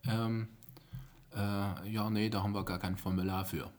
ähm, 0.09 0.49
äh, 1.35 1.91
ja, 1.91 2.11
nee, 2.11 2.29
da 2.29 2.43
haben 2.43 2.53
wir 2.53 2.65
gar 2.65 2.79
kein 2.79 2.97
Formular 2.97 3.45
für. 3.45 3.71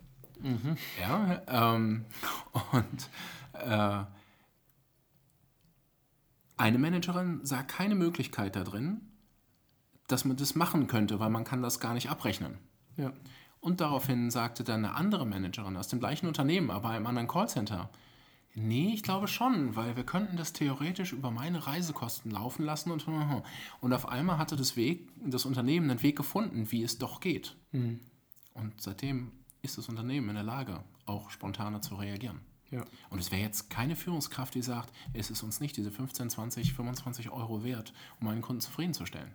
Mhm. 0.41 0.77
Ja, 1.01 1.41
ähm, 1.47 2.05
und 2.71 3.09
äh, 3.53 4.03
eine 6.59 6.77
Managerin 6.77 7.39
sah 7.43 7.63
keine 7.63 7.95
Möglichkeit 7.95 8.55
da 8.55 8.63
drin, 8.63 9.01
dass 10.07 10.25
man 10.25 10.37
das 10.37 10.55
machen 10.55 10.87
könnte, 10.87 11.19
weil 11.19 11.29
man 11.29 11.43
kann 11.45 11.61
das 11.61 11.79
gar 11.79 11.93
nicht 11.93 12.09
abrechnen. 12.09 12.57
Ja. 12.97 13.13
Und 13.61 13.81
daraufhin 13.81 14.29
sagte 14.29 14.63
dann 14.63 14.85
eine 14.85 14.95
andere 14.95 15.25
Managerin 15.25 15.77
aus 15.77 15.87
dem 15.87 15.99
gleichen 15.99 16.27
Unternehmen, 16.27 16.71
aber 16.71 16.89
einem 16.89 17.07
anderen 17.07 17.27
Callcenter, 17.27 17.89
nee, 18.55 18.91
ich 18.93 19.03
glaube 19.03 19.27
schon, 19.27 19.75
weil 19.75 19.95
wir 19.95 20.03
könnten 20.03 20.37
das 20.37 20.53
theoretisch 20.53 21.13
über 21.13 21.31
meine 21.31 21.65
Reisekosten 21.65 22.31
laufen 22.31 22.65
lassen 22.65 22.91
und 22.91 23.05
und 23.81 23.93
auf 23.93 24.07
einmal 24.09 24.37
hatte 24.37 24.55
das 24.55 24.75
Weg, 24.75 25.09
das 25.23 25.45
Unternehmen 25.45 25.89
einen 25.89 26.03
Weg 26.03 26.17
gefunden, 26.17 26.71
wie 26.71 26.83
es 26.83 26.97
doch 26.97 27.19
geht. 27.19 27.55
Mhm. 27.71 28.01
Und 28.53 28.81
seitdem 28.81 29.31
ist 29.61 29.77
das 29.77 29.87
Unternehmen 29.87 30.29
in 30.29 30.35
der 30.35 30.43
Lage, 30.43 30.83
auch 31.05 31.29
spontaner 31.29 31.81
zu 31.81 31.95
reagieren. 31.95 32.41
Ja. 32.71 32.85
Und 33.09 33.19
es 33.19 33.31
wäre 33.31 33.41
jetzt 33.41 33.69
keine 33.69 33.95
Führungskraft, 33.95 34.53
die 34.53 34.61
sagt, 34.61 34.93
es 35.13 35.29
ist 35.29 35.43
uns 35.43 35.59
nicht 35.59 35.77
diese 35.77 35.91
15, 35.91 36.29
20, 36.29 36.73
25 36.73 37.29
Euro 37.31 37.63
wert, 37.63 37.93
um 38.19 38.27
einen 38.27 38.41
Kunden 38.41 38.61
zufriedenzustellen. 38.61 39.33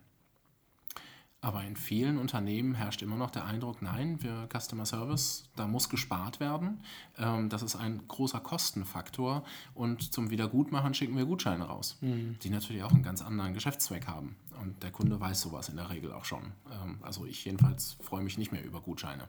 Aber 1.45 1.63
in 1.63 1.75
vielen 1.75 2.17
Unternehmen 2.17 2.73
herrscht 2.73 3.03
immer 3.03 3.17
noch 3.17 3.29
der 3.29 3.45
Eindruck, 3.45 3.83
nein, 3.83 4.23
wir 4.23 4.49
Customer 4.51 4.83
Service, 4.83 5.43
da 5.55 5.67
muss 5.67 5.89
gespart 5.89 6.39
werden. 6.39 6.81
Ähm, 7.19 7.49
das 7.49 7.61
ist 7.61 7.75
ein 7.75 8.07
großer 8.07 8.39
Kostenfaktor 8.39 9.43
und 9.75 10.11
zum 10.11 10.31
Wiedergutmachen 10.31 10.95
schicken 10.95 11.15
wir 11.15 11.25
Gutscheine 11.25 11.65
raus, 11.65 11.99
mhm. 12.01 12.39
die 12.41 12.49
natürlich 12.49 12.81
auch 12.81 12.91
einen 12.91 13.03
ganz 13.03 13.21
anderen 13.21 13.53
Geschäftszweck 13.53 14.07
haben. 14.07 14.37
Und 14.59 14.81
der 14.81 14.89
Kunde 14.89 15.19
weiß 15.19 15.39
sowas 15.41 15.69
in 15.69 15.75
der 15.75 15.91
Regel 15.91 16.13
auch 16.13 16.25
schon. 16.25 16.53
Ähm, 16.71 16.97
also 17.03 17.27
ich 17.27 17.45
jedenfalls 17.45 17.95
freue 18.01 18.23
mich 18.23 18.39
nicht 18.39 18.51
mehr 18.51 18.65
über 18.65 18.81
Gutscheine. 18.81 19.27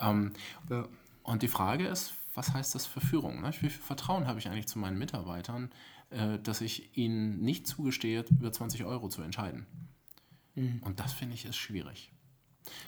Ähm, 0.00 0.32
ja. 0.70 0.88
Und 1.24 1.42
die 1.42 1.48
Frage 1.48 1.86
ist, 1.86 2.14
was 2.34 2.52
heißt 2.52 2.74
das 2.74 2.86
für 2.86 3.00
Führung? 3.00 3.40
Ne? 3.40 3.50
Wie 3.52 3.68
viel 3.68 3.70
Vertrauen 3.70 4.26
habe 4.26 4.38
ich 4.38 4.48
eigentlich 4.48 4.66
zu 4.66 4.78
meinen 4.78 4.98
Mitarbeitern, 4.98 5.70
äh, 6.10 6.38
dass 6.38 6.60
ich 6.60 6.96
ihnen 6.96 7.40
nicht 7.40 7.66
zugestehe, 7.66 8.24
über 8.30 8.52
20 8.52 8.84
Euro 8.84 9.08
zu 9.08 9.22
entscheiden? 9.22 9.66
Mhm. 10.54 10.80
Und 10.82 11.00
das 11.00 11.12
finde 11.12 11.34
ich 11.34 11.44
ist 11.44 11.56
schwierig. 11.56 12.12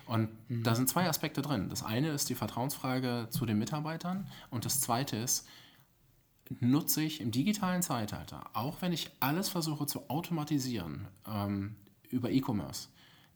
Und 0.07 0.31
mhm. 0.49 0.63
da 0.63 0.75
sind 0.75 0.89
zwei 0.89 1.09
Aspekte 1.09 1.43
drin. 1.43 1.69
Das 1.69 1.83
eine 1.83 2.11
ist 2.11 2.29
die 2.29 2.35
Vertrauensfrage 2.35 3.29
zu 3.31 3.47
den 3.47 3.59
Mitarbeitern 3.59 4.29
und 4.51 4.65
das 4.65 4.81
zweite 4.81 5.17
ist, 5.17 5.47
nutze 6.61 7.03
ich 7.03 7.21
im 7.21 7.31
digitalen 7.31 7.83
Zeitalter, 7.83 8.51
auch 8.53 8.81
wenn 8.81 8.93
ich 8.93 9.11
alles 9.21 9.49
versuche 9.49 9.87
zu 9.87 10.09
automatisieren 10.09 11.09
ähm, 11.27 11.77
über 12.09 12.31
E-Commerce, 12.31 12.89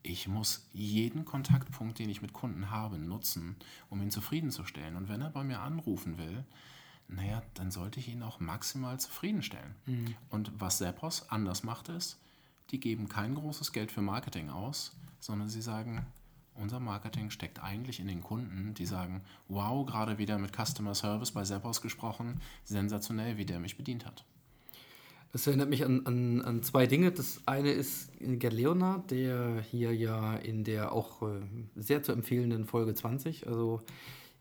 ich 0.02 0.28
muss 0.28 0.68
jeden 0.72 1.24
Kontaktpunkt, 1.24 1.98
den 1.98 2.08
ich 2.08 2.22
mit 2.22 2.32
Kunden 2.32 2.70
habe, 2.70 2.98
nutzen, 2.98 3.56
um 3.88 4.00
ihn 4.00 4.10
zufriedenzustellen. 4.10 4.96
Und 4.96 5.08
wenn 5.08 5.20
er 5.20 5.30
bei 5.30 5.44
mir 5.44 5.60
anrufen 5.60 6.18
will, 6.18 6.44
naja, 7.08 7.42
dann 7.54 7.70
sollte 7.70 8.00
ich 8.00 8.08
ihn 8.08 8.22
auch 8.22 8.40
maximal 8.40 8.98
zufriedenstellen. 8.98 9.74
Mhm. 9.86 10.14
Und 10.30 10.52
was 10.58 10.78
Zappos 10.78 11.28
anders 11.28 11.62
macht, 11.64 11.88
ist, 11.88 12.18
die 12.70 12.80
geben 12.80 13.08
kein 13.08 13.34
großes 13.34 13.72
Geld 13.72 13.90
für 13.90 14.02
Marketing 14.02 14.48
aus, 14.48 14.96
sondern 15.18 15.48
sie 15.48 15.62
sagen, 15.62 16.06
unser 16.54 16.80
Marketing 16.80 17.30
steckt 17.30 17.62
eigentlich 17.62 18.00
in 18.00 18.06
den 18.06 18.20
Kunden, 18.20 18.74
die 18.74 18.86
sagen, 18.86 19.22
wow, 19.48 19.84
gerade 19.86 20.18
wieder 20.18 20.38
mit 20.38 20.54
Customer 20.56 20.94
Service 20.94 21.32
bei 21.32 21.42
Zappos 21.42 21.80
gesprochen, 21.80 22.40
sensationell, 22.64 23.38
wie 23.38 23.46
der 23.46 23.60
mich 23.60 23.76
bedient 23.76 24.06
hat. 24.06 24.24
Das 25.32 25.46
erinnert 25.46 25.70
mich 25.70 25.84
an, 25.84 26.06
an, 26.06 26.42
an 26.42 26.62
zwei 26.62 26.86
Dinge. 26.86 27.12
Das 27.12 27.40
eine 27.46 27.70
ist 27.70 28.10
Gerd 28.20 28.52
Leonard, 28.52 29.10
der 29.10 29.60
hier 29.60 29.94
ja 29.94 30.34
in 30.34 30.64
der 30.64 30.92
auch 30.92 31.22
äh, 31.22 31.40
sehr 31.76 32.02
zu 32.02 32.12
empfehlenden 32.12 32.64
Folge 32.64 32.94
20, 32.94 33.46
also 33.46 33.82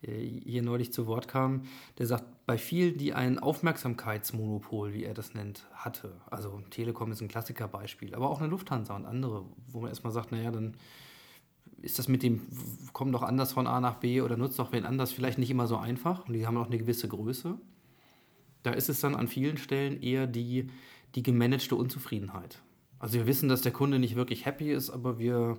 äh, 0.02 0.26
hier 0.46 0.64
neulich 0.64 0.92
zu 0.92 1.06
Wort 1.06 1.28
kam, 1.28 1.64
der 2.00 2.08
sagt, 2.08 2.26
bei 2.48 2.58
vielen, 2.58 2.98
die 2.98 3.14
ein 3.14 3.38
Aufmerksamkeitsmonopol, 3.38 4.94
wie 4.94 5.04
er 5.04 5.14
das 5.14 5.36
nennt, 5.36 5.68
hatte, 5.74 6.12
also 6.32 6.60
Telekom 6.72 7.12
ist 7.12 7.22
ein 7.22 7.28
Klassikerbeispiel, 7.28 8.16
aber 8.16 8.30
auch 8.30 8.40
eine 8.40 8.50
Lufthansa 8.50 8.96
und 8.96 9.06
andere, 9.06 9.46
wo 9.68 9.82
man 9.82 9.90
erstmal 9.90 10.14
sagt, 10.14 10.32
naja, 10.32 10.50
dann 10.50 10.76
ist 11.82 12.00
das 12.00 12.08
mit 12.08 12.24
dem, 12.24 12.42
komm 12.94 13.12
doch 13.12 13.22
anders 13.22 13.52
von 13.54 13.68
A 13.68 13.80
nach 13.80 13.96
B 13.96 14.22
oder 14.22 14.38
nutzt 14.38 14.58
doch 14.58 14.72
wen 14.72 14.86
anders, 14.86 15.12
vielleicht 15.12 15.38
nicht 15.38 15.52
immer 15.52 15.68
so 15.68 15.78
einfach 15.78 16.28
und 16.28 16.34
die 16.34 16.48
haben 16.48 16.58
auch 16.58 16.68
eine 16.68 16.80
gewisse 16.80 17.08
Größe. 17.08 17.60
Da 18.64 18.72
ist 18.72 18.90
es 18.90 19.00
dann 19.00 19.16
an 19.16 19.28
vielen 19.28 19.58
Stellen 19.58 20.02
eher 20.02 20.28
die, 20.28 20.70
die 21.16 21.24
gemanagte 21.24 21.76
Unzufriedenheit. 21.76 22.62
Also 23.00 23.16
wir 23.16 23.28
wissen, 23.28 23.48
dass 23.48 23.62
der 23.62 23.72
Kunde 23.72 24.00
nicht 24.00 24.16
wirklich 24.16 24.46
happy 24.46 24.72
ist, 24.72 24.90
aber 24.90 25.20
wir, 25.20 25.58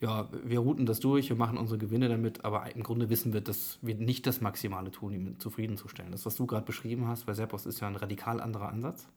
ja, 0.00 0.28
wir 0.44 0.58
routen 0.58 0.86
das 0.86 0.98
durch, 0.98 1.28
wir 1.28 1.36
machen 1.36 1.56
unsere 1.56 1.78
Gewinne 1.78 2.08
damit, 2.08 2.44
aber 2.44 2.74
im 2.74 2.82
Grunde 2.82 3.08
wissen 3.10 3.32
wir, 3.32 3.40
dass 3.40 3.78
wir 3.80 3.94
nicht 3.94 4.26
das 4.26 4.40
Maximale 4.40 4.90
tun, 4.90 5.12
ihn 5.12 5.36
zufriedenzustellen. 5.38 6.10
Das, 6.10 6.26
was 6.26 6.34
du 6.34 6.46
gerade 6.46 6.66
beschrieben 6.66 7.06
hast 7.06 7.26
bei 7.26 7.34
Serpos, 7.34 7.66
ist 7.66 7.80
ja 7.80 7.86
ein 7.86 7.96
radikal 7.96 8.40
anderer 8.40 8.68
Ansatz. 8.68 9.08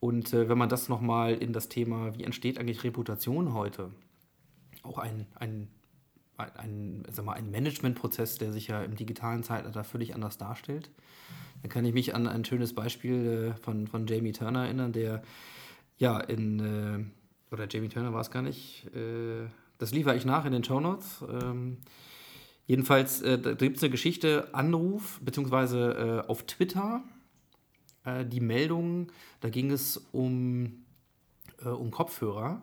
Und 0.00 0.32
äh, 0.32 0.48
wenn 0.48 0.56
man 0.56 0.70
das 0.70 0.88
nochmal 0.88 1.34
in 1.34 1.52
das 1.52 1.68
Thema, 1.68 2.16
wie 2.16 2.24
entsteht 2.24 2.58
eigentlich 2.58 2.84
Reputation 2.84 3.52
heute, 3.52 3.90
auch 4.82 4.96
ein, 4.96 5.26
ein, 5.34 5.68
ein, 6.38 6.56
ein, 6.56 7.02
sag 7.10 7.26
mal, 7.26 7.34
ein 7.34 7.50
Managementprozess, 7.50 8.38
der 8.38 8.50
sich 8.50 8.68
ja 8.68 8.82
im 8.82 8.96
digitalen 8.96 9.42
Zeitalter 9.42 9.84
völlig 9.84 10.14
anders 10.14 10.38
darstellt. 10.38 10.90
Da 11.62 11.68
kann 11.68 11.84
ich 11.84 11.92
mich 11.92 12.14
an 12.14 12.26
ein 12.26 12.44
schönes 12.44 12.74
Beispiel 12.74 13.54
äh, 13.54 13.62
von, 13.62 13.86
von 13.86 14.06
Jamie 14.06 14.32
Turner 14.32 14.64
erinnern, 14.64 14.92
der 14.92 15.22
ja 15.98 16.18
in, 16.18 16.60
äh, 16.60 17.54
oder 17.54 17.66
Jamie 17.68 17.88
Turner 17.88 18.12
war 18.12 18.20
es 18.20 18.30
gar 18.30 18.42
nicht, 18.42 18.86
äh, 18.94 19.46
das 19.78 19.92
liefere 19.92 20.16
ich 20.16 20.24
nach 20.24 20.44
in 20.44 20.52
den 20.52 20.64
Show 20.64 20.80
Notes. 20.80 21.24
Ähm, 21.30 21.78
jedenfalls, 22.66 23.22
da 23.22 23.36
gibt 23.54 23.78
es 23.78 23.82
eine 23.82 23.90
Geschichte, 23.90 24.54
Anruf, 24.54 25.18
beziehungsweise 25.24 26.26
auf 26.28 26.44
Twitter, 26.44 27.02
die 28.26 28.40
Meldung, 28.40 29.10
da 29.40 29.48
ging 29.48 29.70
es 29.70 29.96
um, 30.12 30.84
um 31.64 31.90
Kopfhörer. 31.90 32.60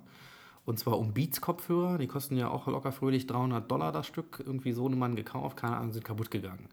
Und 0.63 0.77
zwar 0.77 0.99
um 0.99 1.13
Beats-Kopfhörer, 1.13 1.97
die 1.97 2.07
kosten 2.07 2.37
ja 2.37 2.49
auch 2.49 2.67
locker 2.67 2.91
fröhlich 2.91 3.25
300 3.25 3.71
Dollar 3.71 3.91
das 3.91 4.05
Stück. 4.05 4.43
Irgendwie 4.45 4.73
so 4.73 4.85
eine 4.85 4.95
Mann 4.95 5.15
gekauft, 5.15 5.57
keine 5.57 5.77
Ahnung, 5.77 5.93
sind 5.93 6.05
kaputt 6.05 6.29
gegangen. 6.29 6.69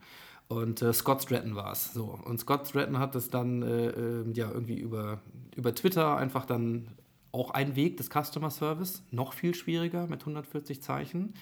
Und 0.48 0.82
äh, 0.82 0.92
Scott 0.92 1.22
Stratton 1.22 1.56
war 1.56 1.72
es. 1.72 1.92
So. 1.92 2.18
Und 2.24 2.38
Scott 2.40 2.68
Stratton 2.68 2.98
hat 2.98 3.14
es 3.14 3.30
dann 3.30 3.62
äh, 3.62 3.88
äh, 3.88 4.32
ja, 4.32 4.50
irgendwie 4.50 4.78
über, 4.78 5.20
über 5.56 5.74
Twitter 5.74 6.16
einfach 6.16 6.44
dann 6.44 6.88
auch 7.34 7.50
ein 7.50 7.74
Weg 7.74 7.96
des 7.96 8.10
Customer 8.10 8.50
Service, 8.50 9.02
noch 9.10 9.32
viel 9.32 9.54
schwieriger 9.54 10.06
mit 10.06 10.20
140 10.20 10.80
Zeichen, 10.80 11.34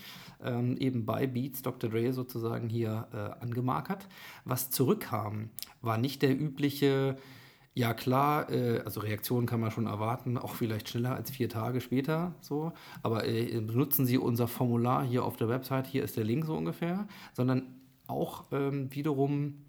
ähm, 0.43 0.79
eben 0.79 1.05
bei 1.05 1.27
Beats 1.27 1.61
Dr. 1.61 1.91
Dre 1.91 2.15
sozusagen 2.15 2.71
hier 2.71 3.09
äh, 3.13 3.43
angemarkert. 3.45 4.09
Was 4.47 4.71
zurückkam, 4.71 5.51
war 5.83 5.99
nicht 5.99 6.23
der 6.23 6.39
übliche, 6.41 7.19
ja 7.75 7.93
klar, 7.93 8.51
äh, 8.51 8.81
also 8.81 9.01
Reaktionen 9.01 9.47
kann 9.47 9.61
man 9.61 9.71
schon 9.71 9.87
erwarten, 9.87 10.39
auch 10.39 10.55
vielleicht 10.55 10.89
schneller 10.89 11.15
als 11.15 11.31
vier 11.31 11.51
Tage 11.51 11.83
später, 11.83 12.35
so, 12.41 12.73
aber 13.03 13.27
äh, 13.29 13.61
benutzen 13.61 14.07
Sie 14.07 14.17
unser 14.17 14.49
Formular 14.49 15.05
hier 15.05 15.25
auf 15.25 15.37
der 15.37 15.51
Website, 15.51 15.87
hier 15.87 16.05
ist 16.05 16.17
der 16.17 16.25
Link 16.25 16.47
so 16.47 16.57
ungefähr, 16.57 17.07
sondern 17.35 17.82
auch 18.13 18.45
ähm, 18.53 18.95
wiederum 18.95 19.65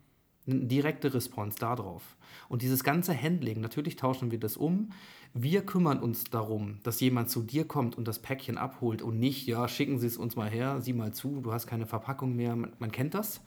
eine 0.46 0.66
direkte 0.66 1.14
Response 1.14 1.58
darauf. 1.58 2.18
Und 2.50 2.62
dieses 2.62 2.84
ganze 2.84 3.20
Handling, 3.20 3.62
natürlich 3.62 3.96
tauschen 3.96 4.32
wir 4.32 4.39
das 4.39 4.58
um. 4.58 4.91
Wir 5.34 5.66
kümmern 5.66 6.00
uns 6.00 6.26
darum, 6.26 6.80
dass 6.84 7.00
jemand 7.00 7.30
zu 7.30 7.41
dir 7.41 7.66
kommt 7.66 7.98
und 7.98 8.08
das 8.08 8.20
Päckchen 8.20 8.58
abholt 8.58 9.02
und 9.02 9.20
nicht, 9.20 9.48
ja, 9.48 9.68
schicken 9.68 10.00
Sie 10.00 10.08
es 10.08 10.18
uns 10.18 10.36
mal 10.36 10.50
her, 10.50 10.82
sieh 10.82 10.94
mal 10.94 11.14
zu, 11.14 11.41
du 11.41 11.54
hast 11.54 11.66
keine 11.66 11.86
Verpackung 11.86 12.36
mehr. 12.36 12.56
Man, 12.56 12.74
man 12.80 12.91
kennt 12.91 13.14
das. 13.14 13.41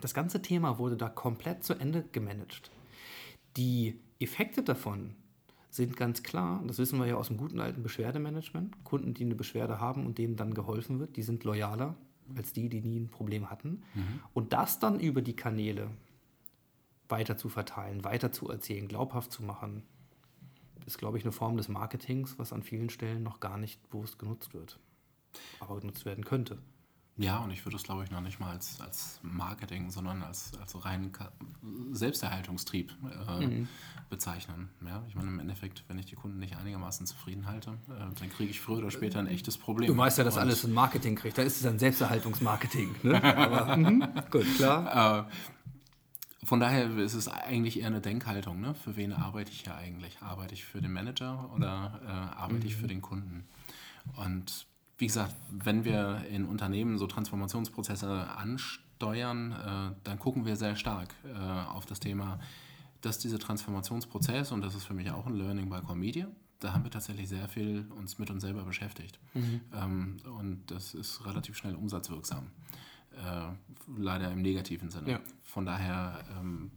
Das 0.00 0.14
ganze 0.14 0.42
Thema 0.42 0.78
wurde 0.78 0.96
da 0.96 1.08
komplett 1.08 1.62
zu 1.62 1.74
Ende 1.74 2.04
gemanagt. 2.12 2.70
Die 3.56 4.00
Effekte 4.18 4.62
davon 4.62 5.14
sind 5.70 5.96
ganz 5.96 6.22
klar, 6.22 6.62
das 6.66 6.78
wissen 6.78 6.98
wir 6.98 7.06
ja 7.06 7.16
aus 7.16 7.28
dem 7.28 7.36
guten 7.36 7.60
alten 7.60 7.82
Beschwerdemanagement. 7.82 8.84
Kunden, 8.84 9.14
die 9.14 9.24
eine 9.24 9.34
Beschwerde 9.34 9.80
haben 9.80 10.06
und 10.06 10.18
denen 10.18 10.36
dann 10.36 10.54
geholfen 10.54 10.98
wird, 10.98 11.16
die 11.16 11.22
sind 11.22 11.44
loyaler, 11.44 11.94
als 12.36 12.52
die, 12.52 12.68
die 12.68 12.80
nie 12.80 13.00
ein 13.00 13.08
Problem 13.08 13.50
hatten. 13.50 13.82
Mhm. 13.94 14.20
Und 14.34 14.52
das 14.52 14.78
dann 14.78 15.00
über 15.00 15.22
die 15.22 15.36
Kanäle 15.36 15.90
weiter 17.08 17.36
zu 17.36 17.48
verteilen, 17.48 18.04
weiter 18.04 18.32
zu 18.32 18.48
erzählen, 18.48 18.86
glaubhaft 18.88 19.32
zu 19.32 19.42
machen, 19.42 19.82
ist, 20.86 20.98
glaube 20.98 21.18
ich, 21.18 21.24
eine 21.24 21.32
Form 21.32 21.56
des 21.56 21.68
Marketings, 21.68 22.38
was 22.38 22.52
an 22.52 22.62
vielen 22.62 22.90
Stellen 22.90 23.22
noch 23.22 23.40
gar 23.40 23.58
nicht 23.58 23.88
bewusst 23.90 24.18
genutzt 24.18 24.54
wird, 24.54 24.78
aber 25.60 25.80
genutzt 25.80 26.04
werden 26.04 26.24
könnte. 26.24 26.58
Ja, 27.18 27.38
und 27.38 27.50
ich 27.50 27.66
würde 27.66 27.76
es, 27.76 27.82
glaube 27.82 28.04
ich, 28.04 28.12
noch 28.12 28.20
nicht 28.20 28.38
mal 28.38 28.52
als, 28.52 28.80
als 28.80 29.18
Marketing, 29.22 29.90
sondern 29.90 30.22
als, 30.22 30.52
als 30.60 30.84
reinen 30.84 31.10
Selbsterhaltungstrieb 31.90 32.92
äh, 33.28 33.44
mhm. 33.44 33.68
bezeichnen. 34.08 34.68
Ja, 34.86 35.02
ich 35.08 35.16
meine, 35.16 35.26
im 35.26 35.40
Endeffekt, 35.40 35.82
wenn 35.88 35.98
ich 35.98 36.06
die 36.06 36.14
Kunden 36.14 36.38
nicht 36.38 36.56
einigermaßen 36.56 37.06
zufrieden 37.06 37.46
halte, 37.48 37.70
äh, 37.88 38.14
dann 38.20 38.30
kriege 38.30 38.50
ich 38.50 38.60
früher 38.60 38.78
oder 38.78 38.92
später 38.92 39.18
ein 39.18 39.26
echtes 39.26 39.58
Problem. 39.58 39.88
Du 39.88 39.96
weißt 39.96 40.18
ja, 40.18 40.24
dass 40.24 40.36
und 40.36 40.42
alles 40.42 40.62
ein 40.62 40.72
Marketing 40.72 41.16
kriegt. 41.16 41.36
Da 41.36 41.42
ist 41.42 41.58
es 41.58 41.66
ein 41.66 41.80
Selbsterhaltungsmarketing. 41.80 42.94
Ne? 43.02 43.22
Aber, 43.22 43.76
mh, 43.76 44.06
gut, 44.30 44.46
klar. 44.56 45.26
Äh, 45.26 46.46
von 46.46 46.60
daher 46.60 46.96
ist 46.98 47.14
es 47.14 47.26
eigentlich 47.26 47.80
eher 47.80 47.88
eine 47.88 48.00
Denkhaltung. 48.00 48.60
Ne? 48.60 48.76
Für 48.76 48.96
wen 48.96 49.12
arbeite 49.12 49.50
ich 49.50 49.66
ja 49.66 49.76
eigentlich? 49.76 50.22
Arbeite 50.22 50.54
ich 50.54 50.64
für 50.64 50.80
den 50.80 50.92
Manager 50.92 51.50
oder 51.52 52.00
äh, 52.06 52.38
arbeite 52.38 52.60
mhm. 52.60 52.66
ich 52.66 52.76
für 52.76 52.86
den 52.86 53.02
Kunden? 53.02 53.48
Und 54.16 54.67
wie 54.98 55.06
gesagt, 55.06 55.34
wenn 55.50 55.84
wir 55.84 56.24
in 56.30 56.44
Unternehmen 56.44 56.98
so 56.98 57.06
Transformationsprozesse 57.06 58.28
ansteuern, 58.36 59.52
äh, 59.52 59.94
dann 60.04 60.18
gucken 60.18 60.44
wir 60.44 60.56
sehr 60.56 60.76
stark 60.76 61.14
äh, 61.24 61.38
auf 61.70 61.86
das 61.86 62.00
Thema, 62.00 62.40
dass 63.00 63.18
dieser 63.18 63.38
Transformationsprozess, 63.38 64.50
und 64.50 64.60
das 64.60 64.74
ist 64.74 64.84
für 64.84 64.94
mich 64.94 65.10
auch 65.10 65.26
ein 65.26 65.36
Learning 65.36 65.68
bei 65.68 65.80
Comedia, 65.80 66.26
da 66.58 66.72
haben 66.72 66.82
wir 66.82 66.90
tatsächlich 66.90 67.28
sehr 67.28 67.48
viel 67.48 67.86
uns 67.96 68.18
mit 68.18 68.30
uns 68.30 68.42
selber 68.42 68.64
beschäftigt. 68.64 69.20
Mhm. 69.34 69.60
Ähm, 69.72 70.16
und 70.36 70.70
das 70.70 70.94
ist 70.94 71.24
relativ 71.24 71.56
schnell 71.56 71.76
umsatzwirksam. 71.76 72.50
Äh, 73.12 73.52
leider 73.96 74.32
im 74.32 74.42
negativen 74.42 74.90
Sinne. 74.90 75.10
Ja. 75.12 75.20
Von 75.44 75.64
daher 75.64 76.24
ähm, 76.38 76.72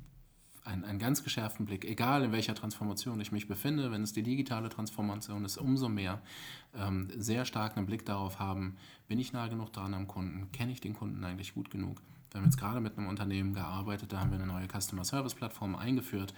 einen, 0.64 0.84
einen 0.84 1.00
ganz 1.00 1.24
geschärften 1.24 1.66
Blick, 1.66 1.86
egal 1.86 2.24
in 2.24 2.32
welcher 2.32 2.56
Transformation 2.56 3.20
ich 3.20 3.32
mich 3.32 3.48
befinde, 3.48 3.92
wenn 3.92 4.04
es 4.04 4.14
die 4.14 4.24
digitale 4.24 4.70
Transformation 4.70 5.46
ist, 5.46 5.58
umso 5.58 5.90
mehr 5.90 6.22
ähm, 6.76 7.10
sehr 7.18 7.46
stark 7.46 7.78
einen 7.78 7.86
Blick 7.86 8.06
darauf 8.06 8.40
haben, 8.40 8.78
bin 9.08 9.20
ich 9.20 9.34
nah 9.34 9.48
genug 9.48 9.74
dran 9.74 9.94
am 9.94 10.08
Kunden, 10.08 10.52
kenne 10.52 10.72
ich 10.72 10.82
den 10.82 10.94
Kunden 10.94 11.24
eigentlich 11.24 11.54
gut 11.54 11.70
genug. 11.70 12.02
Wir 12.32 12.40
haben 12.40 12.46
jetzt 12.46 12.58
gerade 12.58 12.80
mit 12.80 12.98
einem 12.98 13.08
Unternehmen 13.08 13.54
gearbeitet, 13.54 14.14
da 14.14 14.22
haben 14.22 14.32
wir 14.32 14.38
eine 14.38 14.48
neue 14.48 14.68
Customer 14.68 15.04
Service 15.04 15.36
Plattform 15.36 15.76
eingeführt. 15.76 16.34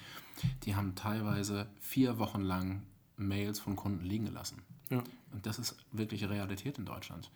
Die 0.64 0.76
haben 0.76 0.96
teilweise 0.96 1.68
vier 1.80 2.18
Wochen 2.18 2.42
lang 2.42 2.82
Mails 3.16 3.60
von 3.60 3.76
Kunden 3.76 4.04
liegen 4.04 4.26
gelassen. 4.26 4.64
Ja. 4.90 5.04
Und 5.32 5.46
das 5.46 5.60
ist 5.60 5.76
wirklich 5.92 6.28
Realität 6.28 6.80
in 6.80 6.86
Deutschland. 6.86 7.30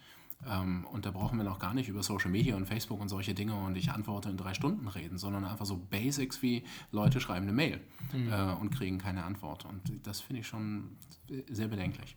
Ähm, 0.45 0.85
und 0.91 1.05
da 1.05 1.11
brauchen 1.11 1.37
wir 1.37 1.43
noch 1.43 1.59
gar 1.59 1.73
nicht 1.73 1.89
über 1.89 2.03
Social 2.03 2.29
Media 2.29 2.55
und 2.55 2.67
Facebook 2.67 3.01
und 3.01 3.09
solche 3.09 3.33
Dinge 3.33 3.55
und 3.55 3.75
ich 3.75 3.91
antworte 3.91 4.29
in 4.29 4.37
drei 4.37 4.53
Stunden 4.53 4.87
reden, 4.87 5.17
sondern 5.17 5.45
einfach 5.45 5.65
so 5.65 5.77
Basics 5.77 6.41
wie 6.41 6.63
Leute 6.91 7.19
schreiben 7.19 7.43
eine 7.43 7.53
Mail 7.53 7.81
mhm. 8.13 8.31
äh, 8.31 8.53
und 8.53 8.69
kriegen 8.69 8.97
keine 8.99 9.23
Antwort. 9.23 9.65
Und 9.65 10.05
das 10.05 10.21
finde 10.21 10.41
ich 10.41 10.47
schon 10.47 10.97
sehr 11.49 11.67
bedenklich. 11.67 12.15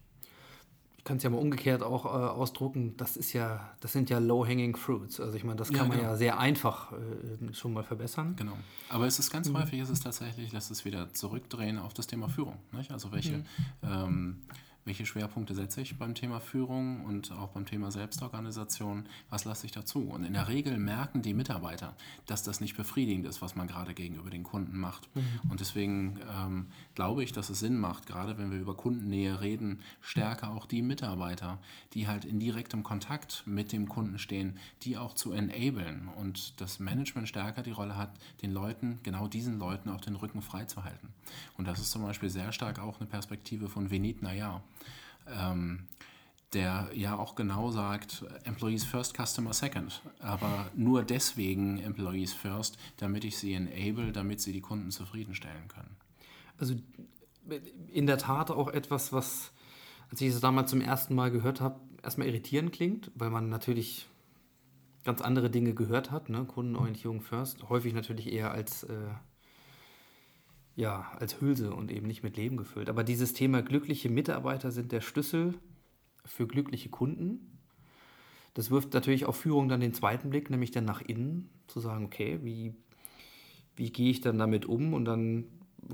Ich 0.98 1.04
kann 1.04 1.16
es 1.16 1.22
ja 1.22 1.30
mal 1.30 1.38
umgekehrt 1.38 1.82
auch 1.82 2.04
äh, 2.04 2.08
ausdrucken, 2.08 2.94
das 2.98 3.16
ist 3.16 3.32
ja, 3.32 3.74
das 3.80 3.92
sind 3.92 4.10
ja 4.10 4.18
low-hanging 4.18 4.76
fruits. 4.76 5.18
Also 5.18 5.34
ich 5.34 5.44
meine, 5.44 5.56
das 5.56 5.68
kann 5.68 5.76
ja, 5.78 5.84
man 5.84 5.96
genau. 5.96 6.10
ja 6.10 6.16
sehr 6.16 6.38
einfach 6.38 6.92
äh, 6.92 7.54
schon 7.54 7.72
mal 7.72 7.82
verbessern. 7.82 8.36
Genau. 8.36 8.52
Aber 8.90 9.06
es 9.06 9.18
ist 9.18 9.30
ganz 9.30 9.48
mhm. 9.48 9.56
häufig, 9.56 9.80
ist 9.80 9.88
es 9.88 10.00
tatsächlich, 10.00 10.52
lässt 10.52 10.70
es 10.70 10.84
wieder 10.84 11.10
zurückdrehen 11.14 11.78
auf 11.78 11.94
das 11.94 12.06
Thema 12.06 12.28
Führung. 12.28 12.58
Nicht? 12.72 12.90
Also 12.92 13.12
welche 13.12 13.38
mhm. 13.38 13.44
ähm, 13.82 14.42
welche 14.84 15.04
Schwerpunkte 15.04 15.54
setze 15.54 15.82
ich 15.82 15.98
beim 15.98 16.14
Thema 16.14 16.40
Führung 16.40 17.04
und 17.04 17.32
auch 17.32 17.48
beim 17.48 17.66
Thema 17.66 17.90
Selbstorganisation, 17.90 19.06
was 19.28 19.44
lasse 19.44 19.66
ich 19.66 19.72
dazu. 19.72 20.00
Und 20.08 20.24
in 20.24 20.32
der 20.32 20.48
Regel 20.48 20.78
merken 20.78 21.22
die 21.22 21.34
Mitarbeiter, 21.34 21.94
dass 22.26 22.42
das 22.42 22.60
nicht 22.60 22.76
befriedigend 22.76 23.26
ist, 23.26 23.42
was 23.42 23.54
man 23.54 23.66
gerade 23.66 23.92
gegenüber 23.92 24.30
den 24.30 24.42
Kunden 24.42 24.78
macht. 24.78 25.14
Mhm. 25.14 25.50
Und 25.50 25.60
deswegen 25.60 26.18
ähm, 26.34 26.66
glaube 26.94 27.22
ich, 27.22 27.32
dass 27.32 27.50
es 27.50 27.60
Sinn 27.60 27.78
macht, 27.78 28.06
gerade 28.06 28.38
wenn 28.38 28.50
wir 28.50 28.58
über 28.58 28.74
Kundennähe 28.74 29.40
reden, 29.40 29.80
stärker 30.00 30.50
auch 30.50 30.66
die 30.66 30.82
Mitarbeiter, 30.82 31.58
die 31.92 32.08
halt 32.08 32.24
in 32.24 32.40
direktem 32.40 32.82
Kontakt 32.82 33.42
mit 33.46 33.72
dem 33.72 33.88
Kunden 33.88 34.18
stehen, 34.18 34.58
die 34.82 34.96
auch 34.96 35.14
zu 35.14 35.32
enablen 35.32 36.08
und 36.16 36.60
das 36.60 36.80
Management 36.80 37.28
stärker 37.28 37.62
die 37.62 37.70
Rolle 37.70 37.96
hat, 37.96 38.18
den 38.42 38.52
Leuten, 38.52 38.98
genau 39.02 39.28
diesen 39.28 39.58
Leuten 39.58 39.90
auch 39.90 40.00
den 40.00 40.16
Rücken 40.16 40.40
freizuhalten. 40.40 41.10
Und 41.58 41.68
das 41.68 41.80
ist 41.80 41.90
zum 41.90 42.02
Beispiel 42.02 42.30
sehr 42.30 42.52
stark 42.52 42.78
auch 42.78 42.98
eine 42.98 43.08
Perspektive 43.08 43.68
von 43.68 43.90
Venit 43.90 44.22
Nayar 44.22 44.62
ähm, 45.26 45.86
der 46.52 46.90
ja 46.94 47.16
auch 47.16 47.36
genau 47.36 47.70
sagt, 47.70 48.24
Employees 48.44 48.84
first, 48.84 49.16
Customer 49.16 49.52
second. 49.52 50.02
Aber 50.18 50.66
nur 50.74 51.04
deswegen 51.04 51.78
Employees 51.78 52.32
first, 52.32 52.76
damit 52.96 53.24
ich 53.24 53.38
sie 53.38 53.54
enable, 53.54 54.12
damit 54.12 54.40
sie 54.40 54.52
die 54.52 54.60
Kunden 54.60 54.90
zufriedenstellen 54.90 55.68
können. 55.68 55.96
Also 56.58 56.74
in 57.92 58.06
der 58.06 58.18
Tat 58.18 58.50
auch 58.50 58.68
etwas, 58.68 59.12
was, 59.12 59.52
als 60.10 60.20
ich 60.20 60.28
es 60.28 60.40
damals 60.40 60.70
zum 60.70 60.80
ersten 60.80 61.14
Mal 61.14 61.30
gehört 61.30 61.60
habe, 61.60 61.80
erstmal 62.02 62.28
irritierend 62.28 62.72
klingt, 62.72 63.10
weil 63.14 63.30
man 63.30 63.48
natürlich 63.48 64.08
ganz 65.04 65.22
andere 65.22 65.50
Dinge 65.50 65.74
gehört 65.74 66.10
hat, 66.10 66.28
ne? 66.28 66.44
Kundenorientierung 66.44 67.20
first, 67.20 67.68
häufig 67.68 67.94
natürlich 67.94 68.30
eher 68.32 68.50
als 68.50 68.82
äh, 68.84 68.96
ja, 70.80 71.12
als 71.18 71.42
Hülse 71.42 71.74
und 71.74 71.92
eben 71.92 72.06
nicht 72.06 72.22
mit 72.22 72.38
Leben 72.38 72.56
gefüllt. 72.56 72.88
Aber 72.88 73.04
dieses 73.04 73.34
Thema 73.34 73.62
glückliche 73.62 74.08
Mitarbeiter 74.08 74.70
sind 74.70 74.92
der 74.92 75.02
Schlüssel 75.02 75.54
für 76.24 76.46
glückliche 76.46 76.88
Kunden. 76.88 77.58
Das 78.54 78.70
wirft 78.70 78.94
natürlich 78.94 79.26
auf 79.26 79.36
Führung 79.36 79.68
dann 79.68 79.80
den 79.80 79.92
zweiten 79.92 80.30
Blick, 80.30 80.48
nämlich 80.48 80.70
dann 80.70 80.86
nach 80.86 81.02
innen, 81.02 81.50
zu 81.66 81.80
sagen, 81.80 82.06
okay, 82.06 82.40
wie, 82.42 82.72
wie 83.76 83.92
gehe 83.92 84.10
ich 84.10 84.22
dann 84.22 84.38
damit 84.38 84.64
um? 84.64 84.94
Und 84.94 85.04
dann 85.04 85.44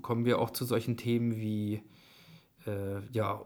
kommen 0.03 0.25
wir 0.25 0.39
auch 0.39 0.51
zu 0.51 0.65
solchen 0.65 0.97
Themen 0.97 1.37
wie, 1.37 1.83
äh, 2.65 3.01
ja, 3.11 3.45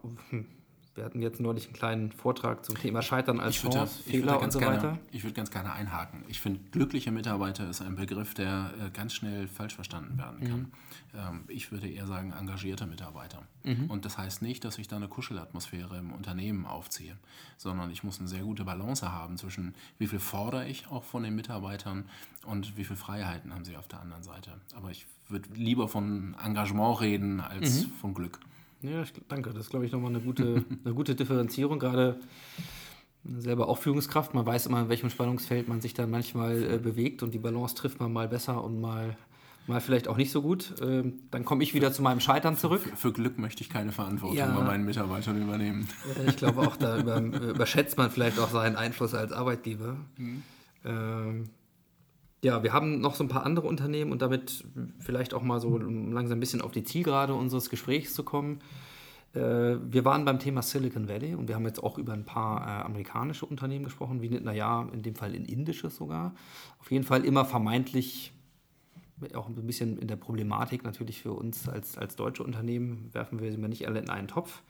wir 0.93 1.05
hatten 1.05 1.21
jetzt 1.21 1.39
neulich 1.39 1.65
einen 1.65 1.73
kleinen 1.73 2.11
Vortrag 2.11 2.65
zum 2.65 2.77
Thema 2.77 3.01
Scheitern 3.01 3.39
als 3.39 3.55
Chance, 3.55 3.77
da, 4.05 4.11
Fehler 4.11 4.41
und 4.41 4.51
so 4.51 4.59
gerne, 4.59 4.75
weiter. 4.75 4.99
Ich 5.11 5.23
würde 5.23 5.33
ganz 5.33 5.49
gerne 5.49 5.71
einhaken. 5.71 6.25
Ich 6.27 6.41
finde, 6.41 6.59
glückliche 6.71 7.11
Mitarbeiter 7.11 7.69
ist 7.69 7.81
ein 7.81 7.95
Begriff, 7.95 8.33
der 8.33 8.71
äh, 8.77 8.89
ganz 8.89 9.13
schnell 9.13 9.47
falsch 9.47 9.75
verstanden 9.75 10.17
werden 10.17 10.39
kann. 10.41 10.59
Mhm. 10.59 10.71
Ähm, 11.13 11.43
ich 11.47 11.71
würde 11.71 11.87
eher 11.87 12.07
sagen, 12.07 12.33
engagierte 12.37 12.87
Mitarbeiter. 12.87 13.43
Mhm. 13.63 13.85
Und 13.89 14.03
das 14.03 14.17
heißt 14.17 14.41
nicht, 14.41 14.65
dass 14.65 14.77
ich 14.79 14.89
da 14.89 14.97
eine 14.97 15.07
Kuschelatmosphäre 15.07 15.97
im 15.97 16.11
Unternehmen 16.11 16.65
aufziehe, 16.65 17.15
sondern 17.57 17.89
ich 17.89 18.03
muss 18.03 18.19
eine 18.19 18.27
sehr 18.27 18.43
gute 18.43 18.65
Balance 18.65 19.09
haben 19.09 19.37
zwischen, 19.37 19.75
wie 19.97 20.07
viel 20.07 20.19
fordere 20.19 20.67
ich 20.67 20.87
auch 20.87 21.05
von 21.05 21.23
den 21.23 21.35
Mitarbeitern 21.35 22.03
und 22.45 22.75
wie 22.75 22.83
viele 22.83 22.97
Freiheiten 22.97 23.53
haben 23.53 23.63
sie 23.63 23.77
auf 23.77 23.87
der 23.87 24.01
anderen 24.01 24.23
Seite. 24.23 24.59
Aber 24.75 24.91
ich 24.91 25.07
würde 25.29 25.47
lieber 25.53 25.87
von 25.87 26.35
Engagement 26.43 26.99
reden 26.99 27.39
als 27.39 27.85
mhm. 27.85 27.91
von 28.01 28.13
Glück. 28.13 28.39
Ja, 28.81 29.03
danke. 29.27 29.51
Das 29.51 29.65
ist, 29.65 29.69
glaube 29.69 29.85
ich, 29.85 29.91
nochmal 29.91 30.11
eine 30.11 30.21
gute, 30.21 30.65
eine 30.85 30.93
gute 30.93 31.15
Differenzierung. 31.15 31.79
Gerade 31.79 32.19
selber 33.23 33.69
auch 33.69 33.77
Führungskraft. 33.77 34.33
Man 34.33 34.45
weiß 34.45 34.65
immer, 34.67 34.81
in 34.81 34.89
welchem 34.89 35.09
Spannungsfeld 35.09 35.67
man 35.67 35.81
sich 35.81 35.93
dann 35.93 36.09
manchmal 36.09 36.63
äh, 36.63 36.77
bewegt 36.77 37.23
und 37.23 37.33
die 37.33 37.39
Balance 37.39 37.75
trifft 37.75 37.99
man 37.99 38.11
mal 38.11 38.27
besser 38.27 38.63
und 38.63 38.81
mal, 38.81 39.15
mal 39.67 39.79
vielleicht 39.79 40.07
auch 40.07 40.17
nicht 40.17 40.31
so 40.31 40.41
gut. 40.41 40.73
Ähm, 40.81 41.19
dann 41.29 41.45
komme 41.45 41.63
ich 41.63 41.73
wieder 41.73 41.89
für, 41.89 41.95
zu 41.95 42.01
meinem 42.01 42.19
Scheitern 42.19 42.57
zurück. 42.57 42.81
Für, 42.81 42.95
für, 42.95 43.13
Glück 43.13 43.37
möchte 43.37 43.61
ich 43.61 43.69
keine 43.69 43.91
Verantwortung 43.91 44.37
ja. 44.37 44.47
bei 44.47 44.63
meinen 44.63 44.85
Mitarbeitern 44.85 45.41
übernehmen. 45.41 45.87
Ja, 46.17 46.29
ich 46.29 46.35
glaube 46.35 46.61
auch, 46.61 46.75
da 46.75 46.97
über, 46.99 47.19
überschätzt 47.19 47.97
man 47.97 48.09
vielleicht 48.09 48.39
auch 48.39 48.49
seinen 48.49 48.75
Einfluss 48.75 49.13
als 49.13 49.31
Arbeitgeber. 49.31 49.97
Mhm. 50.17 50.43
Ähm, 50.83 51.49
ja, 52.43 52.63
wir 52.63 52.73
haben 52.73 52.99
noch 52.99 53.15
so 53.15 53.23
ein 53.23 53.27
paar 53.27 53.45
andere 53.45 53.67
Unternehmen 53.67 54.11
und 54.11 54.21
damit 54.21 54.63
vielleicht 54.99 55.33
auch 55.33 55.43
mal 55.43 55.59
so 55.59 55.77
langsam 55.77 56.37
ein 56.37 56.39
bisschen 56.39 56.61
auf 56.61 56.71
die 56.71 56.83
Zielgerade 56.83 57.33
unseres 57.33 57.69
Gesprächs 57.69 58.13
zu 58.13 58.23
kommen. 58.23 58.59
Äh, 59.33 59.39
wir 59.39 60.05
waren 60.05 60.25
beim 60.25 60.39
Thema 60.39 60.61
Silicon 60.61 61.07
Valley 61.07 61.35
und 61.35 61.47
wir 61.47 61.55
haben 61.55 61.65
jetzt 61.65 61.83
auch 61.83 61.97
über 61.97 62.13
ein 62.13 62.25
paar 62.25 62.61
äh, 62.61 62.83
amerikanische 62.83 63.45
Unternehmen 63.45 63.85
gesprochen, 63.85 64.21
wie 64.21 64.29
naja, 64.29 64.87
in 64.91 65.03
dem 65.03 65.15
Fall 65.15 65.35
in 65.35 65.45
indisches 65.45 65.95
sogar. 65.95 66.33
Auf 66.79 66.91
jeden 66.91 67.03
Fall 67.03 67.25
immer 67.25 67.45
vermeintlich 67.45 68.33
auch 69.35 69.47
ein 69.47 69.55
bisschen 69.67 69.99
in 69.99 70.07
der 70.07 70.15
Problematik 70.15 70.83
natürlich 70.83 71.21
für 71.21 71.33
uns 71.33 71.69
als, 71.69 71.95
als 71.95 72.15
deutsche 72.15 72.43
Unternehmen, 72.43 73.09
werfen 73.13 73.39
wir 73.39 73.51
sie 73.51 73.57
mal 73.57 73.67
nicht 73.67 73.87
alle 73.87 73.99
in 73.99 74.09
einen 74.09 74.27
Topf. 74.27 74.63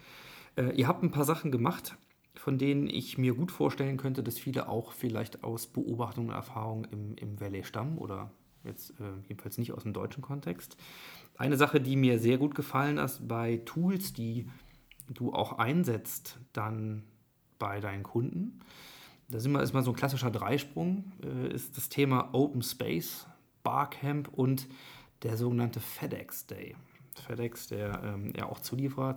Äh, 0.57 0.75
ihr 0.75 0.89
habt 0.89 1.03
ein 1.03 1.11
paar 1.11 1.23
Sachen 1.23 1.51
gemacht, 1.51 1.95
von 2.35 2.57
denen 2.57 2.87
ich 2.87 3.17
mir 3.17 3.33
gut 3.35 3.51
vorstellen 3.51 3.97
könnte, 3.97 4.23
dass 4.23 4.39
viele 4.39 4.69
auch 4.69 4.93
vielleicht 4.93 5.43
aus 5.43 5.67
Beobachtungen 5.67 6.29
und 6.29 6.35
Erfahrungen 6.35 6.85
im, 6.85 7.15
im 7.15 7.39
Valley 7.39 7.63
stammen 7.63 7.97
oder 7.97 8.31
jetzt 8.63 8.91
äh, 8.99 9.27
jedenfalls 9.27 9.57
nicht 9.57 9.73
aus 9.73 9.83
dem 9.83 9.93
deutschen 9.93 10.21
Kontext. 10.21 10.77
Eine 11.37 11.57
Sache, 11.57 11.81
die 11.81 11.95
mir 11.95 12.19
sehr 12.19 12.37
gut 12.37 12.55
gefallen 12.55 12.97
ist 12.97 13.27
bei 13.27 13.61
Tools, 13.65 14.13
die 14.13 14.47
du 15.09 15.33
auch 15.33 15.53
einsetzt, 15.53 16.39
dann 16.53 17.03
bei 17.59 17.79
deinen 17.79 18.03
Kunden, 18.03 18.59
da 19.31 19.39
sind 19.39 19.53
wir, 19.53 19.61
ist 19.61 19.73
mal 19.73 19.81
so 19.81 19.91
ein 19.91 19.95
klassischer 19.95 20.29
Dreisprung, 20.29 21.11
äh, 21.23 21.53
ist 21.53 21.77
das 21.77 21.87
Thema 21.87 22.33
Open 22.33 22.61
Space, 22.61 23.27
Barcamp 23.63 24.27
und 24.27 24.67
der 25.23 25.37
sogenannte 25.37 25.79
FedEx 25.79 26.47
Day. 26.47 26.75
FedEx, 27.15 27.67
der 27.67 28.01
ähm, 28.03 28.33
ja 28.35 28.47
auch 28.47 28.59
Zulieferer, 28.59 29.15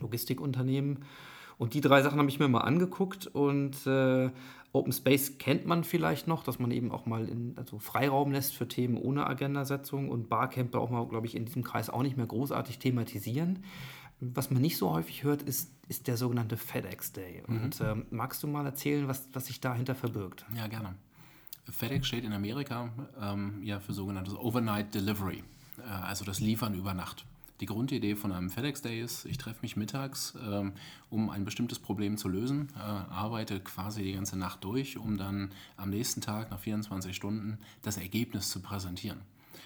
Logistikunternehmen, 0.00 1.04
und 1.60 1.74
die 1.74 1.82
drei 1.82 2.00
Sachen 2.00 2.18
habe 2.18 2.30
ich 2.30 2.38
mir 2.38 2.48
mal 2.48 2.62
angeguckt 2.62 3.26
und 3.26 3.86
äh, 3.86 4.30
Open 4.72 4.94
Space 4.94 5.36
kennt 5.36 5.66
man 5.66 5.84
vielleicht 5.84 6.26
noch, 6.26 6.42
dass 6.42 6.58
man 6.58 6.70
eben 6.70 6.90
auch 6.90 7.04
mal 7.04 7.28
in, 7.28 7.52
also 7.58 7.78
Freiraum 7.78 8.32
lässt 8.32 8.54
für 8.54 8.66
Themen 8.66 8.96
ohne 8.96 9.26
Agendasetzung 9.26 10.08
und 10.08 10.30
Barcamp 10.30 10.70
braucht 10.70 10.90
man, 10.90 11.06
glaube 11.10 11.26
ich, 11.26 11.36
in 11.36 11.44
diesem 11.44 11.62
Kreis 11.62 11.90
auch 11.90 12.02
nicht 12.02 12.16
mehr 12.16 12.24
großartig 12.24 12.78
thematisieren. 12.78 13.58
Was 14.20 14.50
man 14.50 14.62
nicht 14.62 14.78
so 14.78 14.90
häufig 14.90 15.22
hört, 15.22 15.42
ist, 15.42 15.70
ist 15.86 16.06
der 16.06 16.16
sogenannte 16.16 16.56
FedEx 16.56 17.12
Day. 17.12 17.42
Mhm. 17.46 17.56
Und 17.56 17.80
ähm, 17.82 18.06
magst 18.10 18.42
du 18.42 18.46
mal 18.46 18.64
erzählen, 18.64 19.06
was, 19.06 19.28
was 19.34 19.44
sich 19.44 19.60
dahinter 19.60 19.94
verbirgt? 19.94 20.46
Ja, 20.56 20.66
gerne. 20.66 20.94
FedEx 21.68 22.06
steht 22.06 22.24
in 22.24 22.32
Amerika 22.32 22.88
ähm, 23.20 23.62
ja 23.62 23.80
für 23.80 23.92
sogenanntes 23.92 24.34
Overnight 24.34 24.94
Delivery, 24.94 25.44
äh, 25.76 25.82
also 25.82 26.24
das 26.24 26.40
Liefern 26.40 26.72
über 26.72 26.94
Nacht. 26.94 27.26
Die 27.60 27.66
Grundidee 27.66 28.16
von 28.16 28.32
einem 28.32 28.48
FedEx 28.48 28.80
Day 28.80 29.02
ist, 29.02 29.26
ich 29.26 29.36
treffe 29.36 29.60
mich 29.60 29.76
mittags, 29.76 30.34
ähm, 30.42 30.72
um 31.10 31.28
ein 31.28 31.44
bestimmtes 31.44 31.78
Problem 31.78 32.16
zu 32.16 32.28
lösen, 32.28 32.70
äh, 32.74 32.80
arbeite 32.80 33.60
quasi 33.60 34.02
die 34.02 34.14
ganze 34.14 34.38
Nacht 34.38 34.64
durch, 34.64 34.96
um 34.96 35.18
dann 35.18 35.50
am 35.76 35.90
nächsten 35.90 36.22
Tag 36.22 36.50
nach 36.50 36.58
24 36.58 37.14
Stunden 37.14 37.58
das 37.82 37.98
Ergebnis 37.98 38.48
zu 38.48 38.60
präsentieren. 38.60 39.20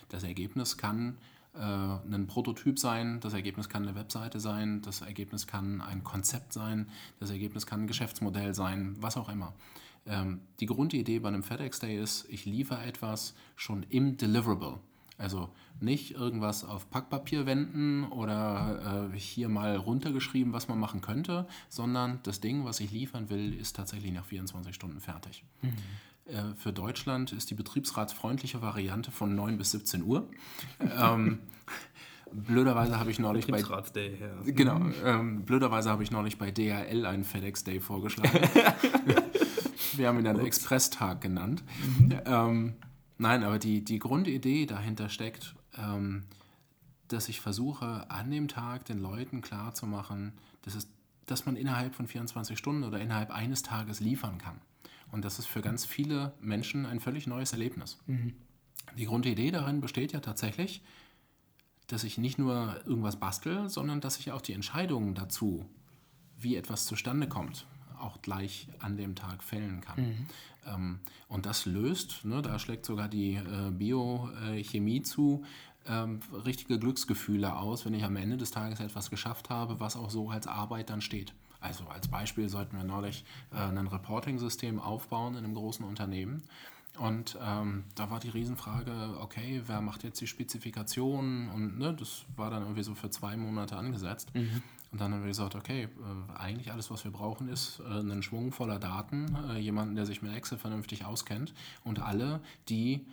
Das 0.09 0.25
Ergebnis 0.25 0.77
kann 0.77 1.19
äh, 1.55 1.59
ein 1.61 2.27
Prototyp 2.27 2.81
sein, 2.81 3.21
das 3.21 3.33
Ergebnis 3.33 3.69
kann 3.69 3.85
eine 3.85 3.95
Webseite 3.95 4.41
sein, 4.41 4.83
das 4.83 5.01
Ergebnis 5.01 5.47
kann 5.47 5.81
ein 5.81 6.03
Konzept 6.03 6.53
sein, 6.53 6.89
das 7.21 7.31
Ergebnis 7.31 7.65
kann 7.65 7.83
ein 7.83 7.87
Geschäftsmodell 7.87 8.55
sein, 8.55 8.97
was 8.99 9.17
auch 9.17 9.29
immer. 9.29 9.55
Ähm, 10.07 10.41
die 10.59 10.67
Grundidee 10.67 11.21
bei 11.21 11.29
einem 11.29 11.45
FedEx 11.45 11.79
Day 11.79 11.97
ist, 11.97 12.27
ich 12.29 12.45
liefere 12.45 12.83
etwas 12.83 13.35
schon 13.55 13.85
im 13.89 14.17
Deliverable. 14.17 14.81
Also 15.17 15.51
nicht 15.81 16.13
irgendwas 16.13 16.65
auf 16.65 16.91
Packpapier 16.91 17.47
wenden 17.47 18.05
oder 18.05 19.11
äh, 19.13 19.19
hier 19.19 19.49
mal 19.49 19.77
runtergeschrieben, 19.77 20.53
was 20.53 20.67
man 20.69 20.79
machen 20.79 21.01
könnte, 21.01 21.47
sondern 21.69 22.21
das 22.25 22.41
Ding, 22.41 22.65
was 22.65 22.81
ich 22.81 22.91
liefern 22.91 23.31
will, 23.31 23.55
ist 23.55 23.77
tatsächlich 23.77 24.13
nach 24.13 24.25
24 24.25 24.75
Stunden 24.75 25.01
fertig. 25.01 25.45
Mhm. 25.63 25.75
Äh, 26.27 26.55
für 26.57 26.73
Deutschland 26.73 27.33
ist 27.33 27.51
die 27.51 27.55
betriebsratsfreundliche 27.55 28.61
Variante 28.61 29.11
von 29.11 29.35
9 29.37 29.57
bis 29.57 29.71
17 29.71 30.03
Uhr. 30.03 30.29
ähm, 30.81 31.39
blöderweise 32.33 32.99
habe 32.99 33.11
ich 33.11 33.19
neulich 33.21 33.47
bei 33.47 33.63
Day, 33.95 34.19
ja. 34.21 34.53
genau 34.53 34.81
ähm, 35.05 35.45
blöderweise 35.45 35.91
habe 35.91 36.03
ich 36.03 36.11
neulich 36.11 36.39
bei 36.39 36.51
DHL 36.51 37.07
einen 37.07 37.25
FedEx 37.25 37.63
Day 37.63 37.79
vorgeschlagen. 37.81 38.31
Wir 39.97 40.09
haben 40.09 40.19
ihn 40.19 40.25
dann 40.25 40.41
Express-Tag 40.41 41.21
genannt. 41.21 41.63
Mhm. 42.01 42.21
Ähm, 42.25 42.75
Nein, 43.19 43.45
aber 43.45 43.59
die, 43.59 43.85
die 43.85 43.99
Grundidee 43.99 44.67
dahinter 44.67 45.09
steckt, 45.09 45.55
ähm, 45.79 46.25
dass 47.09 47.29
ich 47.29 47.41
versuche, 47.41 48.11
an 48.11 48.31
dem 48.31 48.49
Tag 48.49 48.85
den 48.87 48.99
Leuten 48.99 49.41
klarzumachen, 49.41 50.33
dass, 50.63 50.75
es, 50.75 50.89
dass 51.27 51.47
man 51.47 51.57
innerhalb 51.57 51.95
von 51.95 52.07
24 52.07 52.59
Stunden 52.59 52.83
oder 52.83 53.01
innerhalb 53.01 53.31
eines 53.31 53.63
Tages 53.63 54.01
liefern 54.01 54.39
kann. 54.39 54.61
Und 55.13 55.25
das 55.25 55.39
ist 55.39 55.47
für 55.47 55.61
ganz 55.61 55.85
viele 55.85 56.33
Menschen 56.41 56.87
ein 56.87 56.99
völlig 56.99 57.27
neues 57.27 57.53
Erlebnis. 57.53 57.99
Mhm. 58.07 58.35
Die 58.99 59.07
Grundidee 59.07 59.51
darin 59.51 59.81
besteht 59.81 60.13
ja 60.13 60.21
tatsächlich, 60.21 60.83
dass 61.87 62.05
ich 62.05 62.19
nicht 62.19 62.39
nur 62.39 62.81
irgendwas 62.87 63.17
bastel, 63.17 63.69
sondern 63.69 64.01
dass 64.01 64.19
ich 64.19 64.33
auch 64.33 64.41
die 64.41 64.53
Entscheidungen 64.53 65.15
dazu, 65.15 65.69
wie 66.39 66.57
etwas 66.57 66.87
zustande 66.87 67.29
kommt, 67.29 67.67
auch 68.05 68.23
gleich 68.23 68.69
an 68.79 68.97
dem 68.97 69.15
Tag 69.15 69.43
fällen 69.43 69.81
kann. 69.81 70.01
Mhm. 70.01 70.27
Ähm, 70.67 70.99
und 71.29 71.47
das 71.47 71.67
löst, 71.67 72.25
ne, 72.25 72.43
da 72.43 72.59
schlägt 72.59 72.87
sogar 72.87 73.09
die 73.09 73.35
äh, 73.35 73.71
Biochemie 73.71 75.03
zu, 75.03 75.45
ähm, 75.87 76.21
richtige 76.45 76.79
Glücksgefühle 76.79 77.57
aus, 77.57 77.85
wenn 77.85 77.95
ich 77.95 78.05
am 78.05 78.17
Ende 78.17 78.37
des 78.37 78.51
Tages 78.51 78.81
etwas 78.81 79.11
geschafft 79.11 79.51
habe, 79.51 79.81
was 79.81 79.97
auch 79.97 80.11
so 80.11 80.31
als 80.31 80.47
Arbeit 80.47 80.91
dann 80.91 81.01
steht. 81.01 81.35
Also 81.61 81.85
als 81.87 82.09
Beispiel 82.09 82.49
sollten 82.49 82.77
wir 82.77 82.85
neulich 82.85 83.25
äh, 83.53 83.57
ein 83.57 83.87
Reporting-System 83.87 84.79
aufbauen 84.79 85.35
in 85.35 85.45
einem 85.45 85.55
großen 85.55 85.85
Unternehmen. 85.85 86.43
Und 86.99 87.37
ähm, 87.43 87.85
da 87.97 88.11
war 88.11 88.21
die 88.21 88.29
Riesenfrage, 88.29 89.19
okay, 89.21 89.63
wer 89.67 89.81
macht 89.81 90.05
jetzt 90.05 90.21
die 90.21 90.27
Spezifikation? 90.27 91.49
Und 91.49 91.79
ne, 91.79 91.93
das 91.93 92.25
war 92.37 92.51
dann 92.51 92.63
irgendwie 92.63 92.85
so 92.85 92.95
für 92.95 93.11
zwei 93.11 93.37
Monate 93.37 93.77
angesetzt. 93.77 94.33
Mhm. 94.35 94.63
Und 94.95 95.01
dann 95.01 95.13
haben 95.13 95.23
wir 95.23 95.29
gesagt, 95.29 95.57
okay, 95.57 95.89
äh, 95.89 96.39
eigentlich 96.39 96.71
alles, 96.71 96.89
was 96.89 97.03
wir 97.03 97.11
brauchen, 97.11 97.49
ist 97.49 97.81
äh, 97.81 97.99
einen 97.99 98.23
Schwung 98.23 98.53
voller 98.53 98.79
Daten, 98.79 99.37
äh, 99.51 99.59
jemanden, 99.59 99.97
der 99.97 100.07
sich 100.07 100.23
mit 100.23 100.33
Excel 100.33 100.57
vernünftig 100.57 101.05
auskennt 101.05 101.53
und 101.83 101.99
alle, 101.99 102.41
die 102.69 103.05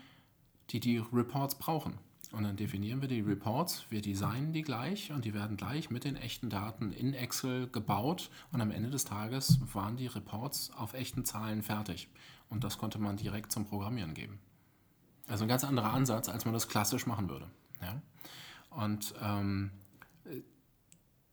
die, 0.70 0.80
die 0.80 1.00
Reports 1.00 1.56
brauchen. 1.56 1.98
Und 2.34 2.44
dann 2.44 2.56
definieren 2.56 3.02
wir 3.02 3.08
die 3.08 3.22
Reports, 3.22 3.88
wir 3.90 4.04
designen 4.04 4.54
die 4.54 4.62
gleich 4.62 5.12
und 5.12 5.26
die 5.26 5.34
werden 5.34 5.58
gleich 5.58 5.90
mit 5.90 6.04
den 6.04 6.18
echten 6.18 6.52
Daten 6.52 6.92
in 6.92 7.16
Excel 7.16 7.68
gebaut 7.68 8.30
und 8.52 8.62
am 8.62 8.70
Ende 8.70 8.92
des 8.92 9.04
Tages 9.04 9.60
waren 9.74 9.98
die 9.98 10.06
Reports 10.06 10.70
auf 10.78 10.94
echten 10.94 11.26
Zahlen 11.26 11.64
fertig. 11.64 12.10
Und 12.48 12.64
das 12.64 12.78
konnte 12.78 13.00
man 13.00 13.18
direkt 13.18 13.52
zum 13.52 13.66
Programmieren 13.66 14.14
geben. 14.14 14.38
Also 15.28 15.46
ein 15.46 15.48
ganz 15.48 15.64
anderer 15.64 15.94
Ansatz, 15.94 16.30
als 16.30 16.46
man 16.46 16.54
das 16.54 16.68
klassisch 16.68 17.08
machen 17.08 17.28
würde. 17.28 17.48
Ja? 17.82 18.00
Und 18.70 19.16
ähm, 19.20 19.72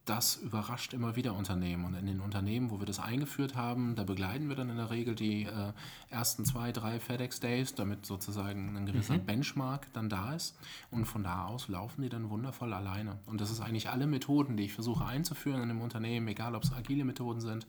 das 0.09 0.37
überrascht 0.37 0.95
immer 0.95 1.17
wieder 1.17 1.35
Unternehmen. 1.35 1.85
Und 1.85 1.95
in 1.95 2.07
den 2.07 2.21
Unternehmen, 2.21 2.71
wo 2.71 2.79
wir 2.79 2.87
das 2.87 2.99
eingeführt 2.99 3.55
haben, 3.55 3.95
da 3.95 4.05
begleiten 4.05 4.49
wir 4.49 4.57
dann 4.57 4.71
in 4.71 4.77
der 4.77 4.91
Regel 4.91 5.15
die 5.15 5.45
äh, 5.45 5.73
ersten 6.09 6.45
zwei, 6.45 6.73
drei 6.73 6.99
FedEx 6.99 7.41
Days, 7.41 7.75
damit 7.75 8.07
sozusagen 8.07 8.77
ein 8.77 8.87
gewisser 8.87 9.15
mhm. 9.15 9.27
Benchmark 9.27 9.93
dann 9.93 10.09
da 10.09 10.35
ist. 10.35 10.57
Und 10.91 11.05
von 11.05 11.23
da 11.23 11.45
aus 11.47 11.69
laufen 11.69 12.03
die 12.03 12.09
dann 12.09 12.31
wundervoll 12.31 12.73
alleine. 12.73 13.19
Und 13.27 13.41
das 13.41 13.51
ist 13.51 13.61
eigentlich 13.61 13.91
alle 13.91 14.07
Methoden, 14.07 14.57
die 14.57 14.65
ich 14.65 14.73
versuche 14.73 15.05
einzuführen 15.05 15.63
in 15.63 15.71
einem 15.71 15.83
Unternehmen, 15.83 16.27
egal 16.29 16.55
ob 16.55 16.63
es 16.63 16.73
agile 16.73 17.05
Methoden 17.05 17.41
sind, 17.41 17.67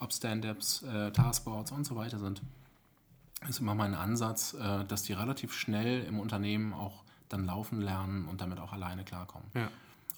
ob 0.00 0.12
Stand-ups, 0.12 0.82
äh, 0.82 1.12
Taskboards 1.12 1.72
und 1.72 1.84
so 1.84 1.94
weiter 1.96 2.18
sind. 2.18 2.42
ist 3.48 3.60
immer 3.60 3.74
mein 3.74 3.94
Ansatz, 3.94 4.54
äh, 4.54 4.84
dass 4.86 5.02
die 5.02 5.12
relativ 5.12 5.52
schnell 5.52 6.04
im 6.04 6.18
Unternehmen 6.18 6.72
auch 6.72 7.04
dann 7.28 7.44
laufen 7.44 7.80
lernen 7.80 8.28
und 8.28 8.40
damit 8.40 8.60
auch 8.60 8.72
alleine 8.72 9.04
klarkommen. 9.04 9.48
Ja. 9.54 9.68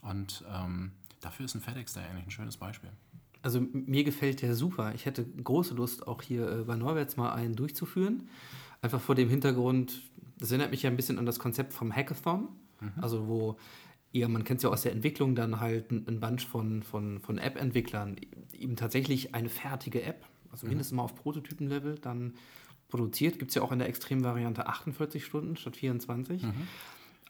Und 0.03 0.45
ähm, 0.53 0.93
dafür 1.25 1.47
ist 1.47 1.55
ein 1.55 1.61
FedEx 1.61 1.95
da 1.95 2.01
eigentlich 2.01 2.27
ein 2.27 2.31
schönes 2.31 2.57
Beispiel. 2.57 2.91
Also 3.43 3.61
mir 3.72 4.05
gefällt 4.05 4.43
der 4.43 4.55
super. 4.55 4.95
Ich 4.95 5.05
hätte 5.05 5.25
große 5.25 5.75
Lust, 5.75 6.07
auch 6.07 6.22
hier 6.22 6.49
äh, 6.49 6.64
bei 6.64 6.77
Neuwerts 6.77 7.16
mal 7.16 7.33
einen 7.33 7.55
durchzuführen. 7.55 8.29
Einfach 8.81 9.01
vor 9.01 9.14
dem 9.14 9.29
Hintergrund, 9.29 10.01
das 10.39 10.51
erinnert 10.51 10.70
mich 10.70 10.83
ja 10.83 10.91
ein 10.91 10.97
bisschen 10.97 11.18
an 11.18 11.27
das 11.27 11.39
Konzept 11.39 11.72
vom 11.72 11.95
Hackathon. 11.95 12.49
Mhm. 12.81 12.93
Also 13.03 13.29
wo 13.29 13.59
ihr, 14.12 14.29
man 14.29 14.45
kennt 14.45 14.59
es 14.59 14.64
ja 14.64 14.70
aus 14.70 14.83
der 14.83 14.93
Entwicklung, 14.93 15.35
dann 15.35 15.61
halt 15.61 15.91
ein, 15.91 16.20
Bunch 16.20 16.47
von, 16.47 16.83
von, 16.83 17.20
von 17.20 17.37
App-Entwicklern 17.37 18.16
eben 18.53 18.77
tatsächlich 18.77 19.35
eine 19.35 19.49
fertige 19.49 20.03
App, 20.03 20.25
also 20.51 20.66
mhm. 20.66 20.70
mindestens 20.70 20.97
mal 20.97 21.03
auf 21.03 21.14
Prototypen-Level, 21.16 21.99
dann 21.99 22.35
produziert. 22.89 23.39
Gibt 23.39 23.51
es 23.51 23.57
ja 23.57 23.62
auch 23.62 23.72
in 23.72 23.81
der 23.81 23.89
Extremvariante 23.89 24.68
48 24.68 25.25
Stunden 25.25 25.57
statt 25.57 25.77
24. 25.77 26.45
Mhm. 26.45 26.53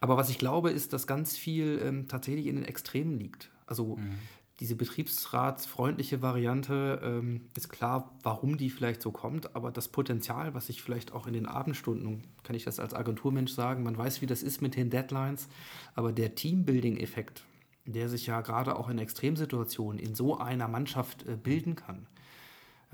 Aber 0.00 0.16
was 0.18 0.28
ich 0.28 0.38
glaube, 0.38 0.70
ist, 0.70 0.92
dass 0.92 1.06
ganz 1.06 1.36
viel 1.36 1.80
ähm, 1.82 2.06
tatsächlich 2.06 2.46
in 2.46 2.56
den 2.56 2.66
Extremen 2.66 3.18
liegt. 3.18 3.50
Also 3.66 3.96
mhm. 3.96 4.18
diese 4.60 4.76
betriebsratsfreundliche 4.76 6.22
Variante 6.22 7.00
ähm, 7.02 7.42
ist 7.56 7.68
klar, 7.68 8.12
warum 8.22 8.56
die 8.56 8.70
vielleicht 8.70 9.02
so 9.02 9.10
kommt, 9.10 9.54
aber 9.56 9.70
das 9.70 9.88
Potenzial, 9.88 10.54
was 10.54 10.68
ich 10.68 10.82
vielleicht 10.82 11.12
auch 11.12 11.26
in 11.26 11.32
den 11.32 11.46
Abendstunden, 11.46 12.24
kann 12.42 12.56
ich 12.56 12.64
das 12.64 12.80
als 12.80 12.94
Agenturmensch 12.94 13.52
sagen, 13.52 13.82
man 13.82 13.96
weiß, 13.96 14.22
wie 14.22 14.26
das 14.26 14.42
ist 14.42 14.62
mit 14.62 14.76
den 14.76 14.90
Deadlines, 14.90 15.48
aber 15.94 16.12
der 16.12 16.34
Teambuilding-Effekt, 16.34 17.44
der 17.86 18.08
sich 18.08 18.26
ja 18.26 18.40
gerade 18.40 18.76
auch 18.76 18.88
in 18.88 18.98
Extremsituationen 18.98 19.98
in 19.98 20.14
so 20.14 20.38
einer 20.38 20.68
Mannschaft 20.68 21.26
äh, 21.26 21.36
bilden 21.36 21.74
kann. 21.76 22.06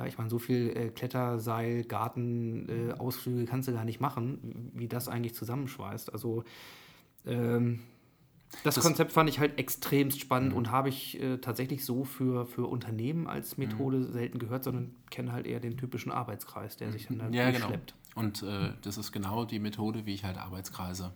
Ja, 0.01 0.07
ich 0.07 0.17
meine, 0.17 0.31
so 0.31 0.39
viel 0.39 0.71
äh, 0.71 0.89
Kletterseil, 0.89 1.85
Garten, 1.85 2.69
äh, 2.69 2.93
Ausflüge 2.95 3.45
kannst 3.45 3.69
du 3.69 3.73
gar 3.73 3.85
nicht 3.85 4.01
machen, 4.01 4.71
wie 4.75 4.89
das 4.89 5.09
eigentlich 5.09 5.35
zusammenschweißt. 5.35 6.13
Also 6.13 6.43
ähm, 7.27 7.81
das, 8.65 8.75
das, 8.75 8.85
Konzept 8.85 9.13
fand 9.13 9.31
ich 9.31 9.39
halt 9.39 9.59
extremst 9.59 10.21
spannend 10.21 10.53
mhm. 10.53 10.59
und 10.59 10.71
habe 10.71 10.89
ich 10.89 11.21
äh, 11.21 11.39
tatsächlich 11.39 11.85
so 11.85 12.05
für, 12.05 12.47
für 12.47 12.67
Unternehmen 12.67 13.27
als 13.27 13.57
Methode 13.57 13.99
mhm. 13.99 14.13
selten 14.13 14.39
gehört, 14.39 14.65
sondern 14.65 14.95
kenne 15.11 15.33
halt 15.33 15.47
eher 15.47 15.61
den 15.61 15.77
typischen 15.77 16.11
Arbeitskreis, 16.11 16.77
der 16.77 16.93
sich 16.93 17.07
dann 17.07 17.19
da 17.19 17.29
ja, 17.31 17.51
genau. 17.51 17.73
Und 18.15 18.43
äh, 18.43 18.73
das 18.83 18.99
ist 18.99 19.13
genau 19.13 19.45
die 19.45 19.61
Methode, 19.61 20.05
wie 20.05 20.15
ich 20.15 20.25
halt 20.25 20.37
Arbeitskreise 20.37 21.13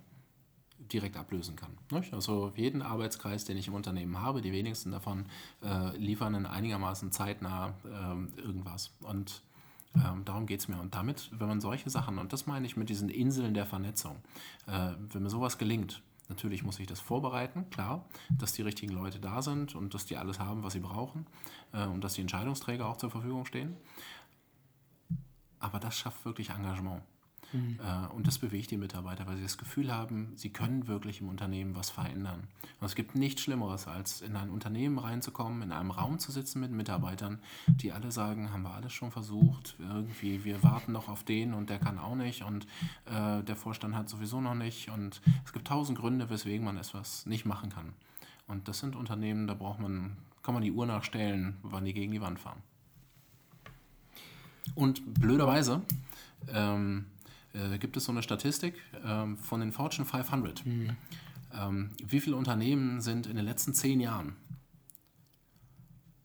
direkt 0.78 1.16
ablösen 1.16 1.56
kann. 1.56 1.70
Nicht? 1.90 2.12
Also 2.12 2.52
jeden 2.56 2.82
Arbeitskreis, 2.82 3.44
den 3.44 3.56
ich 3.56 3.68
im 3.68 3.74
Unternehmen 3.74 4.20
habe, 4.20 4.40
die 4.40 4.52
wenigsten 4.52 4.92
davon 4.92 5.26
äh, 5.62 5.96
liefern 5.96 6.34
in 6.34 6.46
einigermaßen 6.46 7.10
zeitnah 7.10 7.74
äh, 7.84 8.40
irgendwas. 8.40 8.94
Und 9.02 9.42
ähm, 9.96 10.24
darum 10.24 10.46
geht 10.46 10.60
es 10.60 10.68
mir. 10.68 10.78
Und 10.80 10.94
damit, 10.94 11.30
wenn 11.32 11.48
man 11.48 11.60
solche 11.60 11.90
Sachen, 11.90 12.18
und 12.18 12.32
das 12.32 12.46
meine 12.46 12.66
ich 12.66 12.76
mit 12.76 12.88
diesen 12.88 13.08
Inseln 13.08 13.54
der 13.54 13.66
Vernetzung, 13.66 14.16
äh, 14.66 14.90
wenn 15.12 15.22
mir 15.22 15.30
sowas 15.30 15.58
gelingt, 15.58 16.02
Natürlich 16.28 16.62
muss 16.62 16.78
ich 16.78 16.86
das 16.86 17.00
vorbereiten, 17.00 17.68
klar, 17.70 18.04
dass 18.30 18.52
die 18.52 18.62
richtigen 18.62 18.92
Leute 18.92 19.20
da 19.20 19.42
sind 19.42 19.74
und 19.74 19.92
dass 19.92 20.06
die 20.06 20.16
alles 20.16 20.40
haben, 20.40 20.62
was 20.62 20.72
sie 20.72 20.80
brauchen 20.80 21.26
äh, 21.72 21.84
und 21.84 22.02
dass 22.02 22.14
die 22.14 22.22
Entscheidungsträger 22.22 22.86
auch 22.86 22.96
zur 22.96 23.10
Verfügung 23.10 23.44
stehen. 23.44 23.76
Aber 25.58 25.78
das 25.80 25.96
schafft 25.96 26.24
wirklich 26.24 26.50
Engagement. 26.50 27.02
Mhm. 27.54 27.78
Äh, 27.80 28.12
und 28.12 28.26
das 28.26 28.38
bewegt 28.38 28.70
die 28.72 28.76
Mitarbeiter, 28.76 29.26
weil 29.26 29.36
sie 29.36 29.42
das 29.42 29.56
Gefühl 29.56 29.94
haben, 29.94 30.32
sie 30.34 30.50
können 30.50 30.88
wirklich 30.88 31.20
im 31.20 31.28
Unternehmen 31.28 31.76
was 31.76 31.88
verändern. 31.88 32.48
Und 32.80 32.86
es 32.86 32.96
gibt 32.96 33.14
nichts 33.14 33.42
Schlimmeres, 33.42 33.86
als 33.86 34.20
in 34.20 34.36
ein 34.36 34.50
Unternehmen 34.50 34.98
reinzukommen, 34.98 35.62
in 35.62 35.72
einem 35.72 35.92
Raum 35.92 36.18
zu 36.18 36.32
sitzen 36.32 36.60
mit 36.60 36.72
Mitarbeitern, 36.72 37.38
die 37.68 37.92
alle 37.92 38.10
sagen, 38.10 38.52
haben 38.52 38.62
wir 38.62 38.74
alles 38.74 38.92
schon 38.92 39.12
versucht, 39.12 39.76
irgendwie, 39.78 40.44
wir 40.44 40.62
warten 40.62 40.92
noch 40.92 41.08
auf 41.08 41.22
den 41.22 41.54
und 41.54 41.70
der 41.70 41.78
kann 41.78 41.98
auch 41.98 42.16
nicht 42.16 42.42
und 42.42 42.66
äh, 43.06 43.42
der 43.42 43.56
Vorstand 43.56 43.94
hat 43.94 44.08
sowieso 44.08 44.40
noch 44.40 44.56
nicht. 44.56 44.90
Und 44.90 45.22
es 45.44 45.52
gibt 45.52 45.68
tausend 45.68 45.98
Gründe, 45.98 46.28
weswegen 46.30 46.64
man 46.64 46.76
etwas 46.76 47.24
nicht 47.26 47.46
machen 47.46 47.70
kann. 47.70 47.92
Und 48.48 48.66
das 48.68 48.80
sind 48.80 48.96
Unternehmen, 48.96 49.46
da 49.46 49.54
braucht 49.54 49.78
man, 49.78 50.16
kann 50.42 50.54
man 50.54 50.62
die 50.62 50.72
Uhr 50.72 50.86
nachstellen, 50.86 51.56
wann 51.62 51.84
die 51.84 51.94
gegen 51.94 52.12
die 52.12 52.20
Wand 52.20 52.40
fahren. 52.40 52.62
Und 54.74 55.14
blöderweise 55.14 55.82
ähm, 56.52 57.06
äh, 57.54 57.78
gibt 57.78 57.96
es 57.96 58.04
so 58.04 58.12
eine 58.12 58.22
Statistik 58.22 58.74
ähm, 59.04 59.38
von 59.38 59.60
den 59.60 59.72
Fortune 59.72 60.06
500. 60.06 60.66
Mhm. 60.66 60.96
Ähm, 61.52 61.90
wie 62.04 62.20
viele 62.20 62.36
Unternehmen 62.36 63.00
sind 63.00 63.26
in 63.26 63.36
den 63.36 63.44
letzten 63.44 63.74
zehn 63.74 64.00
Jahren 64.00 64.36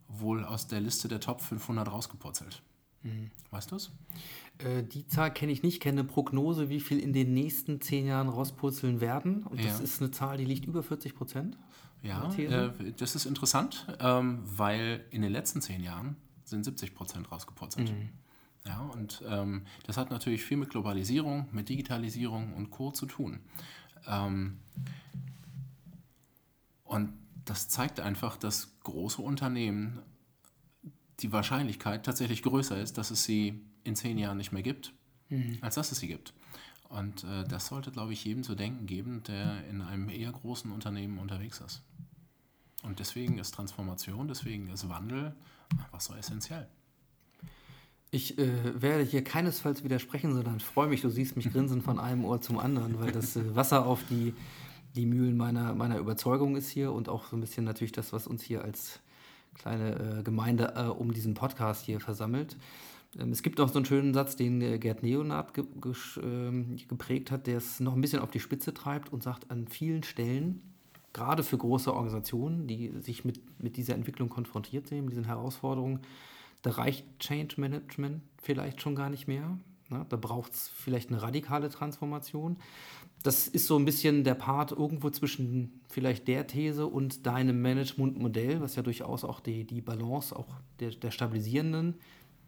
wohl 0.08 0.44
aus 0.44 0.68
der 0.68 0.82
Liste 0.82 1.08
der 1.08 1.20
Top 1.20 1.42
500 1.42 1.92
rausgepurzelt? 1.92 2.62
Mhm. 3.04 3.32
Weißt 3.52 3.72
du 3.72 3.76
es? 3.76 3.92
Äh, 4.58 4.84
die 4.84 5.08
Zahl 5.08 5.34
kenne 5.34 5.52
ich 5.52 5.64
nicht, 5.64 5.82
kenne 5.82 6.02
eine 6.02 6.10
Prognose, 6.10 6.70
wie 6.70 6.80
viel 6.80 7.00
in 7.00 7.14
den 7.14 7.34
nächsten 7.34 7.80
zehn 7.82 8.08
Jahren 8.08 8.28
rauspurzeln 8.28 9.02
werden. 9.02 9.44
Und 9.44 9.60
das 9.60 9.78
ja. 9.78 9.84
ist 9.84 10.02
eine 10.02 10.12
Zahl, 10.12 10.38
die 10.38 10.46
liegt 10.46 10.66
über 10.66 10.84
40 10.84 11.16
Prozent. 11.16 11.58
Ja, 12.02 12.34
äh, 12.34 12.72
das 12.98 13.16
ist 13.16 13.26
interessant, 13.26 13.86
ähm, 14.00 14.42
weil 14.46 15.06
in 15.12 15.22
den 15.22 15.32
letzten 15.32 15.62
zehn 15.62 15.84
Jahren 15.84 16.16
sind 16.44 16.64
70 16.64 16.96
Prozent 16.96 17.32
rausgepurzelt. 17.32 17.92
Mhm. 17.92 18.10
Ja, 18.66 18.82
und 18.82 19.24
ähm, 19.28 19.66
das 19.86 19.98
hat 19.98 20.12
natürlich 20.12 20.44
viel 20.44 20.58
mit 20.58 20.70
Globalisierung, 20.70 21.48
mit 21.52 21.70
Digitalisierung 21.70 22.54
und 22.54 22.70
Co. 22.70 22.92
zu 22.92 23.06
tun. 23.06 23.40
Ähm, 24.06 24.60
und 26.84 27.14
das 27.46 27.68
zeigt 27.70 28.00
einfach, 28.00 28.38
dass 28.38 28.80
große 28.82 29.22
Unternehmen 29.22 30.00
die 31.20 31.32
Wahrscheinlichkeit 31.32 32.06
tatsächlich 32.06 32.44
größer 32.44 32.80
ist, 32.80 32.98
dass 32.98 33.12
es 33.12 33.24
sie 33.24 33.62
in 33.84 33.96
zehn 33.96 34.18
Jahren 34.18 34.38
nicht 34.38 34.52
mehr 34.52 34.62
gibt, 34.62 34.94
mhm. 35.30 35.58
als 35.62 35.76
dass 35.76 35.92
es 35.92 36.00
sie 36.00 36.08
gibt. 36.08 36.34
Und 36.90 37.24
äh, 37.24 37.44
das 37.44 37.68
sollte, 37.68 37.92
glaube 37.92 38.14
ich, 38.14 38.24
jedem 38.26 38.44
zu 38.44 38.56
denken 38.56 38.86
geben, 38.88 39.24
der 39.24 39.66
in 39.68 39.82
einem 39.82 40.10
eher 40.10 40.32
großen 40.32 40.72
Unternehmen 40.72 41.20
unterwegs 41.20 41.62
ist. 41.62 41.84
Und 42.84 43.00
deswegen 43.00 43.38
ist 43.38 43.54
Transformation, 43.54 44.28
deswegen 44.28 44.70
ist 44.70 44.88
Wandel 44.90 45.36
einfach 45.78 46.02
so 46.02 46.16
essentiell. 46.16 46.68
Ich 48.12 48.40
äh, 48.40 48.82
werde 48.82 49.04
hier 49.04 49.24
keinesfalls 49.24 49.84
widersprechen, 49.84 50.34
sondern 50.34 50.60
freue 50.60 50.88
mich, 50.88 51.02
du 51.02 51.10
siehst 51.10 51.36
mich 51.36 51.50
grinsen 51.54 51.82
von 51.82 52.00
einem 52.00 52.26
Ohr 52.26 52.42
zum 52.42 52.58
anderen, 52.58 53.00
weil 53.00 53.12
das 53.12 53.36
äh, 53.36 53.56
Wasser 53.56 53.86
auf 53.86 54.04
die, 54.10 54.34
die 54.96 55.06
Mühlen 55.06 55.38
meiner, 55.38 55.76
meiner 55.76 55.98
Überzeugung 56.00 56.56
ist 56.56 56.70
hier 56.70 56.92
und 56.92 57.08
auch 57.08 57.28
so 57.28 57.38
ein 57.38 57.42
bisschen 57.42 57.66
natürlich 57.66 57.92
das, 57.92 58.12
was 58.12 58.26
uns 58.26 58.42
hier 58.42 58.64
als 58.64 59.00
kleine 59.56 60.20
äh, 60.20 60.24
Gemeinde 60.24 60.74
äh, 60.76 60.84
um 60.86 61.14
diesen 61.14 61.36
Podcast 61.36 61.86
hier 61.86 62.00
versammelt. 62.00 62.58
Ähm, 63.18 63.32
es 63.32 63.44
gibt 63.44 63.60
auch 63.60 63.70
so 63.70 63.76
einen 63.76 63.86
schönen 63.86 64.14
Satz, 64.14 64.36
den 64.36 64.62
äh, 64.62 64.80
Gerd 64.80 65.04
Neonat 65.04 65.54
ge 65.54 65.66
ähm, 66.24 66.78
geprägt 66.88 67.32
hat, 67.32 67.48
der 67.48 67.58
es 67.58 67.80
noch 67.80 67.94
ein 67.94 68.02
bisschen 68.02 68.22
auf 68.22 68.32
die 68.32 68.40
Spitze 68.40 68.74
treibt 68.74 69.14
und 69.14 69.24
sagt, 69.24 69.52
an 69.52 69.68
vielen 69.68 70.04
Stellen, 70.04 70.62
gerade 71.14 71.44
für 71.44 71.58
große 71.58 71.92
Organisationen, 71.92 72.68
die 72.68 72.92
sich 73.00 73.26
mit, 73.26 73.40
mit 73.62 73.78
dieser 73.78 73.96
Entwicklung 73.96 74.30
konfrontiert 74.30 74.88
sehen, 74.88 75.06
mit 75.06 75.12
diesen 75.12 75.26
Herausforderungen, 75.26 76.00
da 76.62 76.72
reicht 76.72 77.06
Change 77.20 77.60
Management 77.60 78.22
vielleicht 78.42 78.82
schon 78.82 78.96
gar 78.96 79.10
nicht 79.10 79.28
mehr. 79.28 79.58
Ne? 79.90 80.06
Da 80.10 80.18
braucht 80.18 80.54
es 80.54 80.68
vielleicht 80.68 81.10
eine 81.10 81.22
radikale 81.22 81.70
Transformation. 81.70 82.58
Das 83.24 83.48
ist 83.48 83.68
so 83.68 83.78
ein 83.78 83.86
bisschen 83.86 84.24
der 84.24 84.36
Part 84.36 84.72
irgendwo 84.72 85.10
zwischen 85.10 85.82
vielleicht 85.90 86.28
der 86.28 86.48
These 86.48 86.88
und 86.88 87.26
deinem 87.26 87.62
Managementmodell, 87.62 88.62
was 88.62 88.76
ja 88.76 88.84
durchaus 88.84 89.24
auch 89.24 89.40
die, 89.40 89.66
die 89.66 89.82
Balance 89.82 90.36
auch 90.36 90.48
der, 90.80 90.92
der 90.92 91.12
stabilisierenden, 91.12 91.96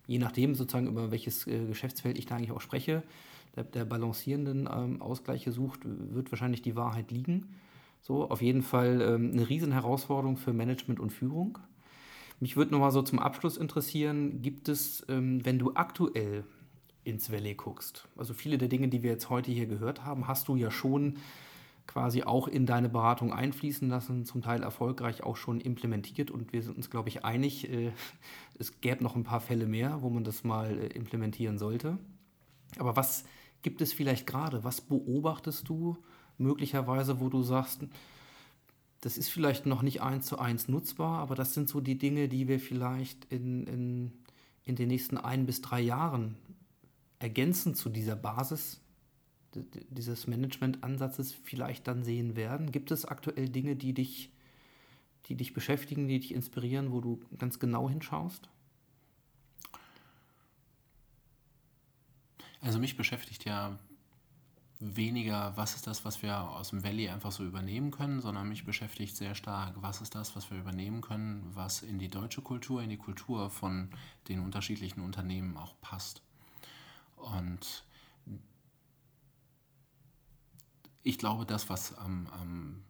je 0.08 0.20
nachdem 0.20 0.56
sozusagen 0.56 0.88
über 0.88 1.12
welches 1.12 1.46
äh, 1.48 1.66
Geschäftsfeld 1.66 2.18
ich 2.18 2.26
da 2.26 2.36
eigentlich 2.36 2.52
auch 2.52 2.62
spreche, 2.62 3.04
der, 3.56 3.66
der 3.66 3.86
balancierenden 3.86 4.70
ähm, 4.72 5.02
Ausgleiche 5.02 5.52
sucht, 5.52 5.82
wird 5.84 6.32
wahrscheinlich 6.32 6.62
die 6.62 6.76
Wahrheit 6.76 7.12
liegen. 7.12 7.50
So, 8.02 8.30
auf 8.30 8.42
jeden 8.42 8.64
Fall 8.64 9.02
ähm, 9.02 9.32
eine 9.34 9.50
Riesenherausforderung 9.50 10.38
für 10.38 10.54
Management 10.54 11.00
und 11.00 11.12
Führung. 11.12 11.60
Mich 12.42 12.58
würde 12.58 12.72
nochmal 12.72 12.92
so 12.92 13.04
zum 13.04 13.20
Abschluss 13.20 13.56
interessieren, 13.56 14.42
gibt 14.42 14.68
es, 14.68 15.06
ähm, 15.08 15.46
wenn 15.46 15.60
du 15.60 15.76
aktuell 15.76 16.44
ins 17.04 17.32
Valley 17.32 17.54
guckst. 17.54 18.08
Also 18.18 18.34
viele 18.34 18.58
der 18.58 18.68
Dinge, 18.68 18.88
die 18.88 19.04
wir 19.04 19.12
jetzt 19.12 19.30
heute 19.30 19.52
hier 19.52 19.68
gehört 19.68 20.06
haben, 20.06 20.28
hast 20.28 20.48
du 20.48 20.56
ja 20.56 20.72
schon 20.72 21.20
quasi 21.86 22.24
auch 22.24 22.48
in 22.48 22.66
deine 22.66 22.90
Beratung 22.90 23.32
einfließen 23.32 23.88
lassen, 23.90 24.26
zum 24.26 24.42
Teil 24.42 24.64
erfolgreich 24.64 25.22
auch 25.22 25.36
schon 25.36 25.62
implementiert 25.62 26.32
und 26.32 26.52
wir 26.52 26.64
sind 26.64 26.78
uns, 26.78 26.90
glaube 26.90 27.10
ich, 27.10 27.24
einig, 27.24 27.70
äh, 27.70 27.92
es 28.58 28.82
gäbe 28.82 29.04
noch 29.04 29.16
ein 29.16 29.24
paar 29.24 29.42
Fälle 29.42 29.68
mehr, 29.68 30.02
wo 30.02 30.10
man 30.10 30.24
das 30.24 30.44
mal 30.44 30.80
äh, 30.80 30.88
implementieren 30.88 31.60
sollte. 31.60 32.00
Aber 32.80 32.96
was 32.96 33.24
gibt 33.62 33.82
es 33.82 33.94
vielleicht 33.94 34.26
gerade? 34.26 34.64
Was 34.64 34.82
beobachtest 34.82 35.70
du 35.70 35.96
möglicherweise, 36.40 37.20
wo 37.20 37.30
du 37.30 37.44
sagst, 37.44 37.84
das 39.02 39.18
ist 39.18 39.30
vielleicht 39.30 39.66
noch 39.66 39.82
nicht 39.82 40.02
eins 40.02 40.28
zu 40.28 40.40
eins 40.40 40.68
nutzbar, 40.68 41.20
aber 41.20 41.36
das 41.36 41.54
sind 41.54 41.70
so 41.70 41.82
die 41.82 41.98
Dinge, 41.98 42.30
die 42.30 42.48
wir 42.48 42.60
vielleicht 42.60 43.26
in, 43.26 43.66
in, 43.66 44.12
in 44.64 44.76
den 44.76 44.88
nächsten 44.88 45.18
ein 45.18 45.46
bis 45.46 45.62
drei 45.62 45.82
Jahren 45.82 46.36
ergänzend 47.20 47.78
zu 47.78 47.90
dieser 47.90 48.16
Basis 48.16 48.82
dieses 49.90 50.28
Management-Ansatzes 50.28 51.34
vielleicht 51.34 51.88
dann 51.88 52.04
sehen 52.04 52.36
werden? 52.36 52.72
Gibt 52.72 52.92
es 52.92 53.06
aktuell 53.06 53.50
Dinge, 53.50 53.76
die 53.76 53.94
dich, 53.94 54.32
die 55.26 55.36
dich 55.36 55.54
beschäftigen, 55.54 56.08
die 56.08 56.20
dich 56.20 56.34
inspirieren, 56.34 56.92
wo 56.92 57.02
du 57.02 57.22
ganz 57.38 57.60
genau 57.60 57.90
hinschaust? 57.90 58.50
Also 62.62 62.80
mich 62.80 62.96
beschäftigt 62.96 63.46
ja 63.46 63.78
weniger, 64.82 65.56
was 65.56 65.76
ist 65.76 65.86
das, 65.86 66.04
was 66.06 66.24
wir 66.24 66.42
aus 66.42 66.72
dem 66.72 66.84
Valley 66.84 67.08
einfach 67.08 67.32
so 67.32 67.46
übernehmen 67.46 67.92
können, 67.92 68.20
sondern 68.20 68.50
mich 68.50 68.66
beschäftigt 68.66 69.16
sehr 69.16 69.36
stark, 69.36 69.76
was 69.76 70.02
ist 70.02 70.16
das, 70.16 70.36
was 70.36 70.50
wir 70.50 70.58
übernehmen 70.58 71.02
können, 71.02 71.50
was 71.54 71.84
in 71.84 72.00
die 72.00 72.10
deutsche 72.10 72.42
Kultur, 72.42 72.82
in 72.82 72.90
die 72.90 72.98
Kultur 72.98 73.52
von 73.52 73.92
den 74.28 74.40
unterschiedlichen 74.40 75.02
Unternehmen 75.02 75.56
auch 75.56 75.76
passt. 75.82 76.24
Und 77.16 77.84
ich 81.04 81.20
glaube, 81.20 81.46
das, 81.46 81.70
was 81.70 81.96
am, 81.98 82.28
am 82.28 82.84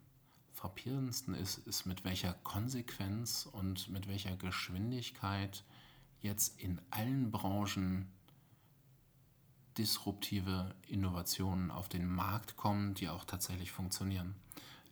frappierendsten 0.54 1.34
ist, 1.34 1.58
ist, 1.58 1.84
mit 1.84 2.04
welcher 2.04 2.32
Konsequenz 2.42 3.46
und 3.52 3.90
mit 3.90 4.08
welcher 4.08 4.36
Geschwindigkeit 4.36 5.62
jetzt 6.22 6.58
in 6.58 6.80
allen 6.90 7.30
Branchen 7.30 8.08
disruptive 9.78 10.74
Innovationen 10.88 11.70
auf 11.70 11.88
den 11.88 12.06
Markt 12.06 12.56
kommen, 12.56 12.94
die 12.94 13.08
auch 13.08 13.24
tatsächlich 13.24 13.72
funktionieren. 13.72 14.34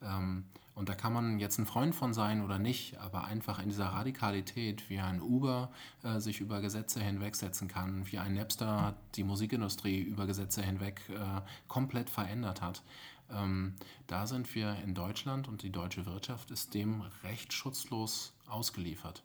Ähm, 0.03 0.45
und 0.75 0.89
da 0.89 0.95
kann 0.95 1.13
man 1.13 1.39
jetzt 1.39 1.59
ein 1.59 1.67
Freund 1.67 1.95
von 1.95 2.15
sein 2.15 2.43
oder 2.43 2.59
nicht, 2.59 2.97
aber 2.99 3.25
einfach 3.25 3.59
in 3.59 3.69
dieser 3.69 3.87
Radikalität, 3.87 4.89
wie 4.89 4.99
ein 4.99 5.21
Uber 5.21 5.71
äh, 6.03 6.21
sich 6.21 6.41
über 6.41 6.61
Gesetze 6.61 7.01
hinwegsetzen 7.01 7.69
kann, 7.69 8.11
wie 8.11 8.19
ein 8.19 8.35
Napster 8.35 8.95
die 9.15 9.25
Musikindustrie 9.25 10.01
über 10.01 10.27
Gesetze 10.27 10.63
hinweg 10.63 11.03
äh, 11.11 11.43
komplett 11.69 12.09
verändert 12.09 12.63
hat. 12.63 12.83
Ähm, 13.31 13.75
da 14.07 14.27
sind 14.27 14.55
wir 14.55 14.77
in 14.83 14.95
Deutschland 14.95 15.49
und 15.49 15.63
die 15.63 15.71
deutsche 15.71 16.07
Wirtschaft 16.07 16.51
ist 16.51 16.73
dem 16.73 17.03
recht 17.25 17.53
schutzlos 17.53 18.33
ausgeliefert. 18.49 19.23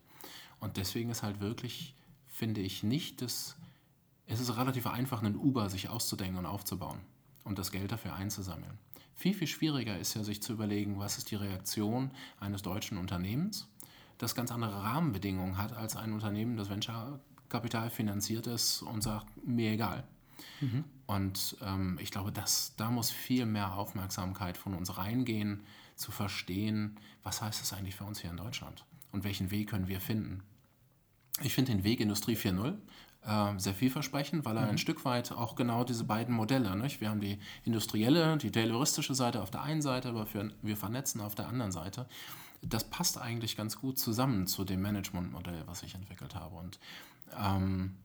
Und 0.60 0.76
deswegen 0.76 1.10
ist 1.10 1.22
halt 1.22 1.40
wirklich, 1.40 1.94
finde 2.26 2.60
ich, 2.60 2.82
nicht 2.82 3.22
das, 3.22 3.56
es 4.26 4.40
ist 4.40 4.56
relativ 4.56 4.86
einfach, 4.86 5.22
einen 5.22 5.36
Uber 5.36 5.70
sich 5.70 5.88
auszudenken 5.88 6.38
und 6.38 6.46
aufzubauen 6.46 7.00
und 7.44 7.58
das 7.58 7.70
Geld 7.70 7.92
dafür 7.92 8.14
einzusammeln. 8.14 8.78
Viel, 9.14 9.34
viel 9.34 9.46
schwieriger 9.46 9.98
ist 9.98 10.14
ja, 10.14 10.24
sich 10.24 10.42
zu 10.42 10.52
überlegen, 10.52 10.98
was 10.98 11.16
ist 11.16 11.30
die 11.30 11.36
Reaktion 11.36 12.10
eines 12.38 12.62
deutschen 12.62 12.98
Unternehmens, 12.98 13.68
das 14.18 14.34
ganz 14.34 14.50
andere 14.50 14.82
Rahmenbedingungen 14.82 15.58
hat 15.58 15.72
als 15.72 15.96
ein 15.96 16.12
Unternehmen, 16.12 16.56
das 16.56 16.68
Venture-Kapital 16.68 17.90
finanziert 17.90 18.46
ist 18.46 18.82
und 18.82 19.02
sagt, 19.02 19.26
mir 19.46 19.72
egal. 19.72 20.04
Mhm. 20.60 20.84
Und 21.06 21.56
ähm, 21.62 21.98
ich 22.02 22.10
glaube, 22.10 22.32
dass, 22.32 22.74
da 22.76 22.90
muss 22.90 23.10
viel 23.10 23.46
mehr 23.46 23.74
Aufmerksamkeit 23.74 24.56
von 24.56 24.74
uns 24.74 24.98
reingehen, 24.98 25.62
zu 25.94 26.12
verstehen, 26.12 26.98
was 27.22 27.40
heißt 27.40 27.60
das 27.60 27.72
eigentlich 27.72 27.96
für 27.96 28.04
uns 28.04 28.20
hier 28.20 28.30
in 28.30 28.36
Deutschland 28.36 28.84
und 29.12 29.24
welchen 29.24 29.50
Weg 29.50 29.70
können 29.70 29.88
wir 29.88 30.00
finden. 30.00 30.42
Ich 31.42 31.54
finde 31.54 31.72
den 31.72 31.84
Weg 31.84 32.00
Industrie 32.00 32.34
4.0 32.34 32.76
äh, 33.26 33.58
sehr 33.58 33.74
vielversprechend, 33.74 34.44
weil 34.44 34.56
er 34.56 34.64
mhm. 34.64 34.70
ein 34.70 34.78
Stück 34.78 35.04
weit 35.04 35.32
auch 35.32 35.56
genau 35.56 35.84
diese 35.84 36.04
beiden 36.04 36.34
Modelle, 36.34 36.76
nicht? 36.76 37.00
wir 37.00 37.10
haben 37.10 37.20
die 37.20 37.38
industrielle, 37.64 38.36
die 38.38 38.50
tayloristische 38.50 39.14
Seite 39.14 39.42
auf 39.42 39.50
der 39.50 39.62
einen 39.62 39.82
Seite, 39.82 40.08
aber 40.08 40.26
für, 40.26 40.50
wir 40.62 40.76
vernetzen 40.76 41.20
auf 41.20 41.34
der 41.34 41.48
anderen 41.48 41.72
Seite. 41.72 42.06
Das 42.62 42.84
passt 42.84 43.18
eigentlich 43.20 43.56
ganz 43.56 43.78
gut 43.78 43.98
zusammen 43.98 44.46
zu 44.46 44.64
dem 44.64 44.80
Managementmodell, 44.80 45.62
was 45.66 45.82
ich 45.82 45.94
entwickelt 45.94 46.34
habe. 46.34 46.56
Und 46.56 46.78
ähm, 47.38 47.96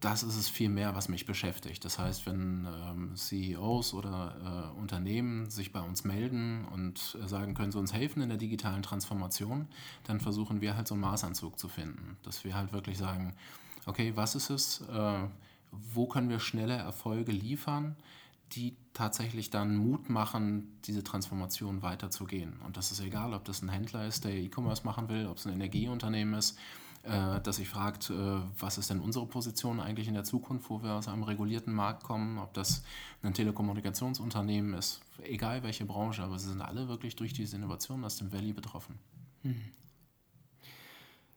das 0.00 0.22
ist 0.22 0.36
es 0.36 0.48
viel 0.48 0.68
mehr, 0.68 0.94
was 0.94 1.08
mich 1.08 1.26
beschäftigt. 1.26 1.84
Das 1.84 1.98
heißt, 1.98 2.26
wenn 2.26 2.66
ähm, 2.66 3.16
CEOs 3.16 3.94
oder 3.94 4.72
äh, 4.74 4.78
Unternehmen 4.78 5.50
sich 5.50 5.72
bei 5.72 5.80
uns 5.80 6.04
melden 6.04 6.66
und 6.66 7.18
äh, 7.20 7.26
sagen, 7.26 7.54
können 7.54 7.72
sie 7.72 7.78
uns 7.78 7.92
helfen 7.92 8.22
in 8.22 8.28
der 8.28 8.38
digitalen 8.38 8.82
Transformation, 8.82 9.66
dann 10.04 10.20
versuchen 10.20 10.60
wir 10.60 10.76
halt 10.76 10.86
so 10.86 10.94
einen 10.94 11.00
Maßanzug 11.00 11.58
zu 11.58 11.68
finden. 11.68 12.16
Dass 12.22 12.44
wir 12.44 12.54
halt 12.54 12.72
wirklich 12.72 12.96
sagen, 12.96 13.34
okay, 13.86 14.12
was 14.14 14.36
ist 14.36 14.50
es, 14.50 14.82
äh, 14.82 15.26
wo 15.72 16.06
können 16.06 16.28
wir 16.28 16.38
schnelle 16.38 16.76
Erfolge 16.76 17.32
liefern, 17.32 17.96
die 18.52 18.76
tatsächlich 18.94 19.50
dann 19.50 19.76
Mut 19.76 20.08
machen, 20.08 20.78
diese 20.84 21.02
Transformation 21.02 21.82
weiterzugehen. 21.82 22.54
Und 22.64 22.76
das 22.76 22.92
ist 22.92 23.00
egal, 23.00 23.34
ob 23.34 23.44
das 23.44 23.62
ein 23.62 23.68
Händler 23.68 24.06
ist, 24.06 24.24
der 24.24 24.32
E-Commerce 24.32 24.84
machen 24.84 25.08
will, 25.08 25.26
ob 25.26 25.38
es 25.38 25.46
ein 25.46 25.52
Energieunternehmen 25.52 26.34
ist 26.34 26.56
dass 27.42 27.56
sich 27.56 27.68
fragt, 27.68 28.10
äh, 28.10 28.14
was 28.58 28.78
ist 28.78 28.90
denn 28.90 29.00
unsere 29.00 29.26
Position 29.26 29.80
eigentlich 29.80 30.08
in 30.08 30.14
der 30.14 30.24
Zukunft, 30.24 30.68
wo 30.70 30.82
wir 30.82 30.92
aus 30.92 31.08
einem 31.08 31.22
regulierten 31.22 31.72
Markt 31.72 32.04
kommen, 32.04 32.38
ob 32.38 32.54
das 32.54 32.82
ein 33.22 33.34
Telekommunikationsunternehmen 33.34 34.74
ist, 34.74 35.00
egal 35.22 35.62
welche 35.62 35.84
Branche, 35.84 36.22
aber 36.22 36.38
sie 36.38 36.48
sind 36.48 36.60
alle 36.60 36.88
wirklich 36.88 37.16
durch 37.16 37.32
diese 37.32 37.56
Innovation 37.56 38.04
aus 38.04 38.16
dem 38.16 38.32
Valley 38.32 38.52
betroffen. 38.52 38.98
Hm. 39.42 39.56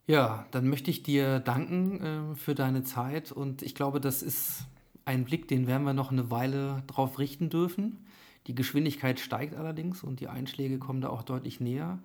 Ja, 0.07 0.45
dann 0.51 0.67
möchte 0.67 0.91
ich 0.91 1.03
dir 1.03 1.39
danken 1.39 2.01
äh, 2.01 2.35
für 2.35 2.55
deine 2.55 2.83
Zeit 2.83 3.31
und 3.31 3.61
ich 3.61 3.75
glaube, 3.75 4.01
das 4.01 4.21
ist 4.21 4.65
ein 5.05 5.25
Blick, 5.25 5.47
den 5.47 5.67
werden 5.67 5.83
wir 5.83 5.93
noch 5.93 6.11
eine 6.11 6.29
Weile 6.31 6.83
drauf 6.87 7.19
richten 7.19 7.49
dürfen. 7.49 8.05
Die 8.47 8.55
Geschwindigkeit 8.55 9.19
steigt 9.19 9.55
allerdings 9.55 10.03
und 10.03 10.19
die 10.19 10.27
Einschläge 10.27 10.79
kommen 10.79 11.01
da 11.01 11.09
auch 11.09 11.23
deutlich 11.23 11.59
näher. 11.59 11.99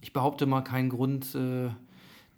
Ich 0.00 0.12
behaupte 0.12 0.46
mal 0.46 0.62
keinen 0.62 0.88
Grund, 0.88 1.34
äh, 1.34 1.70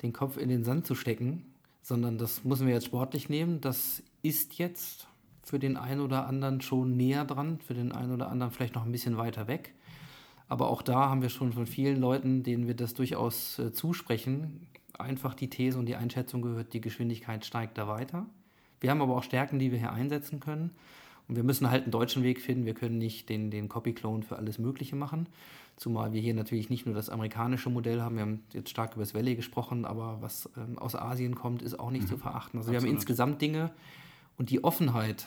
den 0.02 0.12
Kopf 0.12 0.36
in 0.36 0.48
den 0.48 0.64
Sand 0.64 0.86
zu 0.86 0.94
stecken, 0.94 1.44
sondern 1.82 2.18
das 2.18 2.44
müssen 2.44 2.66
wir 2.66 2.74
jetzt 2.74 2.86
sportlich 2.86 3.28
nehmen. 3.28 3.60
Das 3.60 4.02
ist 4.22 4.58
jetzt 4.58 5.06
für 5.42 5.58
den 5.58 5.76
einen 5.76 6.00
oder 6.00 6.26
anderen 6.26 6.60
schon 6.60 6.96
näher 6.96 7.24
dran, 7.24 7.58
für 7.58 7.74
den 7.74 7.92
einen 7.92 8.12
oder 8.12 8.28
anderen 8.28 8.52
vielleicht 8.52 8.74
noch 8.74 8.84
ein 8.84 8.92
bisschen 8.92 9.16
weiter 9.16 9.48
weg. 9.48 9.74
Aber 10.48 10.68
auch 10.68 10.82
da 10.82 11.08
haben 11.08 11.22
wir 11.22 11.30
schon 11.30 11.52
von 11.52 11.66
vielen 11.66 12.00
Leuten, 12.00 12.42
denen 12.42 12.66
wir 12.66 12.74
das 12.74 12.94
durchaus 12.94 13.58
äh, 13.58 13.72
zusprechen, 13.72 14.66
einfach 14.98 15.34
die 15.34 15.48
These 15.48 15.78
und 15.78 15.86
die 15.86 15.96
Einschätzung 15.96 16.42
gehört, 16.42 16.72
die 16.74 16.80
Geschwindigkeit 16.80 17.44
steigt 17.44 17.78
da 17.78 17.88
weiter. 17.88 18.26
Wir 18.80 18.90
haben 18.90 19.00
aber 19.00 19.16
auch 19.16 19.22
Stärken, 19.22 19.58
die 19.58 19.72
wir 19.72 19.78
hier 19.78 19.92
einsetzen 19.92 20.40
können. 20.40 20.72
Und 21.28 21.36
wir 21.36 21.44
müssen 21.44 21.70
halt 21.70 21.84
einen 21.84 21.92
deutschen 21.92 22.22
Weg 22.22 22.40
finden. 22.40 22.66
Wir 22.66 22.74
können 22.74 22.98
nicht 22.98 23.28
den, 23.28 23.50
den 23.50 23.68
Copy-Clone 23.68 24.22
für 24.22 24.36
alles 24.36 24.58
Mögliche 24.58 24.96
machen. 24.96 25.26
Zumal 25.82 26.12
wir 26.12 26.20
hier 26.20 26.32
natürlich 26.32 26.70
nicht 26.70 26.86
nur 26.86 26.94
das 26.94 27.10
amerikanische 27.10 27.68
Modell 27.68 28.00
haben, 28.00 28.14
wir 28.14 28.22
haben 28.22 28.44
jetzt 28.52 28.70
stark 28.70 28.92
über 28.92 29.02
das 29.02 29.14
Valley 29.14 29.34
gesprochen, 29.34 29.84
aber 29.84 30.18
was 30.20 30.48
ähm, 30.56 30.78
aus 30.78 30.94
Asien 30.94 31.34
kommt, 31.34 31.60
ist 31.60 31.76
auch 31.76 31.90
nicht 31.90 32.04
mhm. 32.04 32.10
zu 32.10 32.18
verachten. 32.18 32.60
Also 32.60 32.70
Absolut. 32.70 32.82
wir 32.84 32.88
haben 32.88 32.94
insgesamt 32.94 33.42
Dinge 33.42 33.72
und 34.38 34.50
die 34.50 34.62
Offenheit, 34.62 35.26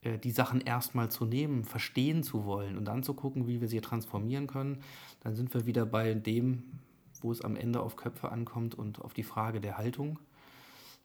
äh, 0.00 0.18
die 0.18 0.32
Sachen 0.32 0.62
erstmal 0.62 1.12
zu 1.12 1.26
nehmen, 1.26 1.62
verstehen 1.62 2.24
zu 2.24 2.44
wollen 2.44 2.76
und 2.76 2.86
dann 2.86 3.04
zu 3.04 3.14
gucken, 3.14 3.46
wie 3.46 3.60
wir 3.60 3.68
sie 3.68 3.80
transformieren 3.80 4.48
können, 4.48 4.82
dann 5.20 5.36
sind 5.36 5.54
wir 5.54 5.64
wieder 5.64 5.86
bei 5.86 6.14
dem, 6.14 6.64
wo 7.20 7.30
es 7.30 7.40
am 7.40 7.54
Ende 7.54 7.82
auf 7.82 7.94
Köpfe 7.94 8.32
ankommt 8.32 8.74
und 8.74 9.00
auf 9.00 9.14
die 9.14 9.22
Frage 9.22 9.60
der 9.60 9.78
Haltung. 9.78 10.18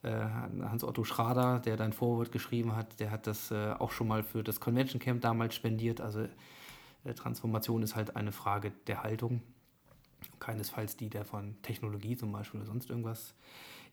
Äh, 0.01 0.09
Hans-Otto 0.09 1.03
Schrader, 1.03 1.59
der 1.59 1.77
dein 1.77 1.93
Vorwort 1.93 2.31
geschrieben 2.31 2.75
hat, 2.75 2.99
der 2.99 3.11
hat 3.11 3.27
das 3.27 3.51
äh, 3.51 3.73
auch 3.77 3.91
schon 3.91 4.07
mal 4.07 4.23
für 4.23 4.41
das 4.41 4.59
Convention 4.59 4.99
Camp 4.99 5.21
damals 5.21 5.53
spendiert. 5.53 6.01
Also 6.01 6.27
Transformation 7.15 7.83
ist 7.83 7.95
halt 7.95 8.15
eine 8.15 8.31
Frage 8.31 8.71
der 8.87 9.03
Haltung, 9.03 9.41
keinesfalls 10.39 10.97
die 10.97 11.09
der 11.09 11.25
von 11.25 11.55
Technologie 11.61 12.17
zum 12.17 12.31
Beispiel 12.31 12.59
oder 12.59 12.67
sonst 12.67 12.89
irgendwas. 12.89 13.33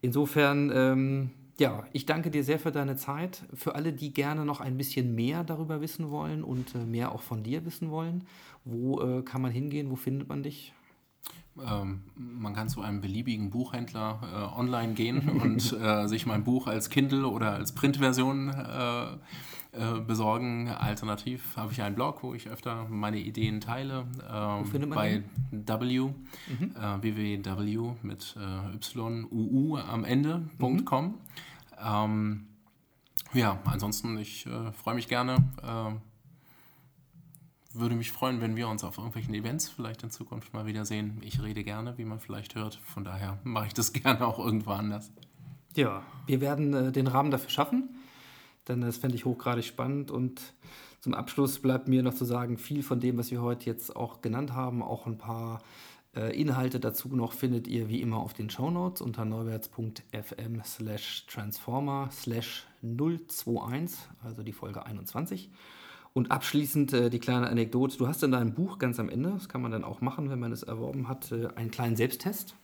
Insofern, 0.01 0.71
ähm, 0.75 1.31
ja, 1.59 1.85
ich 1.93 2.05
danke 2.05 2.31
dir 2.31 2.45
sehr 2.45 2.59
für 2.59 2.73
deine 2.73 2.97
Zeit. 2.97 3.43
Für 3.55 3.75
alle, 3.75 3.93
die 3.93 4.13
gerne 4.13 4.45
noch 4.45 4.61
ein 4.61 4.77
bisschen 4.77 5.15
mehr 5.15 5.45
darüber 5.45 5.81
wissen 5.81 6.11
wollen 6.11 6.45
und 6.45 6.75
äh, 6.75 6.85
mehr 6.85 7.13
auch 7.13 7.23
von 7.23 7.43
dir 7.43 7.65
wissen 7.65 7.91
wollen, 7.91 8.25
wo 8.65 9.01
äh, 9.01 9.23
kann 9.23 9.41
man 9.41 9.51
hingehen? 9.51 9.91
Wo 9.91 9.97
findet 9.97 10.29
man 10.29 10.43
dich? 10.43 10.75
Ähm, 11.59 12.03
man 12.17 12.55
kann 12.55 12.69
zu 12.69 12.83
einem 12.83 13.01
beliebigen 13.01 13.51
Buchhändler 13.51 14.21
äh, 14.23 14.59
online 14.59 14.95
gehen 14.95 15.29
und 15.41 15.73
äh, 15.81 16.07
sich 16.09 16.27
mein 16.27 16.45
Buch 16.45 16.67
als 16.67 16.91
Kindle 16.91 17.27
oder 17.29 17.53
als 17.53 17.73
Printversion 17.73 18.51
äh, 19.79 20.01
besorgen. 20.01 20.69
Alternativ 20.69 21.57
habe 21.57 21.73
ich 21.73 21.83
einen 21.83 21.95
Blog, 21.95 22.23
wo 22.23 22.35
ich 22.35 22.49
öfter 22.49 22.87
meine 22.89 23.19
Ideen 23.19 23.61
teile. 23.61 24.07
Ähm, 24.31 24.67
findet 24.67 24.91
man 24.91 24.99
bei 24.99 25.79
W, 25.79 25.97
äh, 25.97 27.03
www 27.03 27.93
mit 28.03 28.37
äh, 28.39 28.95
YUU 28.95 29.77
am 29.77 30.05
Ende.com. 30.05 31.15
Ähm, 31.85 32.47
ja, 33.33 33.59
ansonsten, 33.65 34.17
ich 34.19 34.47
äh, 34.47 34.73
freue 34.73 34.95
mich 34.95 35.09
gerne. 35.09 35.37
Äh, 35.63 35.95
würde 37.77 37.97
mich 37.97 38.13
freuen, 38.13 38.41
wenn 38.41 38.55
wir 38.55 38.69
uns 38.69 38.85
auf 38.85 38.99
irgendwelchen 38.99 39.35
Events 39.35 39.69
vielleicht 39.69 40.05
in 40.05 40.11
Zukunft 40.11 40.55
mal 40.55 40.65
wiedersehen. 40.67 41.21
Ich 41.23 41.43
rede 41.43 41.65
gerne, 41.65 41.99
wie 41.99 42.05
man 42.05 42.21
vielleicht 42.21 42.55
hört. 42.55 42.77
Von 42.77 43.03
daher 43.03 43.39
mache 43.43 43.67
ich 43.67 43.75
das 43.75 43.93
gerne 43.93 44.25
auch 44.27 44.39
irgendwo 44.39 44.71
anders. 44.71 45.11
Ja, 45.75 46.05
wir 46.27 46.41
werden 46.41 46.73
äh, 46.73 46.93
den 46.93 47.09
Rahmen 47.09 47.33
dafür 47.33 47.51
schaffen, 47.51 47.89
denn 48.69 48.81
das 48.81 48.97
fände 48.97 49.17
ich 49.17 49.25
hochgradig 49.25 49.65
spannend. 49.65 50.11
Und 50.11 50.41
zum 51.01 51.15
Abschluss 51.15 51.59
bleibt 51.59 51.89
mir 51.89 52.03
noch 52.03 52.15
zu 52.15 52.25
sagen, 52.25 52.59
viel 52.59 52.83
von 52.83 53.01
dem, 53.01 53.19
was 53.19 53.31
wir 53.31 53.43
heute 53.43 53.67
jetzt 53.67 53.95
auch 53.95 54.21
genannt 54.21 54.53
haben, 54.53 54.83
auch 54.83 55.07
ein 55.07 55.19
paar 55.19 55.63
äh, 56.17 56.39
Inhalte 56.41 56.81
dazu 56.81 57.09
noch 57.09 57.33
findet 57.33 57.67
ihr 57.67 57.89
wie 57.89 58.01
immer 58.01 58.19
auf 58.19 58.33
den 58.33 58.49
Shownotes 58.49 59.03
unter 59.03 59.25
neuwärts.fm 59.25 60.63
slash 60.65 61.27
transformer 61.27 62.09
slash 62.13 62.67
021, 62.83 63.99
also 64.23 64.43
die 64.43 64.53
Folge 64.53 64.87
21. 64.87 65.51
Und 66.13 66.31
abschließend 66.31 66.93
äh, 66.93 67.11
die 67.11 67.19
kleine 67.19 67.49
Anekdote. 67.49 67.99
Du 67.99 68.07
hast 68.07 68.23
in 68.23 68.31
deinem 68.31 68.55
Buch 68.55 68.79
ganz 68.79 69.01
am 69.01 69.09
Ende, 69.09 69.31
das 69.31 69.49
kann 69.49 69.63
man 69.63 69.73
dann 69.73 69.83
auch 69.83 70.01
machen, 70.01 70.31
wenn 70.31 70.39
man 70.39 70.53
es 70.53 70.63
erworben 70.63 71.09
hat, 71.09 71.33
äh, 71.33 71.49
einen 71.57 71.73
kleinen 71.73 71.97
Selbsttest. 71.97 72.55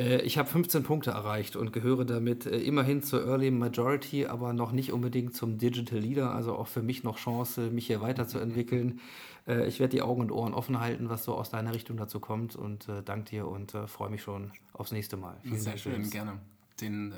Äh, 0.00 0.22
ich 0.22 0.38
habe 0.38 0.48
15 0.48 0.82
Punkte 0.82 1.10
erreicht 1.10 1.56
und 1.56 1.72
gehöre 1.72 2.04
damit 2.04 2.46
äh, 2.46 2.58
immerhin 2.58 3.02
zur 3.02 3.26
Early 3.26 3.50
Majority, 3.50 4.26
aber 4.26 4.52
noch 4.52 4.72
nicht 4.72 4.92
unbedingt 4.92 5.34
zum 5.34 5.58
Digital 5.58 5.98
Leader. 5.98 6.34
Also 6.34 6.56
auch 6.56 6.68
für 6.68 6.82
mich 6.82 7.04
noch 7.04 7.18
Chance, 7.18 7.70
mich 7.70 7.86
hier 7.86 8.00
weiterzuentwickeln. 8.00 9.00
Äh, 9.46 9.66
ich 9.66 9.78
werde 9.78 9.90
die 9.90 10.02
Augen 10.02 10.22
und 10.22 10.32
Ohren 10.32 10.54
offen 10.54 10.80
halten, 10.80 11.10
was 11.10 11.24
so 11.24 11.34
aus 11.34 11.50
deiner 11.50 11.74
Richtung 11.74 11.96
dazu 11.96 12.20
kommt. 12.20 12.56
Und 12.56 12.88
danke 13.04 13.30
dir 13.30 13.46
und 13.46 13.72
freue 13.86 14.10
mich 14.10 14.22
schon 14.22 14.52
aufs 14.72 14.92
nächste 14.92 15.16
Mal. 15.16 15.36
Vielen 15.42 15.58
Sehr 15.58 15.72
Dank, 15.72 15.82
schön, 15.82 15.92
James. 15.92 16.10
gerne. 16.10 16.38
Den 16.80 17.12
äh, 17.12 17.14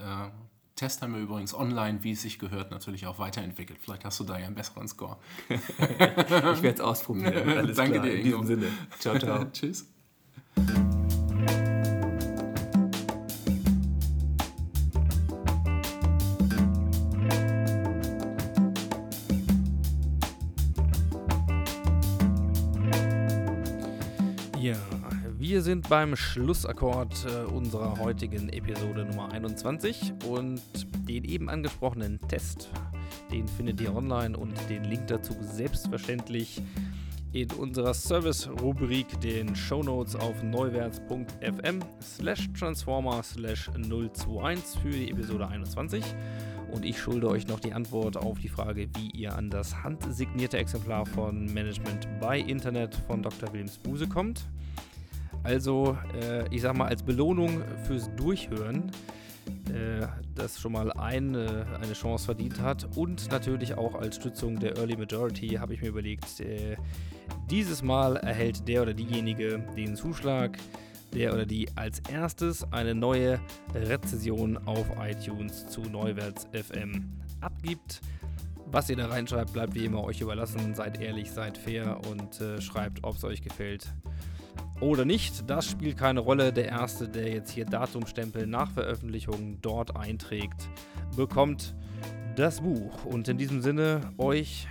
Test 0.75 1.03
haben 1.03 1.15
wir 1.15 1.21
übrigens 1.21 1.55
online, 1.55 2.03
wie 2.03 2.13
es 2.13 2.23
sich 2.23 2.39
gehört, 2.39 2.71
natürlich 2.71 3.07
auch 3.07 3.19
weiterentwickelt. 3.19 3.79
Vielleicht 3.81 4.05
hast 4.05 4.19
du 4.19 4.25
da 4.25 4.39
ja 4.39 4.47
einen 4.47 4.55
besseren 4.55 4.89
Score. 4.89 5.17
ich 5.49 5.61
werde 5.61 6.69
es 6.71 6.81
ausprobieren. 6.81 7.49
Alles 7.59 7.77
Danke 7.77 7.95
klar, 7.95 8.07
dir, 8.07 8.15
in 8.15 8.25
diesem 8.25 8.47
Sinne. 8.47 8.67
Ciao, 8.99 9.19
ciao. 9.19 9.45
Tschüss. 9.53 9.92
Wir 25.63 25.67
sind 25.67 25.89
beim 25.89 26.17
Schlussakkord 26.17 27.25
äh, 27.25 27.45
unserer 27.45 27.97
heutigen 28.01 28.49
Episode 28.49 29.05
Nummer 29.05 29.31
21 29.31 30.13
und 30.27 30.61
den 31.07 31.23
eben 31.23 31.49
angesprochenen 31.49 32.19
Test, 32.27 32.69
den 33.31 33.47
findet 33.47 33.81
ihr 33.81 33.95
online 33.95 34.37
und 34.37 34.55
den 34.69 34.83
Link 34.83 35.07
dazu 35.07 35.37
selbstverständlich 35.41 36.61
in 37.33 37.49
unserer 37.53 37.95
Service-Rubrik, 37.95 39.21
den 39.21 39.55
Shownotes 39.55 40.17
auf 40.17 40.43
neuwärts.fm 40.43 41.79
slash 42.03 42.49
transformer 42.59 43.23
slash 43.23 43.71
021 43.77 44.83
für 44.83 44.91
die 44.91 45.13
Episode 45.13 45.47
21. 45.47 46.05
Und 46.73 46.85
ich 46.85 46.99
schulde 46.99 47.29
euch 47.29 47.47
noch 47.47 47.61
die 47.61 47.73
Antwort 47.73 48.17
auf 48.17 48.41
die 48.41 48.49
Frage, 48.49 48.89
wie 48.97 49.11
ihr 49.11 49.37
an 49.37 49.49
das 49.49 49.85
handsignierte 49.85 50.59
Exemplar 50.59 51.07
von 51.07 51.45
Management 51.55 52.09
bei 52.21 52.41
Internet 52.41 52.97
von 53.07 53.23
Dr. 53.23 53.53
Wilms 53.53 53.79
Buse 53.79 54.09
kommt. 54.09 54.45
Also, 55.45 55.99
äh, 56.21 56.47
ich 56.55 56.63
sag 56.63 56.77
mal, 56.77 56.87
als 56.87 57.03
Belohnung 57.03 57.63
fürs 57.85 58.15
Durchhören, 58.15 58.93
äh, 59.67 60.07
das 60.35 60.61
schon 60.61 60.73
mal 60.73 60.93
eine, 60.93 61.67
eine 61.81 61.93
Chance 61.95 62.27
verdient 62.27 62.61
hat 62.61 62.87
und 62.97 63.31
natürlich 63.31 63.75
auch 63.75 63.97
als 63.97 64.17
Stützung 64.17 64.59
der 64.61 64.77
Early 64.77 64.97
Majority 64.97 65.49
habe 65.49 65.75
ich 65.75 65.83
mir 65.83 65.89
überlegt, 65.89 66.41
äh, 66.41 66.77
dieses 67.51 67.83
Mal 67.83 68.17
erhält 68.19 68.69
der 68.69 68.83
oder 68.83 68.95
diejenige 68.95 69.65
den 69.77 69.97
Zuschlag, 69.97 70.59
der 71.13 71.35
oder 71.35 71.45
die 71.45 71.69
als 71.75 72.01
erstes 72.09 72.65
eine 72.73 72.95
neue 72.95 73.41
Rezession 73.75 74.57
auf 74.67 74.87
iTunes 75.01 75.67
zu 75.67 75.83
Neuwärts 75.83 76.49
FM 76.53 77.11
abgibt. 77.41 78.01
Was 78.67 78.89
ihr 78.89 78.97
da 78.97 79.09
reinschreibt, 79.09 79.53
bleibt 79.53 79.75
wie 79.75 79.85
immer 79.85 80.03
euch 80.05 80.21
überlassen. 80.21 80.75
Seid 80.75 81.01
ehrlich, 81.01 81.31
seid 81.31 81.59
fair 81.59 82.01
und 82.11 82.41
äh, 82.41 82.61
schreibt, 82.61 83.05
ob 83.05 83.17
es 83.17 83.25
euch 83.25 83.43
gefällt 83.43 83.93
oder 84.83 85.05
nicht. 85.05 85.49
Das 85.49 85.67
spielt 85.67 85.97
keine 85.97 86.21
Rolle. 86.21 86.53
Der 86.53 86.67
Erste, 86.67 87.09
der 87.09 87.33
jetzt 87.33 87.51
hier 87.51 87.65
Datumstempel 87.65 88.47
nach 88.47 88.71
Veröffentlichung 88.73 89.59
dort 89.63 89.97
einträgt, 89.97 90.69
bekommt 91.17 91.75
das 92.37 92.61
Buch. 92.61 93.05
Und 93.05 93.29
in 93.29 93.39
diesem 93.39 93.63
Sinne 93.63 94.01
euch 94.19 94.67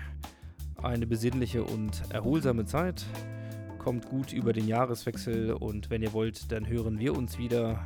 eine 0.83 1.07
besinnliche 1.07 1.63
und 1.63 2.03
erholsame 2.09 2.65
Zeit. 2.65 3.05
Kommt 3.79 4.07
gut 4.07 4.31
über 4.33 4.53
den 4.53 4.67
Jahreswechsel 4.67 5.53
und 5.53 5.89
wenn 5.89 6.03
ihr 6.03 6.13
wollt, 6.13 6.51
dann 6.51 6.67
hören 6.67 6.99
wir 6.99 7.17
uns 7.17 7.39
wieder 7.39 7.83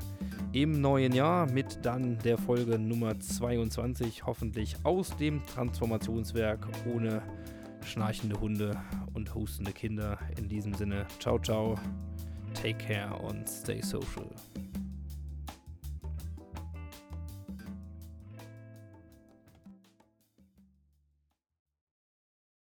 im 0.52 0.82
neuen 0.82 1.14
Jahr 1.14 1.50
mit 1.50 1.86
dann 1.86 2.18
der 2.20 2.38
Folge 2.38 2.78
Nummer 2.78 3.18
22, 3.18 4.26
hoffentlich 4.26 4.76
aus 4.84 5.16
dem 5.16 5.46
Transformationswerk 5.46 6.68
ohne 6.94 7.22
schnarchende 7.86 8.40
Hunde 8.40 8.78
und 9.14 9.34
hustende 9.36 9.72
Kinder. 9.72 10.18
In 10.38 10.50
diesem 10.50 10.74
Sinne, 10.74 11.06
ciao, 11.20 11.40
ciao, 11.40 11.76
take 12.56 12.80
care 12.80 13.12
and 13.28 13.48
stay 13.48 13.82
social. 13.82 14.34